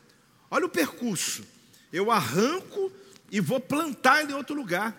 Olha 0.51 0.67
o 0.67 0.69
percurso. 0.69 1.43
Eu 1.91 2.11
arranco 2.11 2.91
e 3.31 3.39
vou 3.39 3.59
plantar 3.59 4.21
ele 4.21 4.33
em 4.33 4.35
outro 4.35 4.55
lugar. 4.55 4.95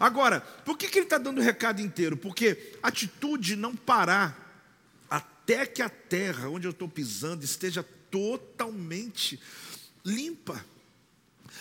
Agora, 0.00 0.40
por 0.40 0.78
que, 0.78 0.88
que 0.88 1.00
ele 1.00 1.04
está 1.04 1.18
dando 1.18 1.42
o 1.42 1.44
recado 1.44 1.82
inteiro? 1.82 2.16
Porque 2.16 2.72
atitude 2.82 3.54
não 3.54 3.76
parar 3.76 4.64
até 5.10 5.66
que 5.66 5.82
a 5.82 5.90
terra 5.90 6.48
onde 6.48 6.66
eu 6.66 6.70
estou 6.70 6.88
pisando 6.88 7.44
esteja 7.44 7.84
totalmente 8.10 9.40
limpa. 10.04 10.64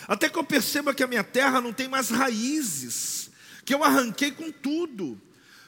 Até 0.07 0.29
que 0.29 0.37
eu 0.37 0.43
perceba 0.43 0.93
que 0.93 1.03
a 1.03 1.07
minha 1.07 1.23
terra 1.23 1.61
não 1.61 1.73
tem 1.73 1.87
mais 1.87 2.09
raízes, 2.09 3.29
que 3.65 3.73
eu 3.73 3.83
arranquei 3.83 4.31
com 4.31 4.51
tudo. 4.51 5.19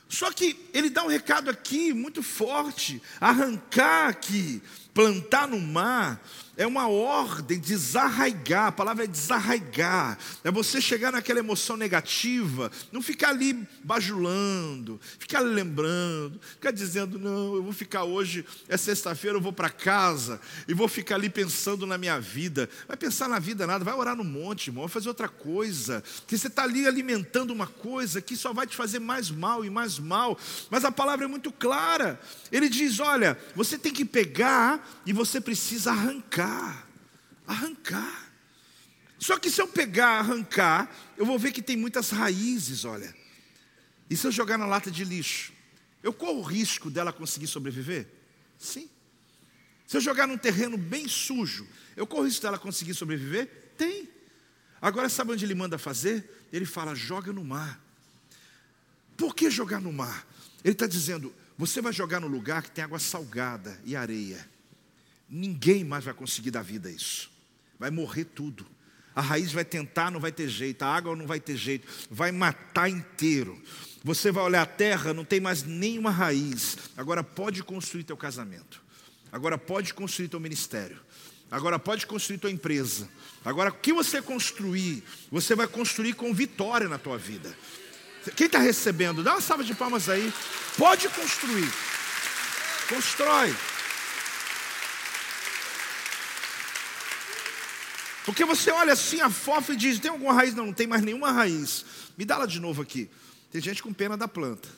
Só 0.08 0.32
que 0.32 0.60
ele 0.74 0.90
dá 0.90 1.04
um 1.04 1.08
recado 1.08 1.50
aqui 1.50 1.94
muito 1.94 2.24
forte: 2.24 3.02
arrancar 3.22 4.10
aqui, 4.10 4.62
plantar 5.00 5.48
no 5.48 5.62
mar, 5.62 6.22
é 6.58 6.68
uma 6.68 6.90
ordem 6.90 7.58
de 7.58 7.70
desarraigar, 7.70 8.66
a 8.66 8.72
palavra 8.74 9.06
é 9.06 9.08
desarraigar, 9.08 10.18
é 10.44 10.52
você 10.52 10.82
chegar 10.82 11.10
naquela 11.10 11.40
emoção 11.40 11.78
negativa, 11.78 12.70
não 12.92 13.02
ficar 13.02 13.30
ali 13.30 13.66
bajulando, 13.82 15.00
ficar 15.18 15.40
lembrando, 15.40 16.38
ficar 16.42 16.72
dizendo, 16.72 17.18
não, 17.18 17.56
eu 17.56 17.64
vou 17.64 17.72
ficar 17.72 18.04
hoje, 18.04 18.46
é 18.68 18.76
sexta-feira, 18.76 19.38
eu 19.38 19.42
vou 19.42 19.54
para 19.54 19.70
casa, 19.70 20.42
e 20.68 20.74
vou 20.74 20.90
ficar 20.90 21.16
ali 21.16 21.30
pensando 21.30 21.88
na 21.88 21.98
minha 21.98 22.20
vida. 22.20 22.70
Vai 22.90 22.98
pensar 22.98 23.30
na 23.30 23.40
vida 23.40 23.66
nada, 23.66 23.86
vai 23.86 23.94
orar 23.94 24.18
no 24.18 24.26
monte, 24.26 24.68
irmão, 24.68 24.84
vai 24.84 24.92
fazer 24.92 25.08
outra 25.08 25.30
coisa, 25.30 26.04
que 26.28 26.38
você 26.38 26.48
está 26.48 26.64
ali 26.64 26.86
alimentando 26.86 27.52
uma 27.52 27.68
coisa 27.68 28.22
que 28.22 28.36
só 28.36 28.52
vai 28.52 28.68
te 28.68 28.76
fazer 28.76 29.00
mais 29.00 29.32
mal 29.32 29.64
e 29.64 29.70
mais 29.70 29.98
mal, 29.98 30.38
mas 30.70 30.84
a 30.84 30.92
palavra 30.92 31.24
é 31.24 31.30
muito 31.30 31.54
clara, 31.54 32.20
ele 32.52 32.68
diz: 32.68 33.00
olha, 33.00 33.40
você 33.56 33.78
tem 33.78 33.94
que 33.94 34.04
pegar 34.04 34.89
e 35.06 35.14
você 35.14 35.40
precisa 35.42 35.92
arrancar 35.92 36.90
arrancar. 37.50 38.30
Só 39.18 39.38
que 39.38 39.50
se 39.50 39.62
eu 39.62 39.68
pegar, 39.68 40.20
arrancar, 40.20 40.90
eu 41.18 41.26
vou 41.26 41.38
ver 41.38 41.52
que 41.52 41.62
tem 41.62 41.76
muitas 41.76 42.12
raízes, 42.12 42.86
olha. 42.86 43.14
E 44.10 44.16
se 44.16 44.26
eu 44.26 44.32
jogar 44.32 44.58
na 44.58 44.66
lata 44.66 44.90
de 44.90 45.04
lixo, 45.04 45.52
eu 46.02 46.14
corro 46.14 46.40
o 46.40 46.44
risco 46.44 46.90
dela 46.90 47.12
conseguir 47.12 47.48
sobreviver? 47.48 48.08
Sim. 48.58 48.90
Se 49.86 49.98
eu 49.98 50.02
jogar 50.02 50.28
num 50.28 50.38
terreno 50.38 50.78
bem 50.78 51.08
sujo, 51.08 51.68
eu 51.98 52.06
corro 52.06 52.24
o 52.24 52.26
risco 52.26 52.44
dela 52.44 52.60
conseguir 52.60 52.94
sobreviver? 52.94 53.74
Tem. 53.76 54.08
Agora, 54.82 55.10
sabe 55.10 55.34
onde 55.34 55.44
ele 55.44 55.56
manda 55.56 55.78
fazer? 55.78 56.48
Ele 56.54 56.66
fala: 56.66 56.96
joga 56.96 57.34
no 57.34 57.44
mar. 57.44 57.82
Por 59.18 59.36
que 59.36 59.50
jogar 59.50 59.82
no 59.82 59.92
mar? 59.92 60.26
Ele 60.64 60.74
está 60.74 60.88
dizendo: 60.88 61.34
você 61.58 61.82
vai 61.82 61.92
jogar 61.92 62.22
no 62.22 62.28
lugar 62.28 62.62
que 62.64 62.72
tem 62.72 62.84
água 62.84 63.00
salgada 63.00 63.80
e 63.84 63.96
areia. 63.96 64.48
Ninguém 65.30 65.84
mais 65.84 66.04
vai 66.04 66.14
conseguir 66.14 66.52
dar 66.52 66.64
vida 66.64 66.90
isso. 66.90 67.30
Vai 67.78 67.92
morrer 67.92 68.26
tudo. 68.26 68.66
A 69.16 69.22
raiz 69.22 69.52
vai 69.52 69.66
tentar, 69.66 70.10
não 70.10 70.20
vai 70.20 70.32
ter 70.32 70.48
jeito. 70.48 70.84
A 70.84 70.96
água 70.96 71.16
não 71.16 71.28
vai 71.28 71.40
ter 71.40 71.56
jeito. 71.56 71.88
Vai 72.10 72.32
matar 72.32 72.90
inteiro. 72.90 73.62
Você 74.04 74.32
vai 74.32 74.44
olhar 74.44 74.62
a 74.62 74.66
terra, 74.66 75.14
não 75.14 75.26
tem 75.26 75.40
mais 75.40 75.64
nenhuma 75.64 76.10
raiz. 76.10 76.78
Agora 76.96 77.24
pode 77.24 77.62
construir 77.64 78.04
teu 78.04 78.16
casamento. 78.16 78.82
Agora 79.32 79.58
pode 79.58 79.94
construir 79.94 80.30
teu 80.30 80.40
ministério. 80.40 81.00
Agora 81.52 81.78
pode 81.78 82.08
construir 82.08 82.38
tua 82.38 82.52
empresa. 82.52 83.10
Agora 83.44 83.72
o 83.72 83.74
que 83.74 83.92
você 83.92 84.22
construir, 84.22 85.04
você 85.32 85.56
vai 85.56 85.68
construir 85.68 86.14
com 86.14 86.34
vitória 86.34 86.88
na 86.88 86.98
tua 86.98 87.18
vida. 87.18 87.56
Quem 88.36 88.46
está 88.46 88.60
recebendo? 88.60 89.24
Dá 89.24 89.34
uma 89.34 89.42
salva 89.42 89.64
de 89.64 89.74
palmas 89.74 90.10
aí. 90.10 90.32
Pode 90.78 91.10
construir. 91.10 91.70
Constrói. 92.88 93.56
Porque 98.30 98.46
você 98.46 98.70
olha 98.70 98.94
assim 98.94 99.22
a 99.22 99.30
fofa 99.30 99.74
e 99.74 99.76
diz: 99.76 99.98
tem 99.98 100.12
alguma 100.12 100.34
raiz? 100.34 100.54
Não, 100.54 100.68
não 100.68 100.74
tem 100.74 100.86
mais 100.86 101.02
nenhuma 101.02 101.32
raiz. 101.32 101.84
Me 102.16 102.24
dá 102.24 102.36
ela 102.36 102.46
de 102.46 102.60
novo 102.60 102.80
aqui. 102.80 103.10
Tem 103.52 103.60
gente 103.60 103.82
com 103.82 103.92
pena 103.92 104.16
da 104.16 104.28
planta. 104.28 104.70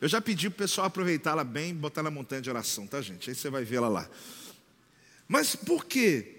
Eu 0.00 0.06
já 0.08 0.20
pedi 0.20 0.48
para 0.48 0.54
o 0.54 0.58
pessoal 0.58 0.86
aproveitá-la 0.86 1.42
bem 1.42 1.70
e 1.70 1.74
botar 1.74 2.00
na 2.00 2.12
montanha 2.12 2.40
de 2.40 2.48
oração, 2.48 2.86
tá, 2.86 3.02
gente? 3.02 3.28
Aí 3.28 3.34
você 3.34 3.50
vai 3.50 3.64
vê-la 3.64 3.88
lá. 3.88 4.08
Mas 5.26 5.56
por 5.56 5.84
quê? 5.84 6.36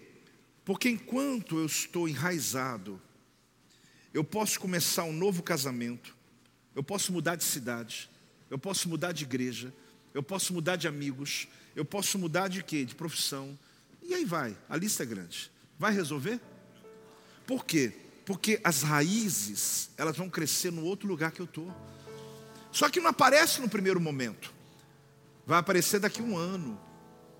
Porque 0.63 0.87
enquanto 0.87 1.59
eu 1.59 1.65
estou 1.65 2.07
enraizado, 2.07 3.01
eu 4.13 4.23
posso 4.23 4.61
começar 4.61 5.03
um 5.03 5.11
novo 5.11 5.43
casamento, 5.43 6.15
eu 6.73 6.81
posso 6.81 7.11
mudar 7.11 7.35
de 7.35 7.43
cidade, 7.43 8.09
eu 8.49 8.57
posso 8.57 8.87
mudar 8.87 9.11
de 9.11 9.25
igreja, 9.25 9.73
eu 10.13 10.23
posso 10.23 10.53
mudar 10.53 10.77
de 10.77 10.87
amigos, 10.87 11.45
eu 11.75 11.83
posso 11.83 12.17
mudar 12.17 12.47
de 12.47 12.63
quê? 12.63 12.85
De 12.85 12.95
profissão. 12.95 13.59
E 14.01 14.13
aí 14.13 14.23
vai, 14.23 14.55
a 14.69 14.77
lista 14.77 15.03
é 15.03 15.05
grande. 15.05 15.51
Vai 15.77 15.93
resolver? 15.93 16.39
Por 17.45 17.65
quê? 17.65 17.93
Porque 18.25 18.59
as 18.63 18.81
raízes, 18.83 19.89
elas 19.97 20.15
vão 20.15 20.29
crescer 20.29 20.71
no 20.71 20.83
outro 20.85 21.07
lugar 21.07 21.31
que 21.31 21.41
eu 21.41 21.45
estou. 21.45 21.73
Só 22.71 22.89
que 22.89 22.99
não 22.99 23.09
aparece 23.09 23.61
no 23.61 23.69
primeiro 23.69 23.99
momento. 23.99 24.53
Vai 25.45 25.59
aparecer 25.59 25.99
daqui 25.99 26.21
a 26.21 26.23
um 26.23 26.37
ano. 26.37 26.79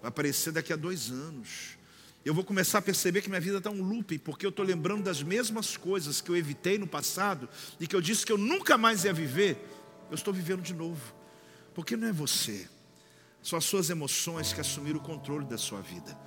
Vai 0.01 0.09
aparecer 0.09 0.51
daqui 0.51 0.73
a 0.73 0.75
dois 0.75 1.09
anos. 1.09 1.77
Eu 2.25 2.33
vou 2.33 2.43
começar 2.43 2.79
a 2.79 2.81
perceber 2.81 3.21
que 3.21 3.29
minha 3.29 3.41
vida 3.41 3.57
está 3.57 3.69
um 3.69 3.81
looping, 3.81 4.17
porque 4.17 4.45
eu 4.45 4.49
estou 4.49 4.63
lembrando 4.63 5.03
das 5.03 5.21
mesmas 5.21 5.75
coisas 5.75 6.21
que 6.21 6.29
eu 6.29 6.37
evitei 6.37 6.77
no 6.77 6.87
passado 6.87 7.49
e 7.79 7.87
que 7.87 7.95
eu 7.95 8.01
disse 8.01 8.25
que 8.25 8.31
eu 8.31 8.37
nunca 8.37 8.77
mais 8.77 9.03
ia 9.03 9.13
viver. 9.13 9.57
Eu 10.09 10.15
estou 10.15 10.33
vivendo 10.33 10.61
de 10.61 10.73
novo. 10.73 11.13
Porque 11.73 11.97
não 11.97 12.07
é 12.07 12.11
você, 12.11 12.67
são 13.41 13.57
as 13.57 13.65
suas 13.65 13.89
emoções 13.89 14.53
que 14.53 14.61
assumiram 14.61 14.99
o 14.99 15.03
controle 15.03 15.45
da 15.45 15.57
sua 15.57 15.81
vida. 15.81 16.17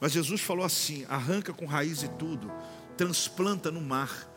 Mas 0.00 0.12
Jesus 0.12 0.40
falou 0.40 0.64
assim: 0.64 1.04
arranca 1.08 1.52
com 1.52 1.66
raiz 1.66 2.02
e 2.02 2.08
tudo, 2.08 2.52
transplanta 2.96 3.70
no 3.70 3.80
mar. 3.80 4.32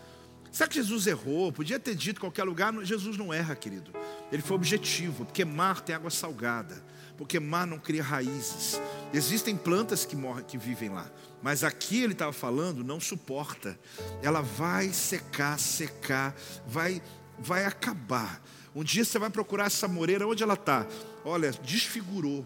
Será 0.52 0.68
que 0.68 0.76
Jesus 0.76 1.06
errou? 1.06 1.52
Podia 1.52 1.80
ter 1.80 1.94
dito 1.94 2.20
qualquer 2.20 2.44
lugar. 2.44 2.74
Jesus 2.84 3.18
não 3.18 3.32
erra, 3.34 3.56
querido. 3.56 3.92
Ele 4.32 4.42
foi 4.42 4.56
objetivo, 4.56 5.26
porque 5.26 5.46
mar 5.46 5.82
tem 5.82 5.96
água 5.96 6.10
salgada, 6.10 6.84
porque 7.18 7.40
mar 7.40 7.68
não 7.68 7.78
cria 7.78 8.02
raízes. 8.02 8.82
Existem 9.14 9.56
plantas 9.56 10.06
que 10.06 10.16
morrem, 10.16 10.44
que 10.44 10.58
vivem 10.58 10.90
lá, 10.90 11.10
mas 11.42 11.64
aqui 11.64 12.02
ele 12.02 12.14
estava 12.14 12.34
falando, 12.34 12.84
não 12.84 13.00
suporta. 13.00 13.80
Ela 14.24 14.42
vai 14.42 14.90
secar, 14.90 15.60
secar, 15.60 16.36
vai, 16.66 17.02
vai 17.38 17.66
acabar. 17.66 18.42
Um 18.76 18.84
dia 18.84 19.06
você 19.06 19.20
vai 19.20 19.30
procurar 19.30 19.66
essa 19.66 19.88
moreira, 19.88 20.28
onde 20.28 20.42
ela 20.42 20.54
está? 20.56 20.86
Olha, 21.24 21.52
desfigurou 21.52 22.46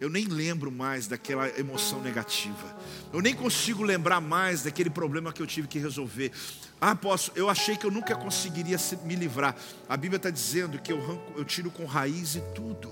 eu 0.00 0.08
nem 0.08 0.24
lembro 0.24 0.72
mais 0.72 1.06
daquela 1.06 1.46
emoção 1.60 2.00
negativa. 2.00 2.76
Eu 3.12 3.20
nem 3.20 3.34
consigo 3.34 3.82
lembrar 3.82 4.20
mais 4.20 4.62
daquele 4.62 4.88
problema 4.88 5.32
que 5.32 5.42
eu 5.42 5.46
tive 5.46 5.68
que 5.68 5.78
resolver. 5.78 6.32
Ah, 6.80 6.96
posso, 6.96 7.30
eu 7.34 7.50
achei 7.50 7.76
que 7.76 7.84
eu 7.84 7.90
nunca 7.90 8.16
conseguiria 8.16 8.78
me 9.04 9.14
livrar. 9.14 9.54
A 9.86 9.96
Bíblia 9.98 10.16
está 10.16 10.30
dizendo 10.30 10.78
que 10.78 10.90
eu, 10.90 10.98
ranco, 10.98 11.34
eu 11.36 11.44
tiro 11.44 11.70
com 11.70 11.84
raiz 11.84 12.34
e 12.34 12.40
tudo. 12.54 12.90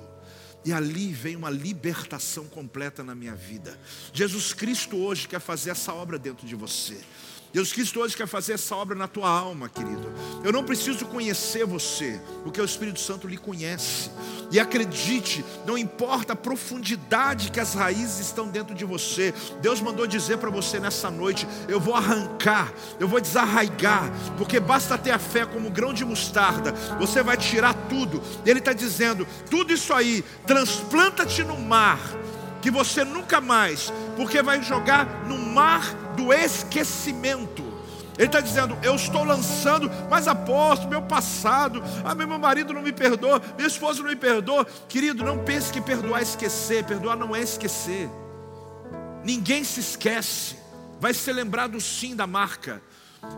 E 0.64 0.72
ali 0.72 1.10
vem 1.12 1.34
uma 1.34 1.48
libertação 1.48 2.44
completa 2.44 3.02
na 3.02 3.14
minha 3.14 3.34
vida. 3.34 3.78
Jesus 4.12 4.52
Cristo 4.52 4.98
hoje 4.98 5.26
quer 5.26 5.40
fazer 5.40 5.70
essa 5.70 5.94
obra 5.94 6.18
dentro 6.18 6.46
de 6.46 6.54
você. 6.54 7.00
Deus 7.52 7.72
Cristo 7.72 8.00
hoje 8.00 8.16
quer 8.16 8.26
fazer 8.26 8.54
essa 8.54 8.76
obra 8.76 8.94
na 8.94 9.08
tua 9.08 9.28
alma, 9.28 9.68
querido. 9.68 10.12
Eu 10.44 10.52
não 10.52 10.62
preciso 10.62 11.06
conhecer 11.06 11.64
você, 11.64 12.20
porque 12.44 12.60
o 12.60 12.64
Espírito 12.64 13.00
Santo 13.00 13.26
lhe 13.26 13.38
conhece. 13.38 14.10
E 14.50 14.60
acredite, 14.60 15.44
não 15.66 15.76
importa 15.76 16.32
a 16.32 16.36
profundidade 16.36 17.50
que 17.50 17.60
as 17.60 17.74
raízes 17.74 18.26
estão 18.26 18.48
dentro 18.48 18.74
de 18.74 18.84
você, 18.84 19.34
Deus 19.60 19.80
mandou 19.80 20.06
dizer 20.06 20.38
para 20.38 20.50
você 20.50 20.78
nessa 20.78 21.10
noite: 21.10 21.46
eu 21.68 21.80
vou 21.80 21.94
arrancar, 21.94 22.72
eu 23.00 23.08
vou 23.08 23.20
desarraigar, 23.20 24.10
porque 24.36 24.60
basta 24.60 24.98
ter 24.98 25.10
a 25.10 25.18
fé 25.18 25.46
como 25.46 25.68
um 25.68 25.72
grão 25.72 25.92
de 25.92 26.04
mostarda, 26.04 26.72
você 26.98 27.22
vai 27.22 27.36
tirar 27.36 27.74
tudo. 27.88 28.22
Ele 28.44 28.58
está 28.58 28.72
dizendo: 28.72 29.26
tudo 29.50 29.72
isso 29.72 29.92
aí, 29.92 30.22
transplanta-te 30.46 31.44
no 31.44 31.58
mar 31.58 31.98
que 32.60 32.70
você 32.70 33.04
nunca 33.04 33.40
mais, 33.40 33.92
porque 34.16 34.42
vai 34.42 34.62
jogar 34.62 35.26
no 35.26 35.38
mar 35.38 35.94
do 36.16 36.32
esquecimento. 36.32 37.62
Ele 38.18 38.26
está 38.26 38.40
dizendo: 38.40 38.76
Eu 38.82 38.96
estou 38.96 39.22
lançando, 39.22 39.90
mas 40.10 40.26
aposto, 40.26 40.88
meu 40.88 41.02
passado, 41.02 41.82
ah, 42.04 42.14
meu 42.14 42.26
marido 42.38 42.74
não 42.74 42.82
me 42.82 42.92
perdoa, 42.92 43.40
minha 43.56 43.68
esposa 43.68 44.02
não 44.02 44.10
me 44.10 44.16
perdoa. 44.16 44.66
Querido, 44.88 45.24
não 45.24 45.38
pense 45.38 45.72
que 45.72 45.80
perdoar 45.80 46.18
é 46.18 46.22
esquecer, 46.24 46.84
perdoar 46.84 47.16
não 47.16 47.34
é 47.34 47.40
esquecer. 47.40 48.10
Ninguém 49.24 49.62
se 49.62 49.78
esquece, 49.78 50.56
vai 51.00 51.14
ser 51.14 51.32
lembrado 51.32 51.80
sim 51.80 52.16
da 52.16 52.26
marca. 52.26 52.82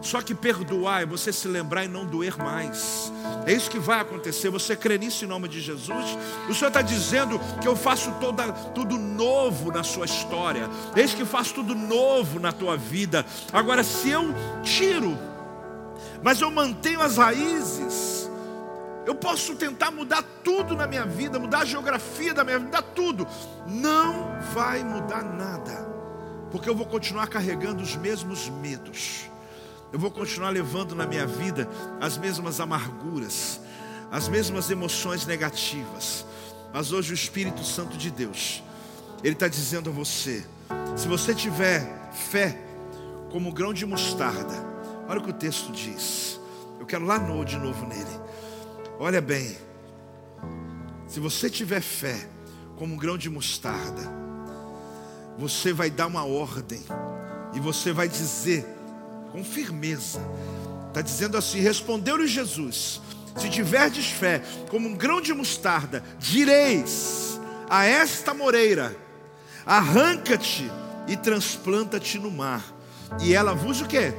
Só 0.03 0.20
que 0.20 0.35
perdoar 0.35 1.03
é 1.03 1.07
você 1.07 1.33
se 1.33 1.49
lembrar 1.49 1.85
e 1.85 1.89
não 1.89 2.05
doer 2.05 2.37
mais. 2.37 3.12
É 3.47 3.53
isso 3.53 3.70
que 3.70 3.78
vai 3.78 4.01
acontecer. 4.01 4.51
Você 4.51 4.76
crê 4.76 4.99
nisso 4.99 5.24
em 5.24 5.28
nome 5.28 5.49
de 5.49 5.61
Jesus? 5.61 6.18
O 6.49 6.55
Senhor 6.55 6.68
está 6.68 6.83
dizendo 6.83 7.41
que 7.61 7.68
eu 7.68 7.74
faço 7.74 8.12
toda, 8.20 8.53
tudo 8.53 8.99
novo 8.99 9.72
na 9.72 9.83
sua 9.83 10.07
história. 10.07 10.68
Eis 10.95 11.14
que 11.14 11.24
faço 11.24 11.55
tudo 11.55 11.74
novo 11.74 12.39
na 12.39 12.53
tua 12.53 12.76
vida. 12.76 13.24
Agora, 13.53 13.83
se 13.83 14.11
eu 14.11 14.35
tiro 14.62 15.31
mas 16.22 16.41
eu 16.41 16.51
mantenho 16.51 17.01
as 17.01 17.16
raízes. 17.16 18.31
Eu 19.07 19.14
posso 19.14 19.57
tentar 19.57 19.91
mudar 19.91 20.22
tudo 20.45 20.76
na 20.76 20.87
minha 20.87 21.07
vida, 21.07 21.39
mudar 21.39 21.61
a 21.61 21.64
geografia 21.64 22.35
da 22.35 22.45
minha 22.45 22.59
vida, 22.59 22.68
mudar 22.68 22.83
tudo. 22.95 23.26
Não 23.66 24.39
vai 24.53 24.85
mudar 24.85 25.22
nada, 25.24 25.89
porque 26.51 26.68
eu 26.68 26.76
vou 26.76 26.87
continuar 26.87 27.26
carregando 27.26 27.83
os 27.83 27.97
mesmos 27.97 28.49
medos. 28.49 29.30
Eu 29.93 29.99
vou 29.99 30.11
continuar 30.11 30.51
levando 30.51 30.95
na 30.95 31.05
minha 31.05 31.26
vida 31.26 31.68
as 32.01 32.16
mesmas 32.16 32.61
amarguras, 32.61 33.61
as 34.11 34.28
mesmas 34.28 34.70
emoções 34.70 35.26
negativas. 35.26 36.24
Mas 36.72 36.93
hoje 36.93 37.12
o 37.12 37.14
Espírito 37.14 37.64
Santo 37.64 37.97
de 37.97 38.11
Deus, 38.11 38.62
Ele 39.24 39.34
está 39.34 39.49
dizendo 39.49 39.91
a 39.91 39.93
você: 39.93 40.47
se 40.97 41.09
você 41.09 41.34
tiver 41.34 42.11
fé 42.12 42.57
como 43.32 43.53
grão 43.53 43.74
de 43.74 43.84
mostarda, 43.84 44.55
olha 45.09 45.18
o 45.18 45.24
que 45.24 45.30
o 45.30 45.34
texto 45.34 45.72
diz. 45.72 46.38
Eu 46.78 46.86
quero 46.86 47.05
lá 47.05 47.18
no, 47.18 47.45
de 47.45 47.59
novo 47.59 47.84
nele. 47.86 48.20
Olha 48.99 49.20
bem, 49.20 49.57
se 51.09 51.18
você 51.18 51.51
tiver 51.51 51.80
fé 51.80 52.28
como 52.76 52.95
um 52.95 52.97
grão 52.97 53.18
de 53.18 53.28
mostarda, 53.28 54.03
você 55.36 55.72
vai 55.72 55.91
dar 55.91 56.07
uma 56.07 56.24
ordem 56.24 56.82
e 57.55 57.59
você 57.59 57.93
vai 57.93 58.09
dizer 58.09 58.80
com 59.33 59.45
firmeza. 59.45 60.20
Está 60.89 61.01
dizendo 61.01 61.37
assim: 61.37 61.61
respondeu-lhe 61.61 62.26
Jesus: 62.26 63.01
Se 63.37 63.49
tiverdes 63.49 64.07
fé, 64.07 64.43
como 64.68 64.89
um 64.89 64.95
grão 64.95 65.20
de 65.20 65.33
mostarda, 65.33 66.03
direis 66.18 67.41
a 67.68 67.85
esta 67.85 68.35
moreira: 68.35 68.95
arranca-te 69.64 70.70
e 71.07 71.16
transplanta-te 71.16 72.18
no 72.18 72.31
mar, 72.31 72.62
e 73.20 73.35
ela 73.35 73.55
vos 73.55 73.81
o 73.81 73.87
que? 73.87 74.12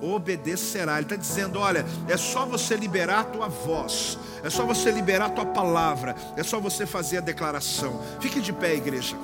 Obedecerá. 0.00 0.94
Ele 0.94 1.02
está 1.02 1.16
dizendo: 1.16 1.58
olha, 1.58 1.84
é 2.08 2.16
só 2.16 2.46
você 2.46 2.76
liberar 2.76 3.20
a 3.20 3.24
tua 3.24 3.48
voz, 3.48 4.18
é 4.44 4.50
só 4.50 4.64
você 4.64 4.90
liberar 4.90 5.26
a 5.26 5.30
tua 5.30 5.46
palavra, 5.46 6.14
é 6.36 6.42
só 6.42 6.60
você 6.60 6.86
fazer 6.86 7.18
a 7.18 7.20
declaração. 7.20 8.00
Fique 8.20 8.40
de 8.40 8.52
pé, 8.52 8.74
igreja. 8.74 9.16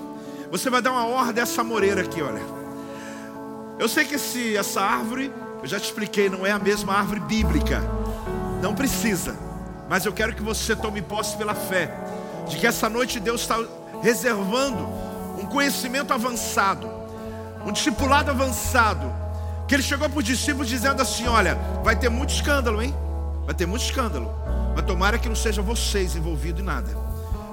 Você 0.51 0.71
vai 0.71 0.81
dar 0.81 0.93
uma 0.93 1.07
ordem 1.07 1.41
a 1.41 1.43
essa 1.43 1.63
moreira 1.63 2.01
aqui, 2.01 2.23
olha. 2.23 2.58
Eu 3.79 3.89
sei 3.89 4.05
que 4.05 4.17
esse, 4.17 4.57
essa 4.57 4.81
árvore, 4.81 5.33
eu 5.63 5.67
já 5.67 5.79
te 5.79 5.85
expliquei, 5.85 6.29
não 6.29 6.45
é 6.45 6.51
a 6.51 6.59
mesma 6.59 6.95
árvore 6.95 7.21
bíblica. 7.21 7.81
Não 8.61 8.75
precisa. 8.75 9.37
Mas 9.89 10.05
eu 10.05 10.13
quero 10.13 10.35
que 10.35 10.43
você 10.43 10.75
tome 10.75 11.01
posse 11.01 11.37
pela 11.37 11.55
fé. 11.55 11.95
De 12.49 12.57
que 12.57 12.67
essa 12.67 12.89
noite 12.89 13.21
Deus 13.21 13.43
está 13.43 13.57
reservando 14.03 14.85
um 15.41 15.47
conhecimento 15.47 16.13
avançado. 16.13 16.91
Um 17.65 17.71
discipulado 17.71 18.31
avançado. 18.31 19.13
Que 19.69 19.77
ele 19.77 19.83
chegou 19.83 20.09
para 20.09 20.19
os 20.19 20.25
discípulos 20.25 20.69
dizendo 20.69 21.01
assim: 21.01 21.29
Olha, 21.29 21.55
vai 21.85 21.95
ter 21.95 22.09
muito 22.09 22.31
escândalo, 22.31 22.83
hein? 22.83 22.95
Vai 23.47 23.55
ter 23.55 23.67
muito 23.67 23.83
escândalo. 23.83 24.35
Mas 24.75 24.85
tomara 24.87 25.19
que 25.19 25.29
não 25.29 25.37
seja 25.37 25.63
vocês 25.63 26.17
envolvidos 26.17 26.61
em 26.61 26.65
nada. 26.65 26.91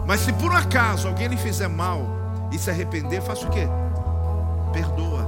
Mas 0.08 0.22
se 0.22 0.34
por 0.34 0.52
um 0.52 0.56
acaso 0.56 1.08
alguém 1.08 1.28
lhe 1.28 1.38
fizer 1.38 1.68
mal 1.68 2.48
e 2.52 2.58
se 2.58 2.70
arrepender, 2.70 3.22
faça 3.22 3.46
o 3.46 3.50
quê? 3.50 3.68
Perdoa. 4.72 5.25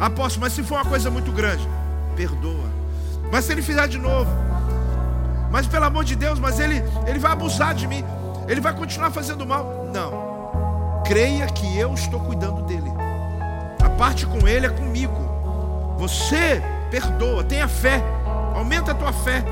Apóstolo, 0.00 0.40
mas 0.46 0.54
se 0.54 0.62
for 0.62 0.76
uma 0.76 0.84
coisa 0.86 1.10
muito 1.10 1.30
grande, 1.30 1.68
perdoa. 2.16 2.70
Mas 3.30 3.44
se 3.44 3.52
ele 3.52 3.60
fizer 3.60 3.86
de 3.86 3.98
novo, 3.98 4.30
mas 5.50 5.66
pelo 5.66 5.84
amor 5.84 6.04
de 6.04 6.16
Deus, 6.16 6.38
mas 6.38 6.58
ele, 6.58 6.82
ele 7.06 7.18
vai 7.18 7.32
abusar 7.32 7.74
de 7.74 7.86
mim, 7.86 8.02
ele 8.48 8.62
vai 8.62 8.72
continuar 8.72 9.10
fazendo 9.10 9.44
mal. 9.46 9.90
Não, 9.92 11.02
creia 11.04 11.46
que 11.48 11.76
eu 11.78 11.92
estou 11.92 12.18
cuidando 12.20 12.62
dele. 12.62 12.90
A 13.84 13.90
parte 13.90 14.24
com 14.24 14.48
ele 14.48 14.64
é 14.64 14.70
comigo. 14.70 15.12
Você 15.98 16.62
perdoa, 16.90 17.44
tenha 17.44 17.68
fé, 17.68 18.02
aumenta 18.54 18.92
a 18.92 18.94
tua 18.94 19.12
fé. 19.12 19.44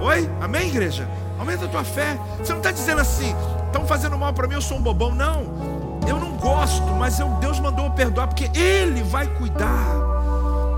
Oi? 0.00 0.30
Amém, 0.40 0.68
igreja? 0.68 1.08
Aumenta 1.40 1.64
a 1.64 1.68
tua 1.68 1.82
fé. 1.82 2.16
Você 2.38 2.52
não 2.52 2.60
está 2.60 2.70
dizendo 2.70 3.00
assim, 3.00 3.34
estão 3.66 3.84
fazendo 3.84 4.16
mal 4.16 4.32
para 4.32 4.46
mim, 4.46 4.54
eu 4.54 4.62
sou 4.62 4.78
um 4.78 4.82
bobão. 4.82 5.12
Não 5.12 5.75
eu 6.06 6.18
não 6.18 6.36
gosto, 6.36 6.86
mas 6.94 7.18
eu, 7.18 7.28
Deus 7.40 7.58
mandou 7.60 7.86
eu 7.86 7.90
perdoar, 7.90 8.28
porque 8.28 8.50
Ele 8.58 9.02
vai 9.02 9.26
cuidar, 9.26 9.86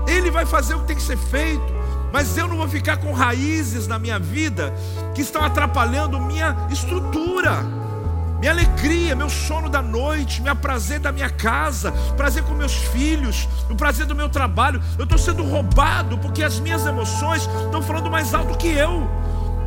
Ele 0.07 0.31
vai 0.31 0.45
fazer 0.45 0.75
o 0.75 0.79
que 0.79 0.87
tem 0.87 0.95
que 0.95 1.01
ser 1.01 1.17
feito. 1.17 1.79
Mas 2.11 2.35
eu 2.37 2.47
não 2.47 2.57
vou 2.57 2.67
ficar 2.67 2.97
com 2.97 3.13
raízes 3.13 3.87
na 3.87 3.99
minha 3.99 4.17
vida 4.17 4.73
que 5.13 5.21
estão 5.21 5.43
atrapalhando 5.43 6.19
minha 6.19 6.55
estrutura, 6.71 7.63
minha 8.39 8.51
alegria, 8.51 9.15
meu 9.15 9.29
sono 9.29 9.69
da 9.69 9.81
noite, 9.81 10.41
meu 10.41 10.55
prazer 10.55 10.99
da 10.99 11.11
minha 11.11 11.29
casa, 11.29 11.91
prazer 12.17 12.43
com 12.43 12.53
meus 12.53 12.73
filhos, 12.73 13.47
o 13.69 13.75
prazer 13.75 14.05
do 14.05 14.15
meu 14.15 14.29
trabalho. 14.29 14.81
Eu 14.97 15.03
estou 15.03 15.19
sendo 15.19 15.43
roubado 15.43 16.17
porque 16.17 16.43
as 16.43 16.59
minhas 16.59 16.85
emoções 16.85 17.47
estão 17.65 17.81
falando 17.81 18.09
mais 18.09 18.33
alto 18.33 18.57
que 18.57 18.69
eu. 18.69 19.07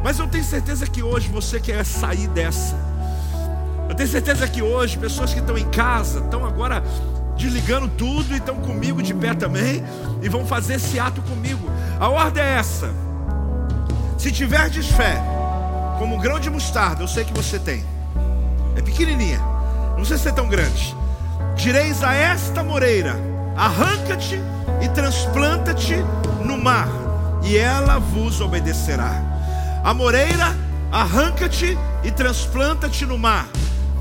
Mas 0.03 0.19
eu 0.19 0.27
tenho 0.27 0.43
certeza 0.43 0.87
que 0.87 1.03
hoje 1.03 1.29
você 1.29 1.61
quer 1.61 1.85
sair 1.85 2.27
dessa. 2.29 2.92
Eu 3.93 3.97
tenho 3.97 4.09
certeza 4.09 4.49
que 4.49 4.63
hoje, 4.63 4.97
pessoas 4.97 5.35
que 5.35 5.41
estão 5.41 5.59
em 5.59 5.69
casa, 5.69 6.21
estão 6.21 6.47
agora 6.47 6.83
desligando 7.37 7.89
tudo 7.89 8.33
e 8.33 8.39
estão 8.39 8.55
comigo 8.55 9.03
de 9.03 9.13
pé 9.13 9.35
também 9.35 9.85
e 10.23 10.31
vão 10.31 10.47
fazer 10.47 10.77
esse 10.77 10.99
ato 10.99 11.21
comigo. 11.21 11.71
A 12.01 12.09
ordem 12.09 12.43
é 12.43 12.55
essa: 12.55 12.89
se 14.17 14.33
tiverdes 14.33 14.87
fé, 14.87 15.23
como 15.99 16.17
um 16.17 16.19
grão 16.19 16.41
de 16.41 16.49
mostarda, 16.49 17.03
eu 17.03 17.07
sei 17.07 17.23
que 17.23 17.35
você 17.35 17.59
tem, 17.59 17.85
é 18.75 18.81
pequenininha, 18.81 19.43
não 19.99 20.07
sei 20.07 20.17
se 20.17 20.27
é 20.27 20.33
tão 20.33 20.49
grande. 20.49 20.97
Direis 21.55 22.03
a 22.03 22.15
esta 22.15 22.63
moreira: 22.63 23.15
arranca-te 23.55 24.41
e 24.81 24.89
transplanta-te 24.89 25.97
no 26.43 26.57
mar, 26.57 26.89
e 27.43 27.59
ela 27.59 27.99
vos 27.99 28.41
obedecerá. 28.41 29.23
A 29.85 29.93
moreira, 29.93 30.57
arranca-te 30.91 31.77
e 32.03 32.11
transplanta-te 32.11 33.05
no 33.05 33.19
mar 33.19 33.47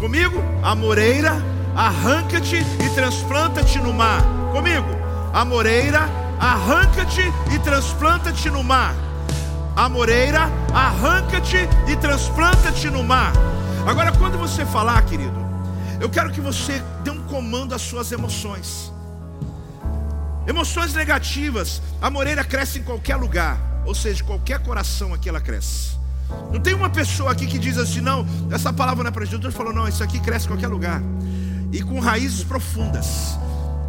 Comigo? 0.02 0.44
A 0.64 0.74
moreira, 0.74 1.34
arranca-te 1.76 2.56
e 2.56 2.90
transplanta-te 2.96 3.78
no 3.78 3.94
mar. 3.94 4.24
Comigo? 4.52 4.88
A 5.32 5.46
moreira, 5.46 6.10
arranca-te 6.40 7.22
e 7.54 7.60
transplanta-te 7.60 8.50
no 8.50 8.64
mar. 8.64 8.96
A 9.76 9.88
moreira, 9.88 10.50
arranca-te 10.74 11.70
e 11.88 11.96
transplanta-te 11.98 12.90
no 12.90 13.04
mar. 13.04 13.32
Agora, 13.86 14.12
quando 14.14 14.40
você 14.40 14.66
falar, 14.66 15.04
querido, 15.04 15.40
eu 16.00 16.10
quero 16.10 16.32
que 16.32 16.42
você 16.42 16.82
dê 17.04 17.12
um 17.12 17.22
comando 17.26 17.76
às 17.76 17.84
suas 17.84 18.12
emoções. 18.12 18.92
Emoções 20.48 20.96
negativas, 20.96 21.80
a 22.02 22.10
moreira 22.10 22.44
cresce 22.44 22.80
em 22.80 22.84
qualquer 22.84 23.18
lugar, 23.18 23.84
ou 23.86 23.94
seja, 23.94 24.24
qualquer 24.24 24.64
coração 24.64 25.14
aqui 25.14 25.30
ela 25.30 25.40
cresce. 25.40 26.01
Não 26.52 26.60
tem 26.60 26.74
uma 26.74 26.90
pessoa 26.90 27.32
aqui 27.32 27.48
que 27.48 27.58
diz 27.58 27.78
assim, 27.78 28.02
não, 28.02 28.26
essa 28.52 28.74
palavra 28.74 29.04
não 29.04 29.10
é 29.10 29.12
para 29.12 29.24
Jesus. 29.24 29.42
Deus 29.42 29.54
falou, 29.54 29.74
não, 29.74 29.88
isso 29.88 30.04
aqui 30.04 30.20
cresce 30.20 30.46
em 30.46 30.50
qualquer 30.50 30.68
lugar. 30.68 31.02
E 31.72 31.82
com 31.82 32.00
raízes 32.00 32.44
profundas. 32.44 33.38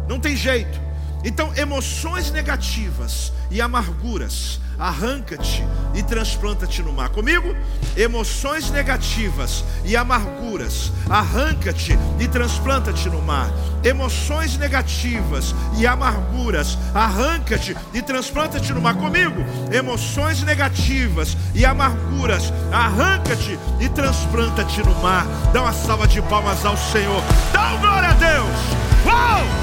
Não 0.07 0.19
tem 0.19 0.35
jeito. 0.35 0.79
Então, 1.23 1.51
emoções 1.55 2.31
negativas 2.31 3.31
e 3.49 3.61
amarguras, 3.61 4.59
arranca-te 4.77 5.63
e 5.93 6.03
transplanta-te 6.03 6.81
no 6.81 6.91
mar. 6.91 7.09
Comigo? 7.09 7.55
Emoções 7.95 8.69
negativas 8.69 9.63
e 9.85 9.95
amarguras, 9.95 10.91
arranca-te 11.09 11.97
e 12.19 12.27
transplanta-te 12.27 13.09
no 13.09 13.21
mar. 13.21 13.49
Emoções 13.83 14.57
negativas 14.57 15.55
e 15.77 15.87
amarguras, 15.87 16.77
arranca-te 16.93 17.77
e 17.93 18.01
transplanta-te 18.01 18.73
no 18.73 18.81
mar. 18.81 18.95
Comigo? 18.95 19.45
Emoções 19.71 20.43
negativas 20.43 21.37
e 21.53 21.65
amarguras, 21.65 22.51
arranca-te 22.71 23.57
e 23.79 23.87
transplanta-te 23.89 24.81
no 24.81 24.95
mar. 24.95 25.25
Dá 25.53 25.61
uma 25.61 25.73
salva 25.73 26.05
de 26.05 26.21
palmas 26.23 26.65
ao 26.65 26.75
Senhor. 26.75 27.23
Dá 27.53 27.73
um 27.73 27.79
glória 27.79 28.09
a 28.09 28.13
Deus. 28.13 28.57
Uau! 29.05 29.62